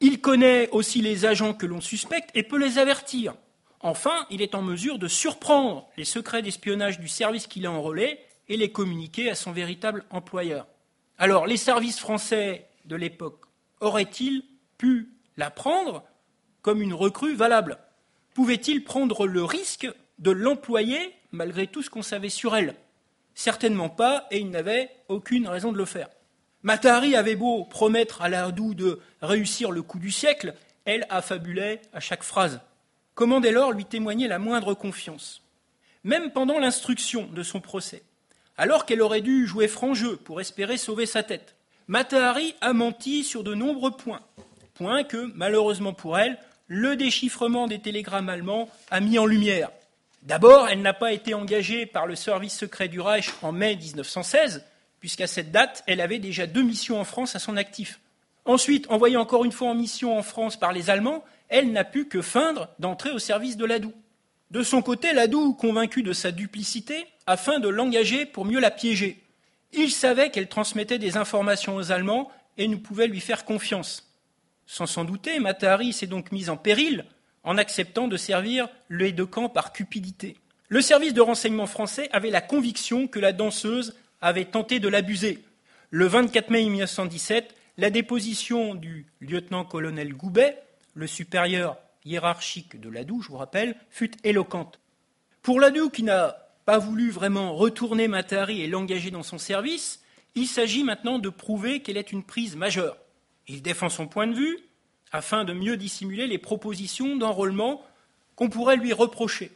Il 0.00 0.20
connaît 0.20 0.68
aussi 0.70 1.00
les 1.00 1.26
agents 1.26 1.54
que 1.54 1.66
l'on 1.66 1.80
suspecte 1.80 2.30
et 2.34 2.44
peut 2.44 2.58
les 2.58 2.78
avertir. 2.78 3.34
Enfin, 3.80 4.26
il 4.30 4.42
est 4.42 4.54
en 4.54 4.62
mesure 4.62 4.98
de 4.98 5.08
surprendre 5.08 5.88
les 5.96 6.04
secrets 6.04 6.42
d'espionnage 6.42 7.00
du 7.00 7.08
service 7.08 7.46
qu'il 7.46 7.66
a 7.66 7.72
enrôlé 7.72 8.18
et 8.48 8.56
les 8.56 8.72
communiquer 8.72 9.30
à 9.30 9.34
son 9.34 9.52
véritable 9.52 10.04
employeur. 10.10 10.66
Alors, 11.18 11.46
les 11.46 11.56
services 11.56 11.98
français 11.98 12.68
de 12.84 12.96
l'époque 12.96 13.44
auraient-ils 13.80 14.44
pu 14.76 15.10
la 15.36 15.50
prendre 15.50 16.04
comme 16.62 16.82
une 16.82 16.94
recrue 16.94 17.34
valable? 17.34 17.78
Pouvaient-ils 18.34 18.84
prendre 18.84 19.26
le 19.26 19.44
risque 19.44 19.88
de 20.18 20.30
l'employer 20.30 21.14
malgré 21.32 21.66
tout 21.66 21.82
ce 21.82 21.90
qu'on 21.90 22.02
savait 22.02 22.28
sur 22.28 22.56
elle? 22.56 22.74
Certainement 23.34 23.88
pas, 23.88 24.26
et 24.30 24.38
il 24.38 24.50
n'avait 24.50 24.90
aucune 25.08 25.46
raison 25.46 25.72
de 25.72 25.78
le 25.78 25.84
faire. 25.84 26.08
Matahari 26.62 27.14
avait 27.14 27.36
beau 27.36 27.64
promettre 27.64 28.22
à 28.22 28.28
Ladou 28.28 28.74
de 28.74 29.00
réussir 29.22 29.70
le 29.70 29.82
coup 29.82 29.98
du 29.98 30.10
siècle, 30.10 30.54
elle 30.84 31.06
affabulait 31.08 31.82
à 31.92 32.00
chaque 32.00 32.24
phrase. 32.24 32.60
Comment 33.14 33.40
dès 33.40 33.52
lors 33.52 33.72
lui 33.72 33.84
témoigner 33.84 34.26
la 34.26 34.38
moindre 34.38 34.74
confiance? 34.74 35.42
Même 36.02 36.32
pendant 36.32 36.58
l'instruction 36.58 37.26
de 37.26 37.42
son 37.42 37.60
procès, 37.60 38.02
alors 38.58 38.84
qu'elle 38.84 39.00
aurait 39.00 39.22
dû 39.22 39.46
jouer 39.46 39.68
franc 39.68 39.94
jeu 39.94 40.16
pour 40.16 40.40
espérer 40.40 40.76
sauver 40.76 41.06
sa 41.06 41.22
tête, 41.22 41.54
Matahari 41.86 42.54
a 42.60 42.74
menti 42.74 43.24
sur 43.24 43.42
de 43.42 43.54
nombreux 43.54 43.92
points, 43.92 44.20
points 44.74 45.04
que, 45.04 45.32
malheureusement 45.34 45.94
pour 45.94 46.18
elle, 46.18 46.36
le 46.66 46.96
déchiffrement 46.96 47.66
des 47.66 47.78
télégrammes 47.78 48.28
allemands 48.28 48.68
a 48.90 49.00
mis 49.00 49.18
en 49.18 49.24
lumière. 49.24 49.70
D'abord, 50.22 50.68
elle 50.68 50.82
n'a 50.82 50.92
pas 50.92 51.12
été 51.12 51.32
engagée 51.32 51.86
par 51.86 52.06
le 52.06 52.16
service 52.16 52.58
secret 52.58 52.88
du 52.88 53.00
Reich 53.00 53.30
en 53.40 53.52
mai 53.52 53.76
1916, 53.76 54.64
puisqu'à 55.00 55.26
cette 55.26 55.52
date, 55.52 55.82
elle 55.86 56.00
avait 56.00 56.18
déjà 56.18 56.46
deux 56.46 56.62
missions 56.62 57.00
en 57.00 57.04
France 57.04 57.36
à 57.36 57.38
son 57.38 57.56
actif. 57.56 58.00
Ensuite, 58.44 58.90
envoyée 58.90 59.16
encore 59.16 59.44
une 59.44 59.52
fois 59.52 59.68
en 59.68 59.74
mission 59.74 60.18
en 60.18 60.22
France 60.22 60.58
par 60.58 60.72
les 60.72 60.90
Allemands, 60.90 61.24
elle 61.48 61.72
n'a 61.72 61.84
pu 61.84 62.08
que 62.08 62.20
feindre 62.20 62.68
d'entrer 62.78 63.10
au 63.12 63.18
service 63.18 63.56
de 63.56 63.64
Ladoux. 63.64 63.94
De 64.50 64.62
son 64.62 64.80
côté, 64.80 65.12
Ladoux, 65.12 65.52
convaincu 65.54 66.02
de 66.02 66.12
sa 66.12 66.32
duplicité, 66.32 67.06
afin 67.26 67.58
de 67.58 67.68
l'engager 67.68 68.24
pour 68.24 68.46
mieux 68.46 68.60
la 68.60 68.70
piéger. 68.70 69.22
Il 69.72 69.90
savait 69.90 70.30
qu'elle 70.30 70.48
transmettait 70.48 70.98
des 70.98 71.18
informations 71.18 71.76
aux 71.76 71.92
Allemands 71.92 72.30
et 72.56 72.68
ne 72.68 72.76
pouvait 72.76 73.06
lui 73.06 73.20
faire 73.20 73.44
confiance. 73.44 74.10
Sans 74.66 74.86
s'en 74.86 75.04
douter, 75.04 75.38
Matahari 75.38 75.92
s'est 75.92 76.06
donc 76.06 76.32
mise 76.32 76.48
en 76.48 76.56
péril 76.56 77.04
en 77.44 77.58
acceptant 77.58 78.08
de 78.08 78.16
servir 78.16 78.68
le 78.88 79.12
de 79.12 79.24
camp 79.24 79.48
par 79.48 79.72
cupidité. 79.72 80.36
Le 80.68 80.80
service 80.80 81.14
de 81.14 81.20
renseignement 81.20 81.66
français 81.66 82.08
avait 82.12 82.30
la 82.30 82.40
conviction 82.40 83.06
que 83.06 83.18
la 83.18 83.32
danseuse 83.32 83.94
avait 84.20 84.44
tenté 84.44 84.80
de 84.80 84.88
l'abuser. 84.88 85.42
Le 85.90 86.06
24 86.06 86.50
mai 86.50 86.64
1917, 86.64 87.54
la 87.78 87.90
déposition 87.90 88.74
du 88.74 89.06
lieutenant-colonel 89.20 90.12
Goubet, 90.12 90.58
le 90.94 91.06
supérieur 91.06 91.78
hiérarchique 92.04 92.80
de 92.80 92.88
Ladoux, 92.88 93.22
je 93.22 93.28
vous 93.28 93.36
rappelle, 93.36 93.76
fut 93.90 94.12
éloquente. 94.24 94.80
Pour 95.42 95.60
Ladoux, 95.60 95.90
qui 95.90 96.02
n'a 96.02 96.36
pas 96.64 96.78
voulu 96.78 97.10
vraiment 97.10 97.54
retourner 97.54 98.08
Matahari 98.08 98.60
et 98.60 98.66
l'engager 98.66 99.10
dans 99.10 99.22
son 99.22 99.38
service, 99.38 100.02
il 100.34 100.46
s'agit 100.46 100.84
maintenant 100.84 101.18
de 101.18 101.30
prouver 101.30 101.80
qu'elle 101.80 101.96
est 101.96 102.12
une 102.12 102.22
prise 102.24 102.56
majeure. 102.56 102.96
Il 103.46 103.62
défend 103.62 103.88
son 103.88 104.06
point 104.06 104.26
de 104.26 104.34
vue, 104.34 104.58
afin 105.10 105.44
de 105.44 105.52
mieux 105.52 105.76
dissimuler 105.76 106.26
les 106.26 106.38
propositions 106.38 107.16
d'enrôlement 107.16 107.82
qu'on 108.36 108.50
pourrait 108.50 108.76
lui 108.76 108.92
reprocher. 108.92 109.50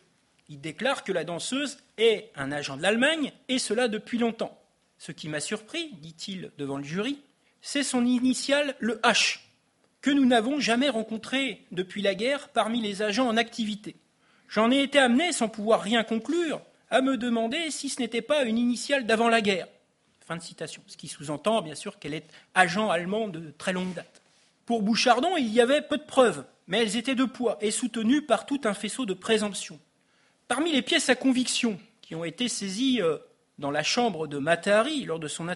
Il 0.49 0.61
déclare 0.61 1.05
que 1.05 1.13
la 1.13 1.25
danseuse 1.25 1.79
est 1.99 2.31
un 2.35 2.51
agent 2.51 2.77
de 2.77 2.83
l'Allemagne, 2.83 3.33
et 3.49 3.59
cela 3.59 3.89
depuis 3.89 4.19
longtemps. 4.19 4.59
Ce 4.99 5.13
qui 5.13 5.29
m'a 5.29 5.41
surpris, 5.41 5.91
dit-il 6.01 6.53
devant 6.59 6.79
le 6.79 6.85
jury, 6.85 7.19
c'est 7.61 7.83
son 7.83 8.05
initiale, 8.05 8.75
le 8.81 8.97
H, 9.05 9.41
que 10.03 10.11
nous 10.11 10.27
n'avons 10.27 10.61
jamais 10.61 10.91
rencontré 10.91 11.65
depuis 11.71 12.03
la 12.03 12.15
guerre 12.15 12.49
parmi 12.49 12.83
les 12.83 13.03
agents 13.03 13.29
en 13.29 13.37
activité. 13.37 13.97
J'en 14.49 14.71
ai 14.71 14.83
été 14.83 14.99
amené, 14.99 15.33
sans 15.33 15.49
pouvoir 15.49 15.81
rien 15.81 16.05
conclure, 16.05 16.61
à 16.91 17.01
me 17.01 17.17
demander 17.17 17.71
si 17.71 17.89
ce 17.89 18.01
n'était 18.01 18.21
pas 18.21 18.43
une 18.43 18.59
initiale 18.59 19.07
d'avant 19.07 19.29
la 19.29 19.41
guerre. 19.41 19.69
Fin 20.27 20.37
de 20.37 20.43
citation. 20.43 20.83
Ce 20.89 20.97
qui 20.97 21.09
sous-entend, 21.09 21.63
bien 21.63 21.75
sûr, 21.75 21.99
qu'elle 21.99 22.15
est 22.15 22.29
agent 22.55 22.91
allemand 22.91 23.29
de 23.29 23.55
très 23.57 23.73
longue 23.73 23.95
date. 23.95 24.23
Pour 24.67 24.83
Bouchardon, 24.83 25.37
il 25.37 25.49
y 25.49 25.61
avait 25.61 25.83
peu 25.83 25.97
de 25.97 26.03
preuves, 26.03 26.45
mais 26.67 26.81
elles 26.83 26.97
étaient 26.97 27.15
de 27.15 27.25
poids 27.25 27.57
et 27.61 27.71
soutenues 27.71 28.23
par 28.23 28.45
tout 28.45 28.61
un 28.65 28.75
faisceau 28.75 29.07
de 29.07 29.15
présomptions. 29.15 29.81
Parmi 30.49 30.73
les 30.73 30.83
pièces 30.83 31.09
à 31.09 31.15
conviction 31.15 31.79
qui 32.03 32.15
ont 32.15 32.25
été 32.25 32.49
saisies 32.49 33.01
euh, 33.01 33.19
dans 33.59 33.71
la 33.71 33.83
chambre 33.83 34.27
de 34.27 34.39
Matahari 34.39 35.05
lors 35.05 35.19
de 35.19 35.29
son 35.29 35.49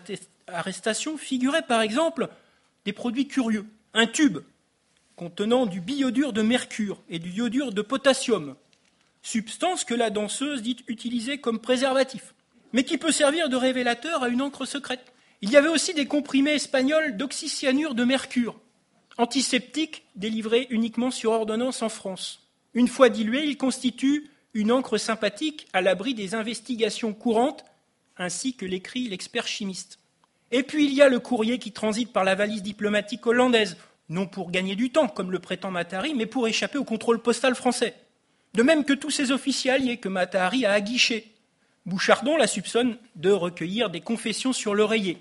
arrestation 0.49 1.19
figuraient 1.19 1.67
par 1.67 1.83
exemple 1.83 2.29
des 2.85 2.93
produits 2.93 3.29
curieux. 3.29 3.67
Un 3.99 4.07
tube 4.07 4.41
contenant 5.17 5.65
du 5.65 5.81
biodure 5.81 6.35
de 6.35 6.43
mercure 6.43 7.03
et 7.09 7.19
du 7.19 7.31
iodure 7.31 7.73
de 7.73 7.81
potassium, 7.81 8.55
substance 9.23 9.85
que 9.85 9.95
la 9.95 10.11
danseuse 10.11 10.61
dit 10.61 10.77
utiliser 10.87 11.39
comme 11.39 11.61
préservatif, 11.61 12.35
mais 12.75 12.85
qui 12.85 12.99
peut 12.99 13.11
servir 13.11 13.49
de 13.49 13.57
révélateur 13.57 14.23
à 14.23 14.29
une 14.29 14.43
encre 14.43 14.67
secrète. 14.67 15.15
Il 15.41 15.51
y 15.51 15.57
avait 15.57 15.71
aussi 15.71 15.95
des 15.95 16.05
comprimés 16.05 16.57
espagnols 16.57 17.17
d'oxycyanure 17.17 17.95
de 17.95 18.05
mercure, 18.05 18.61
antiseptique 19.17 20.05
délivré 20.15 20.67
uniquement 20.69 21.11
sur 21.11 21.31
ordonnance 21.31 21.81
en 21.81 21.89
France. 21.89 22.47
Une 22.75 22.89
fois 22.89 23.09
dilué, 23.09 23.45
il 23.45 23.57
constitue 23.57 24.29
une 24.53 24.73
encre 24.73 24.99
sympathique 24.99 25.69
à 25.73 25.81
l'abri 25.81 26.13
des 26.13 26.35
investigations 26.35 27.15
courantes, 27.15 27.65
ainsi 28.19 28.57
que 28.57 28.67
l'écrit 28.67 29.09
l'expert 29.09 29.47
chimiste. 29.47 29.99
Et 30.53 30.63
puis 30.63 30.87
il 30.87 30.95
y 30.95 31.03
a 31.03 31.09
le 31.09 31.19
courrier 31.19 31.59
qui 31.59 31.73
transite 31.73 32.13
par 32.13 32.25
la 32.25 32.35
valise 32.35 32.63
diplomatique 32.63 33.27
hollandaise, 33.27 33.77
non 34.09 34.27
pour 34.27 34.51
gagner 34.51 34.77
du 34.77 34.91
temps, 34.91 35.09
comme 35.09 35.33
le 35.33 35.41
prétend 35.41 35.71
Matahari, 35.71 36.15
mais 36.15 36.27
pour 36.27 36.47
échapper 36.47 36.79
au 36.79 36.85
contrôle 36.85 37.21
postal 37.21 37.55
français. 37.55 37.95
De 38.55 38.63
même 38.63 38.85
que 38.85 38.93
tous 38.93 39.11
ces 39.11 39.33
officialiers 39.33 39.99
que 39.99 40.09
Matahari 40.09 40.65
a 40.65 40.73
aguichés. 40.73 41.33
Bouchardon 41.85 42.37
la 42.37 42.47
soupçonne 42.47 42.97
de 43.17 43.31
recueillir 43.31 43.91
des 43.91 44.01
confessions 44.01 44.53
sur 44.53 44.75
l'oreiller 44.75 45.19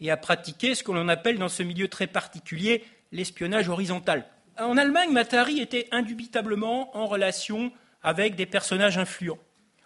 et 0.00 0.10
à 0.10 0.16
pratiquer 0.16 0.74
ce 0.74 0.82
que 0.82 0.92
l'on 0.92 1.08
appelle 1.08 1.38
dans 1.38 1.48
ce 1.48 1.62
milieu 1.62 1.88
très 1.88 2.06
particulier 2.06 2.84
l'espionnage 3.12 3.68
horizontal. 3.68 4.26
En 4.58 4.76
Allemagne, 4.76 5.12
Matahari 5.12 5.60
était 5.60 5.88
indubitablement 5.90 6.96
en 6.96 7.06
relation 7.06 7.72
avec 8.02 8.34
des 8.34 8.46
personnages 8.46 8.98
influents. 8.98 9.38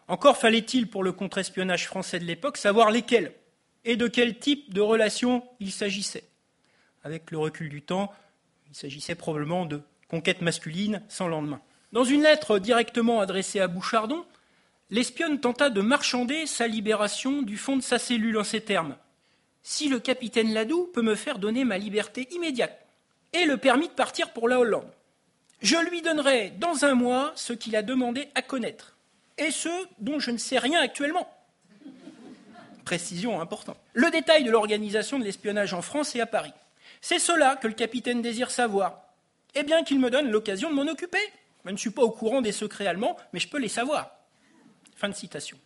Encore 0.07 0.37
fallait-il 0.37 0.89
pour 0.89 1.03
le 1.03 1.13
contre-espionnage 1.13 1.87
français 1.87 2.19
de 2.19 2.25
l'époque 2.25 2.59
savoir 2.59 2.91
lesquels 2.91 3.33
et 3.85 3.97
de 3.97 4.09
quel 4.09 4.39
type 4.39 4.73
de 4.73 4.81
relation 4.81 5.45
il 5.61 5.73
s'agissait. 5.73 6.25
Avec 7.03 7.31
le 7.31 7.39
recul 7.39 7.69
du 7.69 7.83
temps, 7.83 8.13
il 8.71 8.77
s'agissait 8.77 9.15
probablement 9.15 9.67
de 9.67 9.83
conquête 10.09 10.41
masculine 10.41 11.03
sans 11.09 11.29
lendemain. 11.29 11.61
Dans 11.93 12.05
une 12.05 12.23
lettre 12.23 12.59
directement 12.59 13.21
adressée 13.21 13.61
à 13.61 13.69
Bouchardon, 13.69 14.25
l'espionne 14.91 15.41
tenta 15.41 15.71
de 15.71 15.81
marchander 15.81 16.47
sa 16.47 16.67
libération 16.67 17.43
du 17.43 17.57
fond 17.57 17.77
de 17.77 17.83
sa 17.83 17.99
cellule 17.99 18.39
en 18.39 18.45
ces 18.45 18.61
termes. 18.61 18.97
Si 19.63 19.89
le 19.89 19.99
capitaine 19.99 20.53
Ladoux 20.53 20.91
peut 20.93 21.03
me 21.03 21.15
faire 21.15 21.39
donner 21.39 21.65
ma 21.65 21.79
liberté 21.79 22.29
immédiate, 22.33 22.85
et 23.33 23.45
le 23.45 23.57
permis 23.57 23.89
de 23.89 23.93
partir 23.93 24.33
pour 24.33 24.49
la 24.49 24.61
Hollande. 24.61 24.91
Je 25.61 25.77
lui 25.91 26.03
donnerai 26.03 26.51
dans 26.51 26.85
un 26.85 26.95
mois 26.95 27.33
ce 27.35 27.53
qu'il 27.53 27.75
a 27.77 27.83
demandé 27.83 28.29
à 28.35 28.43
connaître, 28.43 28.97
et 29.39 29.51
ce 29.51 29.69
dont 29.99 30.21
je 30.21 30.31
ne 30.31 30.39
sais 30.39 30.59
rien 30.59 30.81
actuellement. 30.81 31.29
Précision 32.85 33.41
importante. 33.41 33.79
Le 33.95 34.11
détail 34.11 34.45
de 34.45 34.51
l'organisation 34.51 35.19
de 35.19 35.25
l'espionnage 35.25 35.75
en 35.75 35.83
France 35.83 36.15
et 36.15 36.21
à 36.21 36.27
Paris. 36.27 36.53
C'est 37.01 37.19
cela 37.19 37.57
que 37.57 37.67
le 37.67 37.75
capitaine 37.75 38.23
désire 38.23 38.51
savoir. 38.51 39.03
Eh 39.55 39.63
bien 39.63 39.85
qu'il 39.85 40.01
me 40.01 40.11
donne 40.11 40.31
l'occasion 40.31 40.71
de 40.71 40.75
m'en 40.75 40.91
occuper. 40.91 41.19
Je 41.65 41.71
ne 41.71 41.77
suis 41.77 41.91
pas 41.91 42.03
au 42.03 42.11
courant 42.11 42.43
des 42.43 42.53
secrets 42.53 42.87
allemands, 42.87 43.17
mais 43.33 43.41
je 43.41 43.49
peux 43.49 43.59
les 43.59 43.69
savoir. 43.69 44.11
Fin 44.97 45.09
de 45.09 45.15
citation. 45.15 45.59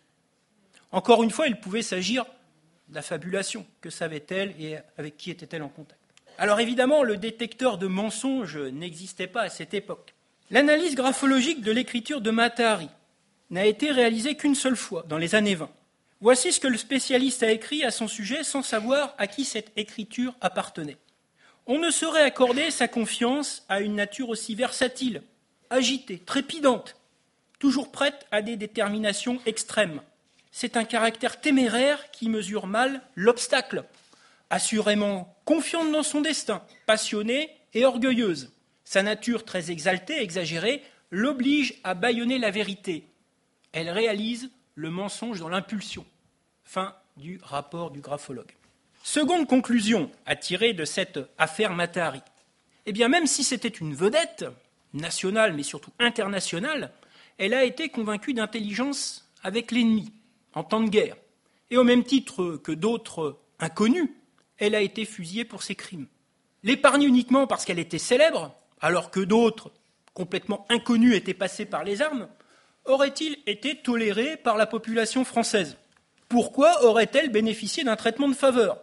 Encore 0.92 1.22
une 1.22 1.30
fois, 1.30 1.48
il 1.48 1.58
pouvait 1.58 1.82
s'agir 1.82 2.24
d'affabulation. 2.88 3.66
Que 3.80 3.90
savait-elle 3.90 4.54
et 4.60 4.78
avec 4.96 5.16
qui 5.16 5.30
était-elle 5.30 5.62
en 5.62 5.68
contact 5.68 5.98
alors 6.40 6.60
évidemment, 6.60 7.02
le 7.02 7.16
détecteur 7.16 7.78
de 7.78 7.88
mensonges 7.88 8.58
n'existait 8.58 9.26
pas 9.26 9.42
à 9.42 9.48
cette 9.48 9.74
époque. 9.74 10.14
L'analyse 10.52 10.94
graphologique 10.94 11.62
de 11.62 11.72
l'écriture 11.72 12.20
de 12.20 12.30
Matahari 12.30 12.88
n'a 13.50 13.66
été 13.66 13.90
réalisée 13.90 14.36
qu'une 14.36 14.54
seule 14.54 14.76
fois, 14.76 15.04
dans 15.08 15.18
les 15.18 15.34
années 15.34 15.56
20. 15.56 15.68
Voici 16.20 16.52
ce 16.52 16.60
que 16.60 16.66
le 16.66 16.76
spécialiste 16.76 17.42
a 17.42 17.52
écrit 17.52 17.84
à 17.84 17.90
son 17.90 18.08
sujet 18.08 18.42
sans 18.42 18.62
savoir 18.62 19.14
à 19.18 19.26
qui 19.26 19.44
cette 19.44 19.72
écriture 19.76 20.34
appartenait. 20.40 20.96
On 21.66 21.78
ne 21.78 21.90
saurait 21.90 22.22
accorder 22.22 22.70
sa 22.70 22.88
confiance 22.88 23.64
à 23.68 23.80
une 23.80 23.94
nature 23.94 24.28
aussi 24.28 24.54
versatile, 24.54 25.22
agitée, 25.70 26.18
trépidante, 26.18 26.96
toujours 27.58 27.92
prête 27.92 28.26
à 28.30 28.42
des 28.42 28.56
déterminations 28.56 29.38
extrêmes. 29.46 30.00
C'est 30.50 30.76
un 30.76 30.84
caractère 30.84 31.40
téméraire 31.40 32.10
qui 32.10 32.28
mesure 32.28 32.66
mal 32.66 33.02
l'obstacle 33.14 33.84
assurément 34.50 35.36
confiante 35.44 35.92
dans 35.92 36.02
son 36.02 36.20
destin, 36.20 36.62
passionnée 36.86 37.50
et 37.74 37.84
orgueilleuse. 37.84 38.52
Sa 38.84 39.02
nature 39.02 39.44
très 39.44 39.70
exaltée, 39.70 40.22
exagérée, 40.22 40.82
l'oblige 41.10 41.74
à 41.84 41.94
bâillonner 41.94 42.38
la 42.38 42.50
vérité. 42.50 43.04
Elle 43.72 43.90
réalise 43.90 44.50
le 44.78 44.90
mensonge 44.90 45.40
dans 45.40 45.48
l'impulsion. 45.48 46.06
Fin 46.62 46.94
du 47.16 47.40
rapport 47.42 47.90
du 47.90 48.00
graphologue. 48.00 48.54
Seconde 49.02 49.48
conclusion 49.48 50.08
à 50.24 50.36
tirer 50.36 50.72
de 50.72 50.84
cette 50.84 51.18
affaire 51.36 51.74
Matahari. 51.74 52.22
Eh 52.86 52.92
bien, 52.92 53.08
même 53.08 53.26
si 53.26 53.42
c'était 53.42 53.66
une 53.66 53.92
vedette, 53.92 54.44
nationale 54.94 55.52
mais 55.52 55.64
surtout 55.64 55.90
internationale, 55.98 56.92
elle 57.38 57.54
a 57.54 57.64
été 57.64 57.88
convaincue 57.88 58.34
d'intelligence 58.34 59.28
avec 59.42 59.72
l'ennemi, 59.72 60.12
en 60.54 60.62
temps 60.62 60.80
de 60.80 60.88
guerre. 60.88 61.16
Et 61.70 61.76
au 61.76 61.82
même 61.82 62.04
titre 62.04 62.56
que 62.62 62.72
d'autres 62.72 63.36
inconnus, 63.58 64.08
elle 64.58 64.76
a 64.76 64.80
été 64.80 65.04
fusillée 65.04 65.44
pour 65.44 65.64
ses 65.64 65.74
crimes. 65.74 66.06
L'épargner 66.62 67.06
uniquement 67.06 67.48
parce 67.48 67.64
qu'elle 67.64 67.80
était 67.80 67.98
célèbre, 67.98 68.54
alors 68.80 69.10
que 69.10 69.20
d'autres, 69.20 69.72
complètement 70.14 70.66
inconnus, 70.68 71.16
étaient 71.16 71.34
passés 71.34 71.66
par 71.66 71.82
les 71.82 72.00
armes, 72.00 72.28
aurait-il 72.88 73.36
été 73.46 73.76
toléré 73.76 74.36
par 74.36 74.56
la 74.56 74.66
population 74.66 75.24
française? 75.24 75.76
Pourquoi 76.28 76.84
aurait-elle 76.84 77.30
bénéficié 77.30 77.84
d'un 77.84 77.96
traitement 77.96 78.28
de 78.28 78.34
faveur? 78.34 78.80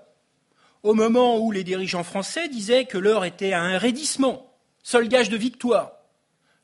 Au 0.83 0.93
moment 0.93 1.39
où 1.39 1.51
les 1.51 1.63
dirigeants 1.63 2.03
français 2.03 2.47
disaient 2.47 2.85
que 2.85 2.97
l'heure 2.97 3.25
était 3.25 3.53
à 3.53 3.61
un 3.61 3.77
raidissement, 3.77 4.53
seul 4.83 5.07
gage 5.07 5.29
de 5.29 5.37
victoire. 5.37 5.93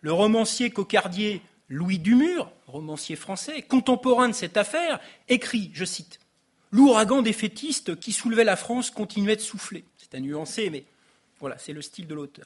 Le 0.02 0.14
romancier 0.14 0.70
cocardier 0.70 1.42
Louis 1.70 2.00
Dumur, 2.00 2.52
romancier 2.68 3.16
français, 3.16 3.62
contemporain 3.62 4.30
de 4.30 4.34
cette 4.34 4.58
affaire, 4.58 5.00
écrit, 5.28 5.72
je 5.74 5.86
cite, 5.86 6.20
L'ouragan 6.72 7.22
des 7.22 7.34
fétistes 7.34 8.00
qui 8.00 8.14
soulevait 8.14 8.46
la 8.46 8.56
France 8.56 8.92
continuait 8.92 9.36
de 9.36 9.42
souffler. 9.42 9.84
C'est 9.98 10.16
à 10.16 10.20
nuancer, 10.20 10.70
mais 10.70 10.86
voilà, 11.40 11.58
c'est 11.58 11.74
le 11.74 11.82
style 11.82 12.08
de 12.08 12.16
l'auteur. 12.16 12.46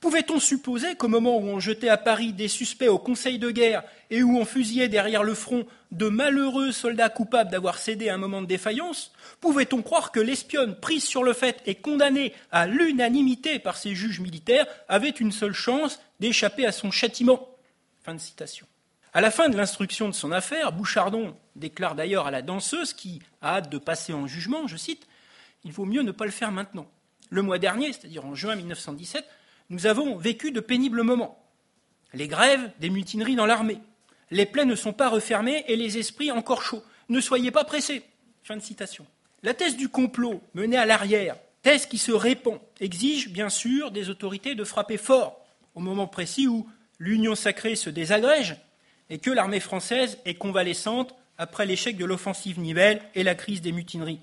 Pouvait-on 0.00 0.40
supposer 0.40 0.94
qu'au 0.96 1.08
moment 1.08 1.36
où 1.38 1.42
on 1.42 1.60
jetait 1.60 1.88
à 1.88 1.96
Paris 1.96 2.32
des 2.32 2.48
suspects 2.48 2.88
au 2.88 2.98
Conseil 2.98 3.38
de 3.38 3.50
guerre 3.50 3.84
et 4.10 4.22
où 4.22 4.36
on 4.36 4.44
fusillait 4.44 4.88
derrière 4.88 5.22
le 5.22 5.34
front 5.34 5.66
de 5.90 6.08
malheureux 6.08 6.72
soldats 6.72 7.08
coupables 7.08 7.50
d'avoir 7.50 7.78
cédé 7.78 8.08
à 8.08 8.14
un 8.14 8.18
moment 8.18 8.42
de 8.42 8.46
défaillance, 8.46 9.12
pouvait-on 9.40 9.82
croire 9.82 10.10
que 10.10 10.20
l'espionne 10.20 10.74
prise 10.74 11.04
sur 11.04 11.22
le 11.22 11.32
fait 11.32 11.60
et 11.66 11.74
condamnée 11.74 12.32
à 12.50 12.66
l'unanimité 12.66 13.58
par 13.58 13.76
ses 13.76 13.94
juges 13.94 14.20
militaires 14.20 14.66
avait 14.88 15.10
une 15.10 15.32
seule 15.32 15.54
chance 15.54 16.00
d'échapper 16.20 16.66
à 16.66 16.72
son 16.72 16.90
châtiment? 16.90 17.48
Fin 18.02 18.14
de 18.14 18.20
citation. 18.20 18.66
À 19.14 19.20
la 19.20 19.30
fin 19.30 19.50
de 19.50 19.56
l'instruction 19.56 20.08
de 20.08 20.14
son 20.14 20.32
affaire, 20.32 20.72
Bouchardon 20.72 21.36
déclare 21.54 21.94
d'ailleurs 21.94 22.26
à 22.26 22.30
la 22.30 22.40
danseuse 22.40 22.94
qui 22.94 23.20
a 23.42 23.56
hâte 23.56 23.70
de 23.70 23.76
passer 23.76 24.14
en 24.14 24.26
jugement, 24.26 24.66
je 24.66 24.76
cite, 24.76 25.06
Il 25.64 25.72
vaut 25.72 25.84
mieux 25.84 26.02
ne 26.02 26.12
pas 26.12 26.24
le 26.24 26.30
faire 26.30 26.50
maintenant. 26.50 26.86
Le 27.28 27.42
mois 27.42 27.58
dernier, 27.58 27.92
c'est-à-dire 27.92 28.24
en 28.24 28.34
juin 28.34 28.56
1917, 28.56 29.24
nous 29.70 29.86
avons 29.86 30.16
vécu 30.16 30.50
de 30.50 30.60
pénibles 30.60 31.02
moments. 31.02 31.38
Les 32.14 32.28
grèves, 32.28 32.70
des 32.80 32.90
mutineries 32.90 33.36
dans 33.36 33.46
l'armée. 33.46 33.78
Les 34.30 34.46
plaies 34.46 34.64
ne 34.64 34.74
sont 34.74 34.92
pas 34.92 35.08
refermées 35.08 35.64
et 35.68 35.76
les 35.76 35.98
esprits 35.98 36.30
encore 36.30 36.62
chauds. 36.62 36.82
Ne 37.08 37.20
soyez 37.20 37.50
pas 37.50 37.64
pressés. 37.64 38.02
Fin 38.42 38.56
de 38.56 38.62
citation. 38.62 39.06
La 39.42 39.54
thèse 39.54 39.76
du 39.76 39.88
complot 39.88 40.40
menée 40.54 40.76
à 40.76 40.86
l'arrière, 40.86 41.36
thèse 41.62 41.86
qui 41.86 41.98
se 41.98 42.12
répand, 42.12 42.60
exige 42.80 43.30
bien 43.30 43.48
sûr 43.48 43.90
des 43.90 44.08
autorités 44.08 44.54
de 44.54 44.64
frapper 44.64 44.96
fort 44.96 45.44
au 45.74 45.80
moment 45.80 46.06
précis 46.06 46.46
où 46.46 46.68
l'union 46.98 47.34
sacrée 47.34 47.76
se 47.76 47.90
désagrège 47.90 48.56
et 49.10 49.18
que 49.18 49.30
l'armée 49.30 49.60
française 49.60 50.18
est 50.24 50.34
convalescente 50.34 51.14
après 51.38 51.66
l'échec 51.66 51.96
de 51.96 52.04
l'offensive 52.04 52.60
Nivelle 52.60 53.02
et 53.14 53.24
la 53.24 53.34
crise 53.34 53.62
des 53.62 53.72
mutineries. 53.72 54.20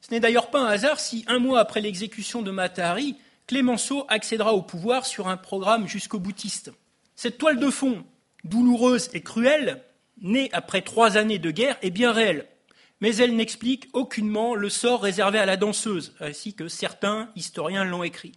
Ce 0.00 0.10
n'est 0.10 0.20
d'ailleurs 0.20 0.50
pas 0.50 0.60
un 0.60 0.66
hasard 0.66 1.00
si, 1.00 1.24
un 1.28 1.38
mois 1.38 1.60
après 1.60 1.80
l'exécution 1.80 2.42
de 2.42 2.50
Matahari, 2.50 3.16
Clémenceau 3.46 4.06
accédera 4.08 4.54
au 4.54 4.62
pouvoir 4.62 5.04
sur 5.04 5.28
un 5.28 5.36
programme 5.36 5.86
jusqu'au 5.86 6.18
boutiste. 6.18 6.72
Cette 7.14 7.36
toile 7.36 7.58
de 7.58 7.70
fond, 7.70 8.04
douloureuse 8.44 9.10
et 9.12 9.20
cruelle, 9.20 9.82
née 10.22 10.48
après 10.52 10.80
trois 10.80 11.16
années 11.16 11.38
de 11.38 11.50
guerre, 11.50 11.78
est 11.82 11.90
bien 11.90 12.12
réelle, 12.12 12.46
mais 13.00 13.16
elle 13.16 13.36
n'explique 13.36 13.88
aucunement 13.92 14.54
le 14.54 14.70
sort 14.70 15.02
réservé 15.02 15.38
à 15.38 15.46
la 15.46 15.58
danseuse, 15.58 16.14
ainsi 16.20 16.54
que 16.54 16.68
certains 16.68 17.30
historiens 17.36 17.84
l'ont 17.84 18.02
écrit. 18.02 18.32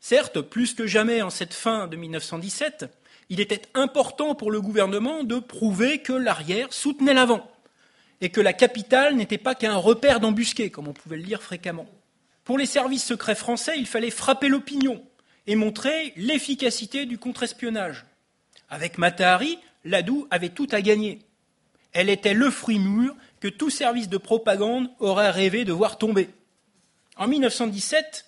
Certes, 0.00 0.40
plus 0.40 0.74
que 0.74 0.86
jamais 0.86 1.22
en 1.22 1.30
cette 1.30 1.54
fin 1.54 1.86
de 1.86 1.96
1917, 1.96 2.86
il 3.30 3.40
était 3.40 3.62
important 3.74 4.34
pour 4.34 4.50
le 4.50 4.60
gouvernement 4.60 5.22
de 5.22 5.38
prouver 5.38 5.98
que 5.98 6.12
l'arrière 6.12 6.72
soutenait 6.72 7.14
l'avant, 7.14 7.48
et 8.20 8.30
que 8.30 8.40
la 8.40 8.52
capitale 8.52 9.14
n'était 9.14 9.38
pas 9.38 9.54
qu'un 9.54 9.76
repère 9.76 10.18
d'embusqués, 10.18 10.70
comme 10.70 10.88
on 10.88 10.92
pouvait 10.92 11.16
le 11.16 11.22
lire 11.22 11.42
fréquemment. 11.42 11.86
Pour 12.48 12.56
les 12.56 12.64
services 12.64 13.04
secrets 13.04 13.34
français, 13.34 13.74
il 13.76 13.84
fallait 13.84 14.10
frapper 14.10 14.48
l'opinion 14.48 15.04
et 15.46 15.54
montrer 15.54 16.14
l'efficacité 16.16 17.04
du 17.04 17.18
contre-espionnage. 17.18 18.06
Avec 18.70 18.96
Matahari, 18.96 19.58
Ladou 19.84 20.26
avait 20.30 20.48
tout 20.48 20.66
à 20.70 20.80
gagner. 20.80 21.18
Elle 21.92 22.08
était 22.08 22.32
le 22.32 22.48
fruit 22.48 22.78
mûr 22.78 23.14
que 23.40 23.48
tout 23.48 23.68
service 23.68 24.08
de 24.08 24.16
propagande 24.16 24.88
aurait 24.98 25.30
rêvé 25.30 25.66
de 25.66 25.74
voir 25.74 25.98
tomber. 25.98 26.30
En 27.18 27.28
1917, 27.28 28.24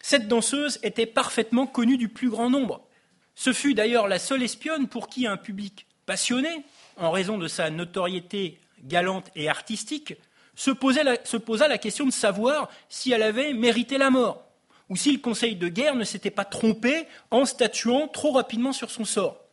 cette 0.00 0.28
danseuse 0.28 0.78
était 0.84 1.04
parfaitement 1.04 1.66
connue 1.66 1.96
du 1.96 2.08
plus 2.08 2.30
grand 2.30 2.48
nombre. 2.48 2.86
Ce 3.34 3.52
fut 3.52 3.74
d'ailleurs 3.74 4.06
la 4.06 4.20
seule 4.20 4.44
espionne 4.44 4.86
pour 4.86 5.08
qui 5.08 5.26
un 5.26 5.36
public 5.36 5.88
passionné, 6.06 6.62
en 6.98 7.10
raison 7.10 7.36
de 7.36 7.48
sa 7.48 7.68
notoriété 7.70 8.60
galante 8.84 9.28
et 9.34 9.48
artistique, 9.48 10.14
se, 10.56 10.70
posa 10.70 11.68
la 11.68 11.78
question 11.78 12.06
de 12.06 12.12
savoir 12.12 12.68
si 12.88 13.12
elle 13.12 13.22
avait 13.22 13.52
mérité 13.52 13.98
la 13.98 14.10
mort, 14.10 14.42
ou 14.88 14.96
si 14.96 15.12
le 15.12 15.18
Conseil 15.18 15.54
de 15.54 15.68
guerre 15.68 15.94
ne 15.94 16.04
s'était 16.04 16.30
pas 16.30 16.44
trompé 16.44 17.06
en 17.30 17.44
statuant 17.44 18.08
trop 18.08 18.32
rapidement 18.32 18.72
sur 18.72 18.90
son 18.90 19.04
sort. 19.04 19.44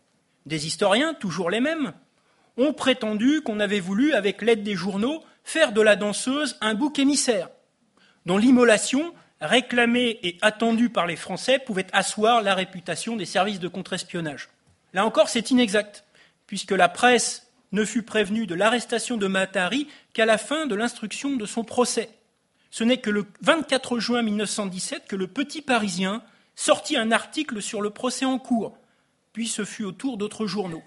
Des 0.45 0.65
historiens, 0.65 1.13
toujours 1.13 1.49
les 1.49 1.59
mêmes, 1.59 1.93
ont 2.57 2.73
prétendu 2.73 3.41
qu'on 3.41 3.59
avait 3.59 3.79
voulu, 3.79 4.13
avec 4.13 4.41
l'aide 4.41 4.63
des 4.63 4.75
journaux, 4.75 5.23
faire 5.43 5.73
de 5.73 5.81
la 5.81 5.95
danseuse 5.95 6.57
un 6.61 6.73
bouc 6.73 6.99
émissaire, 6.99 7.49
dont 8.25 8.37
l'immolation, 8.37 9.13
réclamée 9.41 10.19
et 10.23 10.37
attendue 10.41 10.89
par 10.89 11.05
les 11.05 11.15
Français, 11.17 11.59
pouvait 11.59 11.87
asseoir 11.91 12.41
la 12.41 12.55
réputation 12.55 13.17
des 13.17 13.25
services 13.25 13.59
de 13.59 13.67
contre-espionnage. 13.67 14.49
Là 14.93 15.05
encore, 15.05 15.27
c'est 15.27 15.51
inexact, 15.51 16.05
puisque 16.47 16.71
la 16.71 16.87
presse 16.87 17.51
ne 17.73 17.83
fut 17.83 18.03
prévenu 18.03 18.47
de 18.47 18.55
l'arrestation 18.55 19.17
de 19.17 19.27
Matari 19.27 19.87
qu'à 20.13 20.25
la 20.25 20.37
fin 20.37 20.65
de 20.65 20.75
l'instruction 20.75 21.35
de 21.35 21.45
son 21.45 21.63
procès. 21.63 22.09
Ce 22.71 22.83
n'est 22.83 22.97
que 22.97 23.09
le 23.09 23.25
24 23.41 23.99
juin 23.99 24.21
1917 24.21 25.05
que 25.07 25.15
le 25.15 25.27
Petit 25.27 25.61
Parisien 25.61 26.23
sortit 26.55 26.95
un 26.97 27.11
article 27.11 27.61
sur 27.61 27.81
le 27.81 27.89
procès 27.89 28.25
en 28.25 28.39
cours, 28.39 28.77
puis 29.33 29.47
ce 29.47 29.65
fut 29.65 29.83
au 29.83 29.91
tour 29.91 30.17
d'autres 30.17 30.47
journaux. 30.47 30.83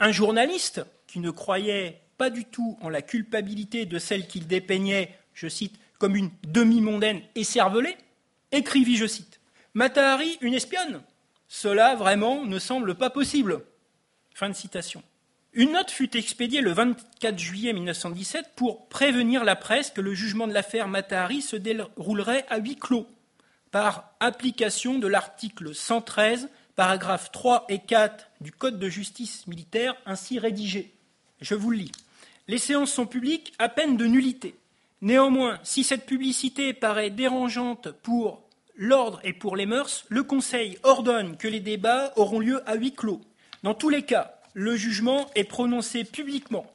Un 0.00 0.12
journaliste, 0.12 0.84
qui 1.06 1.20
ne 1.20 1.30
croyait 1.30 2.00
pas 2.18 2.30
du 2.30 2.44
tout 2.44 2.76
en 2.82 2.88
la 2.88 3.02
culpabilité 3.02 3.86
de 3.86 3.98
celle 3.98 4.26
qu'il 4.26 4.46
dépeignait, 4.46 5.16
je 5.34 5.48
cite, 5.48 5.76
comme 5.98 6.16
une 6.16 6.30
demi-mondaine 6.46 7.22
écervelée, 7.34 7.96
écrivit, 8.52 8.96
je 8.96 9.06
cite, 9.06 9.40
Matahari, 9.74 10.38
une 10.40 10.54
espionne? 10.54 11.00
Cela 11.48 11.94
vraiment 11.94 12.44
ne 12.44 12.58
semble 12.58 12.94
pas 12.94 13.10
possible. 13.10 13.64
Fin 14.34 14.48
de 14.48 14.54
citation. 14.54 15.02
Une 15.58 15.72
note 15.72 15.90
fut 15.90 16.16
expédiée 16.16 16.60
le 16.60 16.70
24 16.70 17.36
juillet 17.36 17.72
1917 17.72 18.52
pour 18.54 18.86
prévenir 18.86 19.42
la 19.42 19.56
presse 19.56 19.90
que 19.90 20.00
le 20.00 20.14
jugement 20.14 20.46
de 20.46 20.52
l'affaire 20.52 20.86
Matahari 20.86 21.42
se 21.42 21.56
déroulerait 21.56 22.46
à 22.48 22.58
huis 22.58 22.76
clos, 22.76 23.08
par 23.72 24.14
application 24.20 25.00
de 25.00 25.08
l'article 25.08 25.74
113, 25.74 26.48
paragraphes 26.76 27.32
3 27.32 27.66
et 27.70 27.80
4 27.80 28.30
du 28.40 28.52
Code 28.52 28.78
de 28.78 28.88
justice 28.88 29.48
militaire 29.48 29.96
ainsi 30.06 30.38
rédigé. 30.38 30.94
Je 31.40 31.56
vous 31.56 31.70
le 31.72 31.78
lis. 31.78 31.92
Les 32.46 32.58
séances 32.58 32.92
sont 32.92 33.06
publiques 33.06 33.52
à 33.58 33.68
peine 33.68 33.96
de 33.96 34.06
nullité. 34.06 34.54
Néanmoins, 35.02 35.58
si 35.64 35.82
cette 35.82 36.06
publicité 36.06 36.72
paraît 36.72 37.10
dérangeante 37.10 37.90
pour 38.04 38.44
l'ordre 38.76 39.18
et 39.24 39.32
pour 39.32 39.56
les 39.56 39.66
mœurs, 39.66 40.04
le 40.08 40.22
Conseil 40.22 40.78
ordonne 40.84 41.36
que 41.36 41.48
les 41.48 41.58
débats 41.58 42.12
auront 42.14 42.38
lieu 42.38 42.62
à 42.64 42.76
huis 42.76 42.94
clos. 42.94 43.22
Dans 43.64 43.74
tous 43.74 43.88
les 43.88 44.02
cas, 44.02 44.37
le 44.58 44.74
jugement 44.74 45.30
est 45.36 45.44
prononcé 45.44 46.02
publiquement. 46.02 46.66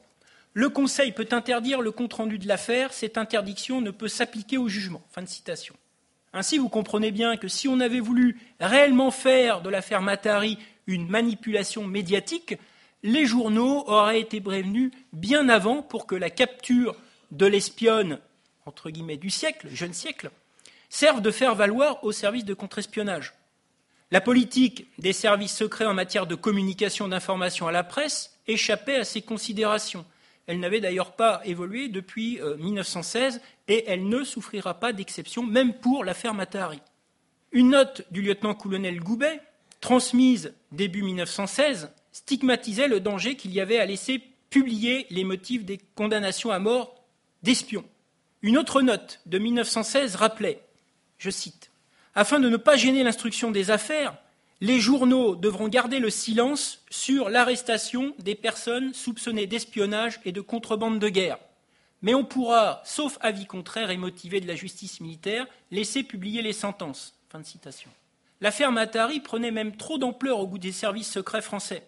Le 0.54 0.70
Conseil 0.70 1.12
peut 1.12 1.28
interdire 1.32 1.82
le 1.82 1.90
compte-rendu 1.90 2.38
de 2.38 2.48
l'affaire, 2.48 2.94
cette 2.94 3.18
interdiction 3.18 3.82
ne 3.82 3.90
peut 3.90 4.08
s'appliquer 4.08 4.56
au 4.56 4.68
jugement. 4.68 5.02
Fin 5.12 5.20
de 5.20 5.28
citation. 5.28 5.76
Ainsi, 6.32 6.56
vous 6.56 6.70
comprenez 6.70 7.10
bien 7.10 7.36
que 7.36 7.46
si 7.46 7.68
on 7.68 7.80
avait 7.80 8.00
voulu 8.00 8.38
réellement 8.58 9.10
faire 9.10 9.60
de 9.60 9.68
l'affaire 9.68 10.00
Matari 10.00 10.56
une 10.86 11.08
manipulation 11.08 11.84
médiatique, 11.84 12.56
les 13.02 13.26
journaux 13.26 13.84
auraient 13.86 14.20
été 14.20 14.40
prévenus 14.40 14.90
bien 15.12 15.50
avant 15.50 15.82
pour 15.82 16.06
que 16.06 16.14
la 16.14 16.30
capture 16.30 16.96
de 17.32 17.44
l'espionne, 17.44 18.18
entre 18.64 18.88
guillemets, 18.88 19.18
du 19.18 19.28
siècle, 19.28 19.68
jeune 19.70 19.92
siècle, 19.92 20.30
serve 20.88 21.20
de 21.20 21.30
faire 21.30 21.54
valoir 21.54 22.02
au 22.02 22.12
service 22.12 22.46
de 22.46 22.54
contre-espionnage. 22.54 23.34
La 24.14 24.20
politique 24.20 24.86
des 25.00 25.12
services 25.12 25.56
secrets 25.56 25.86
en 25.86 25.92
matière 25.92 26.28
de 26.28 26.36
communication 26.36 27.08
d'informations 27.08 27.66
à 27.66 27.72
la 27.72 27.82
presse 27.82 28.38
échappait 28.46 28.94
à 28.94 29.02
ces 29.02 29.22
considérations. 29.22 30.06
Elle 30.46 30.60
n'avait 30.60 30.78
d'ailleurs 30.78 31.16
pas 31.16 31.40
évolué 31.44 31.88
depuis 31.88 32.38
1916 32.60 33.34
euh, 33.34 33.40
et 33.66 33.84
elle 33.88 34.08
ne 34.08 34.22
souffrira 34.22 34.74
pas 34.74 34.92
d'exception, 34.92 35.42
même 35.42 35.74
pour 35.74 36.04
l'affaire 36.04 36.32
Matahari. 36.32 36.80
Une 37.50 37.70
note 37.70 38.06
du 38.12 38.22
lieutenant-colonel 38.22 39.00
Goubet, 39.00 39.40
transmise 39.80 40.54
début 40.70 41.02
1916, 41.02 41.90
stigmatisait 42.12 42.86
le 42.86 43.00
danger 43.00 43.34
qu'il 43.34 43.52
y 43.52 43.60
avait 43.60 43.80
à 43.80 43.84
laisser 43.84 44.22
publier 44.48 45.08
les 45.10 45.24
motifs 45.24 45.64
des 45.64 45.80
condamnations 45.96 46.52
à 46.52 46.60
mort 46.60 47.04
d'espions. 47.42 47.84
Une 48.42 48.58
autre 48.58 48.80
note 48.80 49.22
de 49.26 49.38
1916 49.38 50.14
rappelait, 50.14 50.60
je 51.18 51.30
cite, 51.30 51.72
afin 52.14 52.40
de 52.40 52.48
ne 52.48 52.56
pas 52.56 52.76
gêner 52.76 53.02
l'instruction 53.02 53.50
des 53.50 53.70
affaires, 53.70 54.16
les 54.60 54.80
journaux 54.80 55.34
devront 55.34 55.68
garder 55.68 55.98
le 55.98 56.10
silence 56.10 56.82
sur 56.88 57.28
l'arrestation 57.28 58.14
des 58.18 58.34
personnes 58.34 58.94
soupçonnées 58.94 59.46
d'espionnage 59.46 60.20
et 60.24 60.32
de 60.32 60.40
contrebande 60.40 60.98
de 60.98 61.08
guerre. 61.08 61.38
Mais 62.02 62.14
on 62.14 62.24
pourra, 62.24 62.82
sauf 62.84 63.18
avis 63.20 63.46
contraire 63.46 63.90
et 63.90 63.96
motivé 63.96 64.40
de 64.40 64.46
la 64.46 64.54
justice 64.54 65.00
militaire, 65.00 65.46
laisser 65.70 66.02
publier 66.02 66.42
les 66.42 66.52
sentences. 66.52 67.18
L'affaire 68.40 68.72
Matari 68.72 69.20
prenait 69.20 69.50
même 69.50 69.76
trop 69.76 69.98
d'ampleur 69.98 70.38
au 70.38 70.46
goût 70.46 70.58
des 70.58 70.72
services 70.72 71.10
secrets 71.10 71.42
français. 71.42 71.86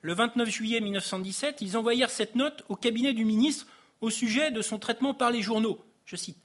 Le 0.00 0.14
29 0.14 0.48
juillet 0.50 0.80
1917, 0.80 1.60
ils 1.60 1.76
envoyèrent 1.76 2.10
cette 2.10 2.34
note 2.34 2.64
au 2.68 2.76
cabinet 2.76 3.12
du 3.12 3.24
ministre 3.24 3.66
au 4.00 4.10
sujet 4.10 4.50
de 4.50 4.60
son 4.60 4.78
traitement 4.78 5.14
par 5.14 5.30
les 5.30 5.42
journaux. 5.42 5.78
Je 6.04 6.16
cite 6.16 6.41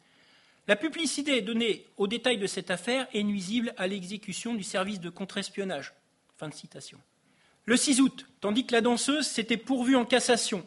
La 0.68 0.76
publicité 0.76 1.42
donnée 1.42 1.86
aux 1.96 2.08
détails 2.08 2.38
de 2.38 2.46
cette 2.46 2.72
affaire 2.72 3.08
est 3.14 3.24
nuisible 3.24 3.74
à 3.78 3.88
l'exécution 3.88 4.54
du 4.54 4.64
service 4.64 5.00
de 5.00 5.10
contre-espionnage. 5.10 5.94
Le 7.66 7.78
6 7.78 8.02
août, 8.02 8.26
tandis 8.42 8.66
que 8.66 8.74
la 8.74 8.82
danseuse 8.82 9.26
s'était 9.26 9.56
pourvue 9.56 9.96
en 9.96 10.04
cassation, 10.04 10.66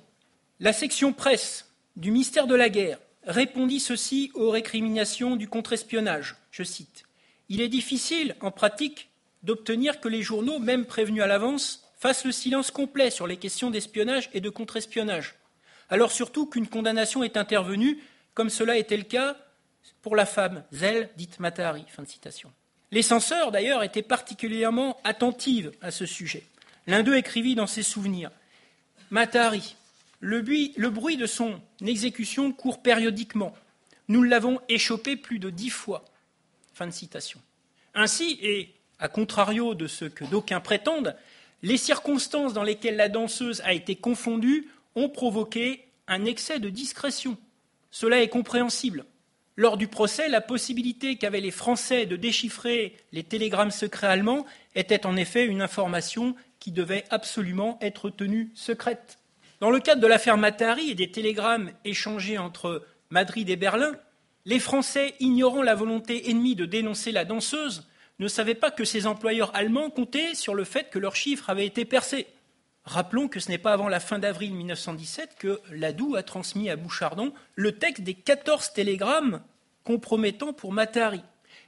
la 0.59 0.73
section 0.73 1.13
presse 1.13 1.71
du 1.97 2.11
ministère 2.11 2.47
de 2.47 2.55
la 2.55 2.71
Guerre 2.71 2.99
répondit 3.25 3.81
ceci 3.81 4.31
aux 4.35 4.51
récriminations 4.51 5.37
du 5.37 5.49
contre-espionnage. 5.49 6.37
Je 6.51 6.63
cite 6.63 7.05
Il 7.51 7.61
est 7.61 7.69
difficile, 7.69 8.37
en 8.41 8.51
pratique, 8.51 9.11
d'obtenir 9.43 10.01
que 10.01 10.09
les 10.09 10.23
journaux, 10.23 10.59
même 10.59 10.87
prévenus 10.87 11.23
à 11.23 11.27
l'avance, 11.27 11.85
fassent 11.99 12.25
le 12.25 12.33
silence 12.33 12.71
complet 12.71 13.11
sur 13.11 13.27
les 13.27 13.37
questions 13.37 13.71
d'espionnage 13.71 14.31
et 14.33 14.41
de 14.41 14.49
contre-espionnage. 14.49 15.35
Alors 15.91 16.11
surtout 16.11 16.47
qu'une 16.47 16.69
condamnation 16.69 17.23
est 17.23 17.37
intervenue, 17.37 18.03
comme 18.33 18.49
cela 18.49 18.79
était 18.79 18.97
le 18.97 19.03
cas 19.03 19.37
pour 20.03 20.17
la 20.17 20.27
femme, 20.27 20.65
Zell, 20.73 21.11
dite 21.17 21.41
Matahari. 21.41 21.85
Fin 21.89 22.03
de 22.03 22.09
citation. 22.09 22.53
Les 22.91 23.03
censeurs, 23.03 23.53
d'ailleurs, 23.53 23.83
étaient 23.83 24.03
particulièrement 24.03 24.99
attentifs 25.05 25.69
à 25.81 25.91
ce 25.91 26.07
sujet. 26.07 26.45
L'un 26.87 27.03
d'eux 27.03 27.17
écrivit 27.17 27.55
dans 27.55 27.67
ses 27.67 27.83
souvenirs 27.83 28.31
Matahari, 29.11 29.77
le 30.21 30.41
bruit, 30.41 31.17
de 31.17 31.27
son 31.27 31.61
exécution 31.85 32.53
court 32.53 32.83
périodiquement. 32.83 33.55
Nous 34.09 34.23
l'avons 34.23 34.61
échopé 34.69 35.17
plus 35.17 35.39
de 35.39 35.51
dix 35.51 35.71
fois. 35.71 36.05
Ainsi, 37.95 38.39
et 38.43 38.75
à 38.99 39.09
contrario 39.09 39.75
de 39.75 39.87
ce 39.87 40.05
que 40.05 40.25
d'aucuns 40.25 40.61
prétendent, 40.61 41.17
les 41.63 41.77
circonstances 41.77 42.55
dans 42.55 42.63
lesquelles 42.63 42.97
la 42.97 43.09
danseuse 43.09 43.61
a 43.63 43.73
été 43.73 43.95
confondue 43.95 44.69
ont 44.95 45.09
provoqué 45.09 45.87
un 46.09 46.25
excès 46.25 46.59
de 46.59 46.71
discrétion. 46.71 47.37
Cela 47.91 48.23
est 48.23 48.29
compréhensible. 48.29 49.05
Lors 49.61 49.77
du 49.77 49.89
procès, 49.89 50.31
la 50.31 50.41
possibilité 50.41 51.17
qu'avaient 51.17 51.43
les 51.43 51.51
Français 51.51 52.07
de 52.07 52.17
déchiffrer 52.17 52.97
les 53.13 53.25
télégrammes 53.25 53.71
secrets 53.71 54.07
allemands 54.07 54.47
était 54.75 55.05
en 55.05 55.19
effet 55.19 55.45
une 55.45 55.61
information 55.61 56.35
qui 56.61 56.73
devait 56.73 57.05
absolument 57.11 57.77
être 57.83 58.09
tenue 58.09 58.51
secrète. 58.55 59.19
Dans 59.61 59.69
le 59.69 59.79
cadre 59.79 60.01
de 60.01 60.07
l'affaire 60.07 60.39
Matari 60.39 60.91
et 60.91 60.95
des 60.95 61.11
télégrammes 61.11 61.73
échangés 61.85 62.39
entre 62.39 62.87
Madrid 63.11 63.51
et 63.51 63.57
Berlin, 63.57 63.93
les 64.47 64.61
Français, 64.61 65.13
ignorant 65.21 65.61
la 65.61 65.75
volonté 65.75 66.31
ennemie 66.31 66.57
de 66.57 66.65
dénoncer 66.65 67.13
la 67.13 67.27
danseuse, 67.27 67.87
ne 68.19 68.29
savaient 68.29 68.55
pas 68.55 68.71
que 68.71 68.87
ces 68.87 69.07
employeurs 69.07 69.55
allemands 69.55 69.91
comptaient 69.91 70.35
sur 70.35 70.55
le 70.55 70.65
fait 70.65 70.89
que 70.89 70.99
leurs 70.99 71.17
chiffres 71.17 71.51
avaient 71.51 71.67
été 71.67 71.85
percés. 71.85 72.27
Rappelons 72.85 73.29
que 73.29 73.41
ce 73.41 73.51
n'est 73.51 73.59
pas 73.59 73.73
avant 73.73 73.89
la 73.89 74.01
fin 74.01 74.19
d'avril 74.19 74.55
1917 74.55 75.37
que 75.39 75.61
Ladoux 75.71 76.17
a 76.17 76.23
transmis 76.23 76.71
à 76.71 76.77
Bouchardon 76.77 77.33
le 77.55 77.79
texte 77.79 78.03
des 78.03 78.15
14 78.15 78.73
télégrammes 78.73 79.43
compromettants 79.85 80.53
pour 80.53 80.73
Matari. 80.73 81.23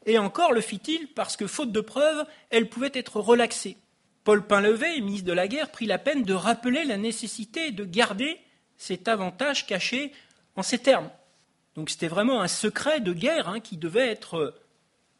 Et 0.07 0.19
encore 0.19 0.53
le 0.53 0.61
fit-il 0.61 1.09
parce 1.09 1.37
que, 1.37 1.47
faute 1.47 1.73
de 1.73 1.81
preuves, 1.81 2.25
elle 2.51 2.69
pouvait 2.69 2.91
être 2.95 3.21
relaxée. 3.21 3.77
Paul 4.25 4.47
Pinlevé, 4.47 5.01
ministre 5.01 5.27
de 5.27 5.33
la 5.33 5.49
Guerre, 5.49 5.71
prit 5.71 5.87
la 5.87 5.99
peine 5.99 6.23
de 6.23 6.35
rappeler 6.35 6.85
la 6.85 6.97
nécessité 6.97 7.71
de 7.73 7.85
garder 7.85 8.39
cet 8.77 9.09
avantage 9.09 9.67
caché 9.67 10.13
en 10.57 10.63
ces 10.63 10.79
termes. 10.79 11.11
Donc 11.75 11.91
c'était 11.91 12.09
vraiment 12.09 12.43
un 12.43 12.49
secret 12.49 13.01
de 13.01 13.13
guerre 13.13 13.49
hein, 13.49 13.61
qui 13.61 13.77
devait 13.77 14.09
être 14.09 14.37
euh, 14.37 14.55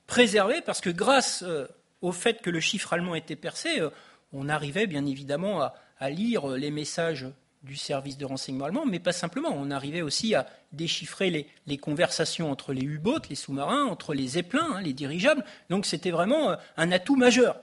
préservé 0.07 0.61
parce 0.61 0.81
que 0.81 0.91
grâce 0.91 1.43
euh, 1.43 1.67
au 2.03 2.13
fait 2.13 2.43
que 2.43 2.51
le 2.51 2.61
chiffre 2.61 2.93
allemand 2.93 3.15
était 3.15 3.37
percé, 3.37 3.81
euh, 3.81 3.91
on 4.33 4.49
arrivait 4.49 4.87
bien 4.87 5.07
évidemment 5.07 5.63
à, 5.63 5.75
lire 6.11 6.49
les 6.49 6.71
messages 6.71 7.27
du 7.63 7.77
service 7.77 8.19
de 8.19 8.25
renseignement 8.25 8.65
allemand, 8.65 8.87
mais 8.87 8.99
pas 8.99 9.13
simplement. 9.13 9.55
On 9.55 9.71
arrivait 9.71 10.03
aussi 10.03 10.35
à 10.35 10.47
déchiffrer 10.73 11.47
les, 11.67 11.79
conversations 11.79 12.51
entre 12.51 12.73
les 12.73 12.83
U-boats, 12.83 13.23
les 13.31 13.37
sous-marins, 13.37 13.85
entre 13.85 14.15
les 14.15 14.29
zeppelins, 14.29 14.75
hein, 14.75 14.81
les 14.81 14.93
dirigeables. 14.93 15.45
Donc 15.71 15.87
c'était 15.87 16.11
vraiment 16.11 16.57
un 16.77 16.93
atout 16.93 17.17
majeur. 17.17 17.61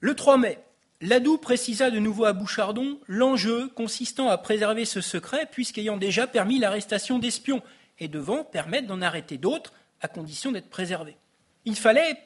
Le 0.00 0.14
3 0.14 0.38
mai, 0.38 0.58
Ladoux 1.00 1.38
précisa 1.38 1.90
de 1.90 1.98
nouveau 1.98 2.26
à 2.26 2.32
Bouchardon 2.32 2.98
l'enjeu 3.06 3.68
consistant 3.68 4.28
à 4.28 4.38
préserver 4.38 4.84
ce 4.84 5.00
secret, 5.00 5.48
puisqu'ayant 5.50 5.96
déjà 5.96 6.26
permis 6.26 6.58
l'arrestation 6.58 7.18
d'espions, 7.18 7.62
et 7.98 8.08
devant 8.08 8.44
permettre 8.44 8.86
d'en 8.86 9.02
arrêter 9.02 9.36
d'autres, 9.36 9.72
à 10.00 10.08
condition 10.08 10.52
d'être 10.52 10.70
préservés. 10.70 11.16
Il 11.64 11.76
fallait, 11.76 12.16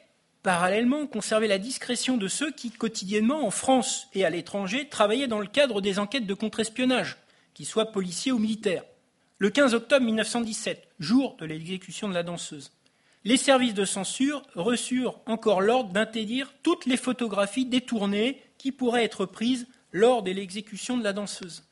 parallèlement, 0.45 1.07
conserver 1.07 1.47
la 1.47 1.57
discrétion 1.57 2.17
de 2.17 2.27
ceux 2.27 2.51
qui, 2.51 2.69
quotidiennement, 2.69 3.47
en 3.47 3.49
France 3.49 4.07
et 4.13 4.25
à 4.25 4.29
l'étranger, 4.29 4.87
travaillaient 4.87 5.25
dans 5.25 5.39
le 5.39 5.47
cadre 5.47 5.81
des 5.81 5.97
enquêtes 5.97 6.27
de 6.27 6.35
contre-espionnage, 6.35 7.17
qu'ils 7.55 7.65
soient 7.65 7.91
policiers 7.91 8.31
ou 8.31 8.37
militaires. 8.37 8.83
Le 9.39 9.49
15 9.49 9.73
octobre 9.73 10.05
1917, 10.05 10.87
jour 10.99 11.35
de 11.39 11.47
l'exécution 11.47 12.07
de 12.07 12.13
la 12.13 12.21
danseuse, 12.21 12.71
les 13.23 13.37
services 13.37 13.73
de 13.73 13.85
censure 13.85 14.43
reçurent 14.53 15.19
encore 15.25 15.61
l'ordre 15.61 15.91
d'interdire 15.91 16.53
toutes 16.61 16.85
les 16.85 16.95
photographies 16.95 17.65
détournées 17.65 18.39
qui 18.59 18.71
pourraient 18.71 19.03
être 19.03 19.25
prises 19.25 19.65
lors 19.91 20.21
de 20.21 20.29
l'exécution 20.29 20.95
de 20.95 21.03
la 21.03 21.13
danseuse. 21.13 21.63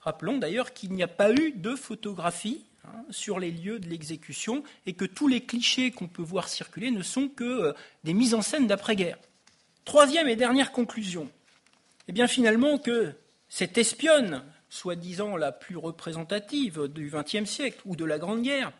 Rappelons 0.00 0.38
d'ailleurs 0.38 0.72
qu'il 0.72 0.92
n'y 0.92 1.02
a 1.02 1.08
pas 1.08 1.30
eu 1.30 1.52
de 1.52 1.76
photographie 1.76 2.64
hein, 2.86 3.04
sur 3.10 3.38
les 3.38 3.50
lieux 3.50 3.78
de 3.78 3.88
l'exécution 3.88 4.62
et 4.86 4.94
que 4.94 5.04
tous 5.04 5.28
les 5.28 5.42
clichés 5.42 5.90
qu'on 5.90 6.08
peut 6.08 6.22
voir 6.22 6.48
circuler 6.48 6.90
ne 6.90 7.02
sont 7.02 7.28
que 7.28 7.44
euh, 7.44 7.72
des 8.04 8.14
mises 8.14 8.34
en 8.34 8.42
scène 8.42 8.66
d'après-guerre. 8.66 9.18
Troisième 9.84 10.28
et 10.28 10.36
dernière 10.36 10.72
conclusion. 10.72 11.30
Eh 12.08 12.12
bien 12.12 12.26
finalement 12.26 12.78
que 12.78 13.12
cette 13.48 13.78
espionne, 13.78 14.42
soi-disant 14.68 15.36
la 15.36 15.52
plus 15.52 15.76
représentative 15.76 16.88
du 16.88 17.10
XXe 17.10 17.48
siècle 17.48 17.80
ou 17.84 17.96
de 17.96 18.04
la 18.04 18.18
Grande 18.18 18.42
Guerre, 18.42 18.72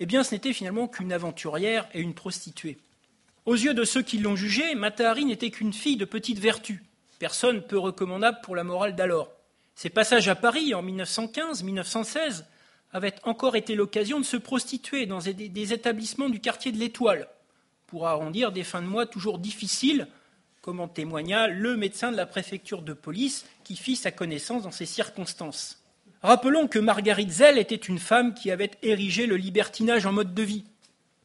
eh 0.00 0.06
bien 0.06 0.22
ce 0.22 0.34
n'était 0.34 0.52
finalement 0.52 0.88
qu'une 0.88 1.12
aventurière 1.12 1.88
et 1.94 2.00
une 2.00 2.14
prostituée. 2.14 2.78
Aux 3.46 3.54
yeux 3.54 3.74
de 3.74 3.84
ceux 3.84 4.02
qui 4.02 4.18
l'ont 4.18 4.36
jugée, 4.36 4.74
Matahari 4.74 5.24
n'était 5.24 5.50
qu'une 5.50 5.72
fille 5.72 5.96
de 5.96 6.04
petite 6.04 6.38
vertu, 6.38 6.82
personne 7.18 7.62
peu 7.62 7.78
recommandable 7.78 8.38
pour 8.42 8.54
la 8.54 8.64
morale 8.64 8.94
d'alors. 8.94 9.32
Ses 9.74 9.90
passages 9.90 10.28
à 10.28 10.34
Paris 10.34 10.74
en 10.74 10.82
1915-1916 10.82 12.44
avaient 12.92 13.14
encore 13.24 13.56
été 13.56 13.74
l'occasion 13.74 14.18
de 14.18 14.24
se 14.24 14.36
prostituer 14.36 15.06
dans 15.06 15.20
des 15.20 15.72
établissements 15.72 16.28
du 16.28 16.40
quartier 16.40 16.72
de 16.72 16.78
l'Étoile, 16.78 17.28
pour 17.86 18.06
arrondir 18.06 18.52
des 18.52 18.64
fins 18.64 18.82
de 18.82 18.86
mois 18.86 19.06
toujours 19.06 19.38
difficiles, 19.38 20.08
comme 20.60 20.80
en 20.80 20.88
témoigna 20.88 21.48
le 21.48 21.76
médecin 21.76 22.12
de 22.12 22.16
la 22.16 22.26
préfecture 22.26 22.82
de 22.82 22.92
police 22.92 23.46
qui 23.64 23.76
fit 23.76 23.96
sa 23.96 24.10
connaissance 24.10 24.62
dans 24.62 24.70
ces 24.70 24.86
circonstances. 24.86 25.82
Rappelons 26.22 26.68
que 26.68 26.78
Marguerite 26.78 27.30
Zell 27.30 27.58
était 27.58 27.74
une 27.74 27.98
femme 27.98 28.34
qui 28.34 28.50
avait 28.50 28.70
érigé 28.82 29.26
le 29.26 29.36
libertinage 29.36 30.04
en 30.04 30.12
mode 30.12 30.34
de 30.34 30.42
vie. 30.42 30.64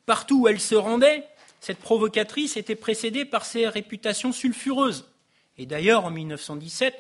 Partout 0.06 0.42
où 0.42 0.48
elle 0.48 0.62
se 0.62 0.76
rendait, 0.76 1.28
cette 1.60 1.80
provocatrice 1.80 2.58
était 2.58 2.76
précédée 2.76 3.26
par 3.26 3.46
ses 3.46 3.68
réputations 3.68 4.32
sulfureuses. 4.32 5.10
Et 5.58 5.66
d'ailleurs, 5.66 6.06
en 6.06 6.12
1917, 6.12 6.96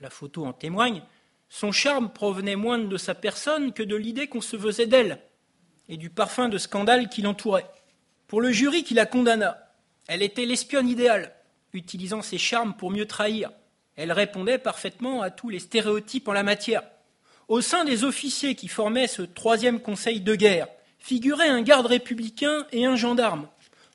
la 0.00 0.10
photo 0.10 0.46
en 0.46 0.52
témoigne, 0.52 1.02
son 1.50 1.72
charme 1.72 2.10
provenait 2.10 2.56
moins 2.56 2.78
de 2.78 2.96
sa 2.96 3.14
personne 3.14 3.72
que 3.72 3.82
de 3.82 3.96
l'idée 3.96 4.28
qu'on 4.28 4.40
se 4.40 4.56
faisait 4.56 4.86
d'elle 4.86 5.20
et 5.88 5.96
du 5.96 6.08
parfum 6.08 6.48
de 6.48 6.56
scandale 6.56 7.08
qui 7.08 7.22
l'entourait. 7.22 7.66
Pour 8.28 8.40
le 8.40 8.52
jury 8.52 8.84
qui 8.84 8.94
la 8.94 9.04
condamna, 9.04 9.58
elle 10.06 10.22
était 10.22 10.46
l'espionne 10.46 10.88
idéale, 10.88 11.34
utilisant 11.72 12.22
ses 12.22 12.38
charmes 12.38 12.74
pour 12.74 12.92
mieux 12.92 13.06
trahir. 13.06 13.50
Elle 13.96 14.12
répondait 14.12 14.58
parfaitement 14.58 15.22
à 15.22 15.30
tous 15.30 15.48
les 15.48 15.58
stéréotypes 15.58 16.28
en 16.28 16.32
la 16.32 16.44
matière. 16.44 16.84
Au 17.48 17.60
sein 17.60 17.84
des 17.84 18.04
officiers 18.04 18.54
qui 18.54 18.68
formaient 18.68 19.08
ce 19.08 19.22
troisième 19.22 19.80
conseil 19.80 20.20
de 20.20 20.36
guerre 20.36 20.68
figurait 21.00 21.48
un 21.48 21.62
garde 21.62 21.86
républicain 21.86 22.64
et 22.70 22.86
un 22.86 22.94
gendarme, 22.94 23.48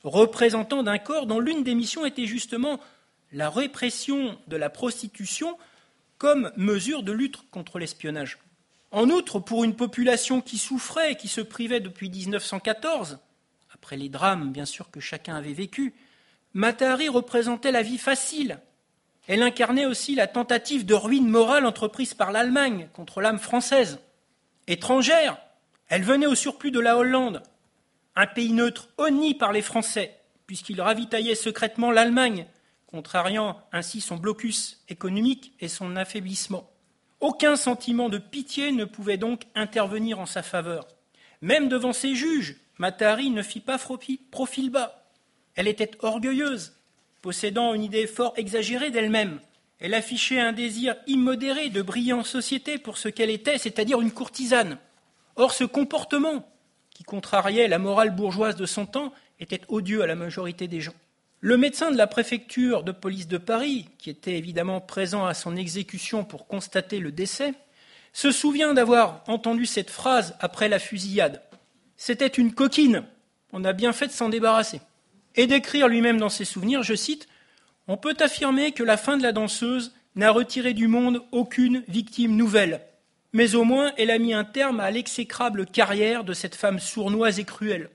représentant 0.03 0.83
d'un 0.83 0.97
corps 0.97 1.25
dont 1.25 1.39
l'une 1.39 1.63
des 1.63 1.73
missions 1.73 2.05
était 2.05 2.25
justement 2.25 2.81
la 3.31 3.49
répression 3.49 4.37
de 4.47 4.57
la 4.57 4.69
prostitution 4.69 5.57
comme 6.17 6.51
mesure 6.55 7.03
de 7.03 7.11
lutte 7.11 7.49
contre 7.51 7.79
l'espionnage. 7.79 8.39
En 8.91 9.09
outre, 9.09 9.39
pour 9.39 9.63
une 9.63 9.75
population 9.75 10.41
qui 10.41 10.57
souffrait 10.57 11.13
et 11.13 11.15
qui 11.15 11.27
se 11.27 11.41
privait 11.41 11.81
depuis 11.81 12.09
1914, 12.09 13.19
après 13.73 13.97
les 13.97 14.09
drames 14.09 14.51
bien 14.51 14.65
sûr 14.65 14.89
que 14.91 14.99
chacun 14.99 15.35
avait 15.35 15.53
vécu, 15.53 15.93
Matahari 16.53 17.09
représentait 17.09 17.71
la 17.71 17.81
vie 17.81 17.97
facile 17.97 18.59
elle 19.27 19.41
incarnait 19.41 19.85
aussi 19.85 20.15
la 20.15 20.27
tentative 20.27 20.85
de 20.85 20.93
ruine 20.93 21.27
morale 21.27 21.65
entreprise 21.65 22.13
par 22.13 22.31
l'Allemagne 22.31 22.89
contre 22.93 23.21
l'âme 23.21 23.39
française. 23.39 23.99
Étrangère, 24.67 25.37
elle 25.87 26.03
venait 26.03 26.27
au 26.27 26.35
surplus 26.35 26.71
de 26.71 26.79
la 26.79 26.97
Hollande, 26.97 27.41
un 28.15 28.27
pays 28.27 28.51
neutre 28.51 28.89
honni 28.97 29.33
par 29.33 29.51
les 29.51 29.61
Français, 29.61 30.15
puisqu'il 30.45 30.79
ravitaillait 30.79 31.35
secrètement 31.35 31.91
l'Allemagne, 31.91 32.45
contrariant 32.95 33.57
ainsi 33.73 33.99
son 33.99 34.15
blocus 34.15 34.81
économique 34.87 35.51
et 35.59 35.67
son 35.67 35.97
affaiblissement. 35.97 36.69
Aucun 37.19 37.57
sentiment 37.57 38.07
de 38.07 38.17
pitié 38.17 38.71
ne 38.71 38.85
pouvait 38.85 39.17
donc 39.17 39.43
intervenir 39.53 40.17
en 40.17 40.25
sa 40.25 40.41
faveur. 40.41 40.87
Même 41.41 41.67
devant 41.67 41.91
ses 41.91 42.15
juges, 42.15 42.55
Matahari 42.77 43.31
ne 43.31 43.41
fit 43.41 43.59
pas 43.59 43.77
profil 44.31 44.69
bas. 44.69 45.09
Elle 45.55 45.67
était 45.67 45.91
orgueilleuse, 45.99 46.71
Possédant 47.21 47.73
une 47.73 47.83
idée 47.83 48.07
fort 48.07 48.33
exagérée 48.37 48.91
d'elle-même, 48.91 49.41
elle 49.79 49.93
affichait 49.93 50.39
un 50.39 50.53
désir 50.53 50.95
immodéré 51.05 51.69
de 51.69 51.81
briller 51.81 52.13
en 52.13 52.23
société 52.23 52.77
pour 52.77 52.97
ce 52.97 53.09
qu'elle 53.09 53.29
était, 53.29 53.57
c'est-à-dire 53.57 53.99
une 53.99 54.11
courtisane. 54.11 54.77
Or, 55.35 55.51
ce 55.51 55.65
comportement, 55.65 56.47
qui 56.91 57.03
contrariait 57.03 57.67
la 57.67 57.79
morale 57.79 58.15
bourgeoise 58.15 58.55
de 58.55 58.65
son 58.65 58.85
temps, 58.85 59.11
était 59.41 59.61
odieux 59.67 60.01
à 60.01 60.07
la 60.07 60.15
majorité 60.15 60.69
des 60.69 60.79
gens. 60.79 60.93
Le 61.45 61.57
médecin 61.57 61.91
de 61.91 61.95
la 61.95 62.07
préfecture 62.07 62.81
de 62.81 62.91
police 62.91 63.27
de 63.27 63.37
Paris, 63.37 63.87
qui 63.99 64.09
était 64.09 64.35
évidemment 64.35 64.81
présent 64.81 65.27
à 65.27 65.35
son 65.35 65.55
exécution 65.55 66.23
pour 66.23 66.47
constater 66.47 66.97
le 66.97 67.11
décès, 67.11 67.53
se 68.13 68.31
souvient 68.31 68.73
d'avoir 68.73 69.23
entendu 69.27 69.67
cette 69.67 69.91
phrase 69.91 70.35
après 70.39 70.69
la 70.69 70.79
fusillade. 70.79 71.43
C'était 71.97 72.25
une 72.25 72.51
coquine, 72.51 73.03
on 73.53 73.63
a 73.63 73.73
bien 73.73 73.93
fait 73.93 74.07
de 74.07 74.11
s'en 74.11 74.29
débarrasser. 74.29 74.81
Et 75.35 75.45
d'écrire 75.45 75.87
lui-même 75.87 76.17
dans 76.17 76.29
ses 76.29 76.45
souvenirs, 76.45 76.81
je 76.81 76.95
cite, 76.95 77.27
On 77.87 77.95
peut 77.95 78.17
affirmer 78.21 78.71
que 78.71 78.81
la 78.81 78.97
fin 78.97 79.15
de 79.15 79.21
la 79.21 79.31
danseuse 79.31 79.93
n'a 80.15 80.31
retiré 80.31 80.73
du 80.73 80.87
monde 80.87 81.21
aucune 81.31 81.83
victime 81.87 82.35
nouvelle, 82.35 82.81
mais 83.33 83.53
au 83.53 83.65
moins 83.65 83.93
elle 83.99 84.09
a 84.09 84.17
mis 84.17 84.33
un 84.33 84.45
terme 84.45 84.79
à 84.79 84.89
l'exécrable 84.89 85.67
carrière 85.67 86.23
de 86.23 86.33
cette 86.33 86.55
femme 86.55 86.79
sournoise 86.79 87.37
et 87.37 87.45
cruelle. 87.45 87.91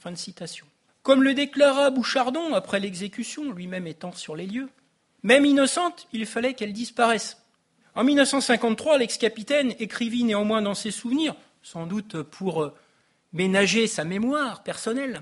Fin 0.00 0.12
de 0.12 0.16
citation. 0.16 0.64
Comme 1.04 1.22
le 1.22 1.34
déclara 1.34 1.90
Bouchardon 1.90 2.54
après 2.54 2.80
l'exécution, 2.80 3.52
lui-même 3.52 3.86
étant 3.86 4.12
sur 4.12 4.34
les 4.34 4.46
lieux, 4.46 4.70
même 5.22 5.44
innocente, 5.44 6.08
il 6.14 6.24
fallait 6.24 6.54
qu'elle 6.54 6.72
disparaisse. 6.72 7.42
En 7.94 8.04
1953, 8.04 8.96
l'ex-capitaine 8.96 9.74
écrivit 9.78 10.24
néanmoins 10.24 10.62
dans 10.62 10.74
ses 10.74 10.90
souvenirs, 10.90 11.36
sans 11.62 11.86
doute 11.86 12.22
pour 12.22 12.62
euh, 12.62 12.74
ménager 13.34 13.86
sa 13.86 14.04
mémoire 14.04 14.62
personnelle, 14.62 15.20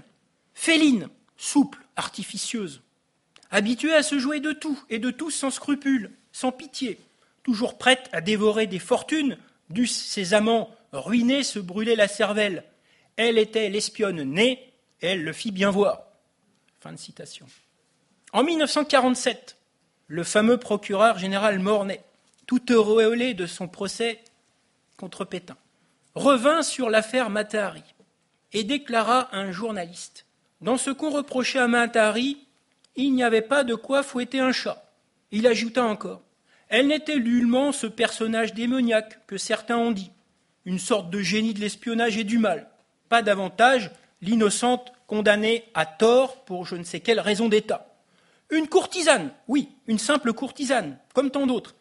féline, 0.55 1.09
souple, 1.37 1.81
artificieuse, 1.97 2.81
habituée 3.51 3.93
à 3.93 4.05
se 4.05 4.21
jouer 4.21 4.39
de 4.39 4.53
tout 4.53 4.79
et 4.89 5.01
de 5.01 5.11
tous 5.11 5.33
sans 5.33 5.51
scrupule, 5.51 6.13
sans 6.31 6.53
pitié, 6.53 7.01
toujours 7.43 7.77
prête 7.77 8.09
à 8.13 8.21
dévorer 8.21 8.69
des 8.69 8.79
fortunes 8.79 9.37
dussent 9.69 10.05
ses 10.07 10.33
amants 10.33 10.71
ruinés 10.93 11.43
se 11.43 11.59
brûler 11.59 11.97
la 11.97 12.07
cervelle. 12.07 12.63
Elle 13.17 13.37
était 13.37 13.69
l'espionne 13.69 14.23
née, 14.23 14.72
elle 15.07 15.25
le 15.25 15.33
fit 15.33 15.51
bien 15.51 15.71
voir. 15.71 16.03
Fin 16.81 16.93
de 16.93 16.99
citation. 16.99 17.47
En 18.33 18.43
1947, 18.43 19.57
le 20.09 20.25
fameux 20.25 20.57
procureur 20.57 21.19
général 21.19 21.59
Mornay, 21.59 22.03
tout 22.47 22.73
auréolé 22.73 23.35
de 23.35 23.47
son 23.47 23.69
procès 23.69 24.23
contre 24.97 25.25
Pétain, 25.25 25.57
revint 26.15 26.63
sur 26.63 26.91
l'affaire 26.91 27.31
Matahari 27.31 27.85
et 28.53 28.65
déclara 28.65 29.21
à 29.33 29.39
un 29.39 29.53
journaliste 29.53 30.27
Dans 30.61 30.77
ce 30.77 30.91
qu'on 30.91 31.11
reprochait 31.11 31.59
à 31.59 31.69
Matahari, 31.69 32.47
il 32.97 33.15
n'y 33.15 33.23
avait 33.23 33.43
pas 33.43 33.65
de 33.65 33.75
quoi 33.75 34.03
fouetter 34.03 34.41
un 34.41 34.53
chat. 34.53 34.85
Il 35.31 35.47
ajouta 35.47 35.85
encore 35.85 36.23
elle 36.73 36.87
n'était 36.87 37.19
nullement 37.19 37.71
ce 37.71 37.87
personnage 37.87 38.55
démoniaque 38.55 39.27
que 39.27 39.37
certains 39.37 39.77
ont 39.77 39.91
dit, 39.91 40.11
une 40.65 40.79
sorte 40.79 41.11
de 41.11 41.21
génie 41.21 41.53
de 41.53 41.61
l'espionnage 41.61 42.17
et 42.17 42.25
du 42.25 42.39
mal, 42.39 42.71
pas 43.11 43.21
davantage 43.21 43.91
l'innocente 44.23 44.93
condamnée 45.07 45.65
à 45.75 45.85
tort 45.85 46.45
pour 46.45 46.65
je 46.65 46.77
ne 46.77 46.85
sais 46.85 47.01
quelle 47.01 47.21
raison 47.21 47.49
d'État. 47.49 47.87
Une 48.51 48.69
courtisane, 48.69 49.33
oui, 49.49 49.69
une 49.87 49.99
simple 49.99 50.33
courtisane, 50.33 50.99
comme 51.15 51.31
tant 51.31 51.47
d'autres, 51.47 51.75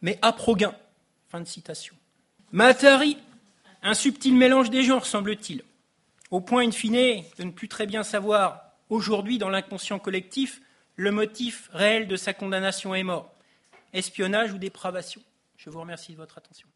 mais 0.00 0.18
à 0.22 0.32
Proguin. 0.32 0.74
Fin 1.28 1.40
de 1.40 1.46
citation. 1.46 1.94
Matari, 2.52 3.18
un 3.82 3.94
subtil 3.94 4.34
mélange 4.34 4.70
des 4.70 4.82
genres, 4.82 5.06
semble-t-il, 5.06 5.62
au 6.30 6.40
point 6.40 6.66
in 6.66 6.72
fine 6.72 7.24
de 7.38 7.44
ne 7.44 7.50
plus 7.50 7.68
très 7.68 7.86
bien 7.86 8.02
savoir 8.02 8.62
aujourd'hui 8.88 9.38
dans 9.38 9.48
l'inconscient 9.48 9.98
collectif 9.98 10.60
le 10.96 11.10
motif 11.12 11.70
réel 11.72 12.08
de 12.08 12.16
sa 12.16 12.34
condamnation 12.34 12.94
est 12.94 13.02
mort 13.02 13.34
espionnage 13.92 14.52
ou 14.52 14.58
dépravation? 14.58 15.22
Je 15.56 15.70
vous 15.70 15.80
remercie 15.80 16.12
de 16.12 16.16
votre 16.16 16.38
attention. 16.38 16.68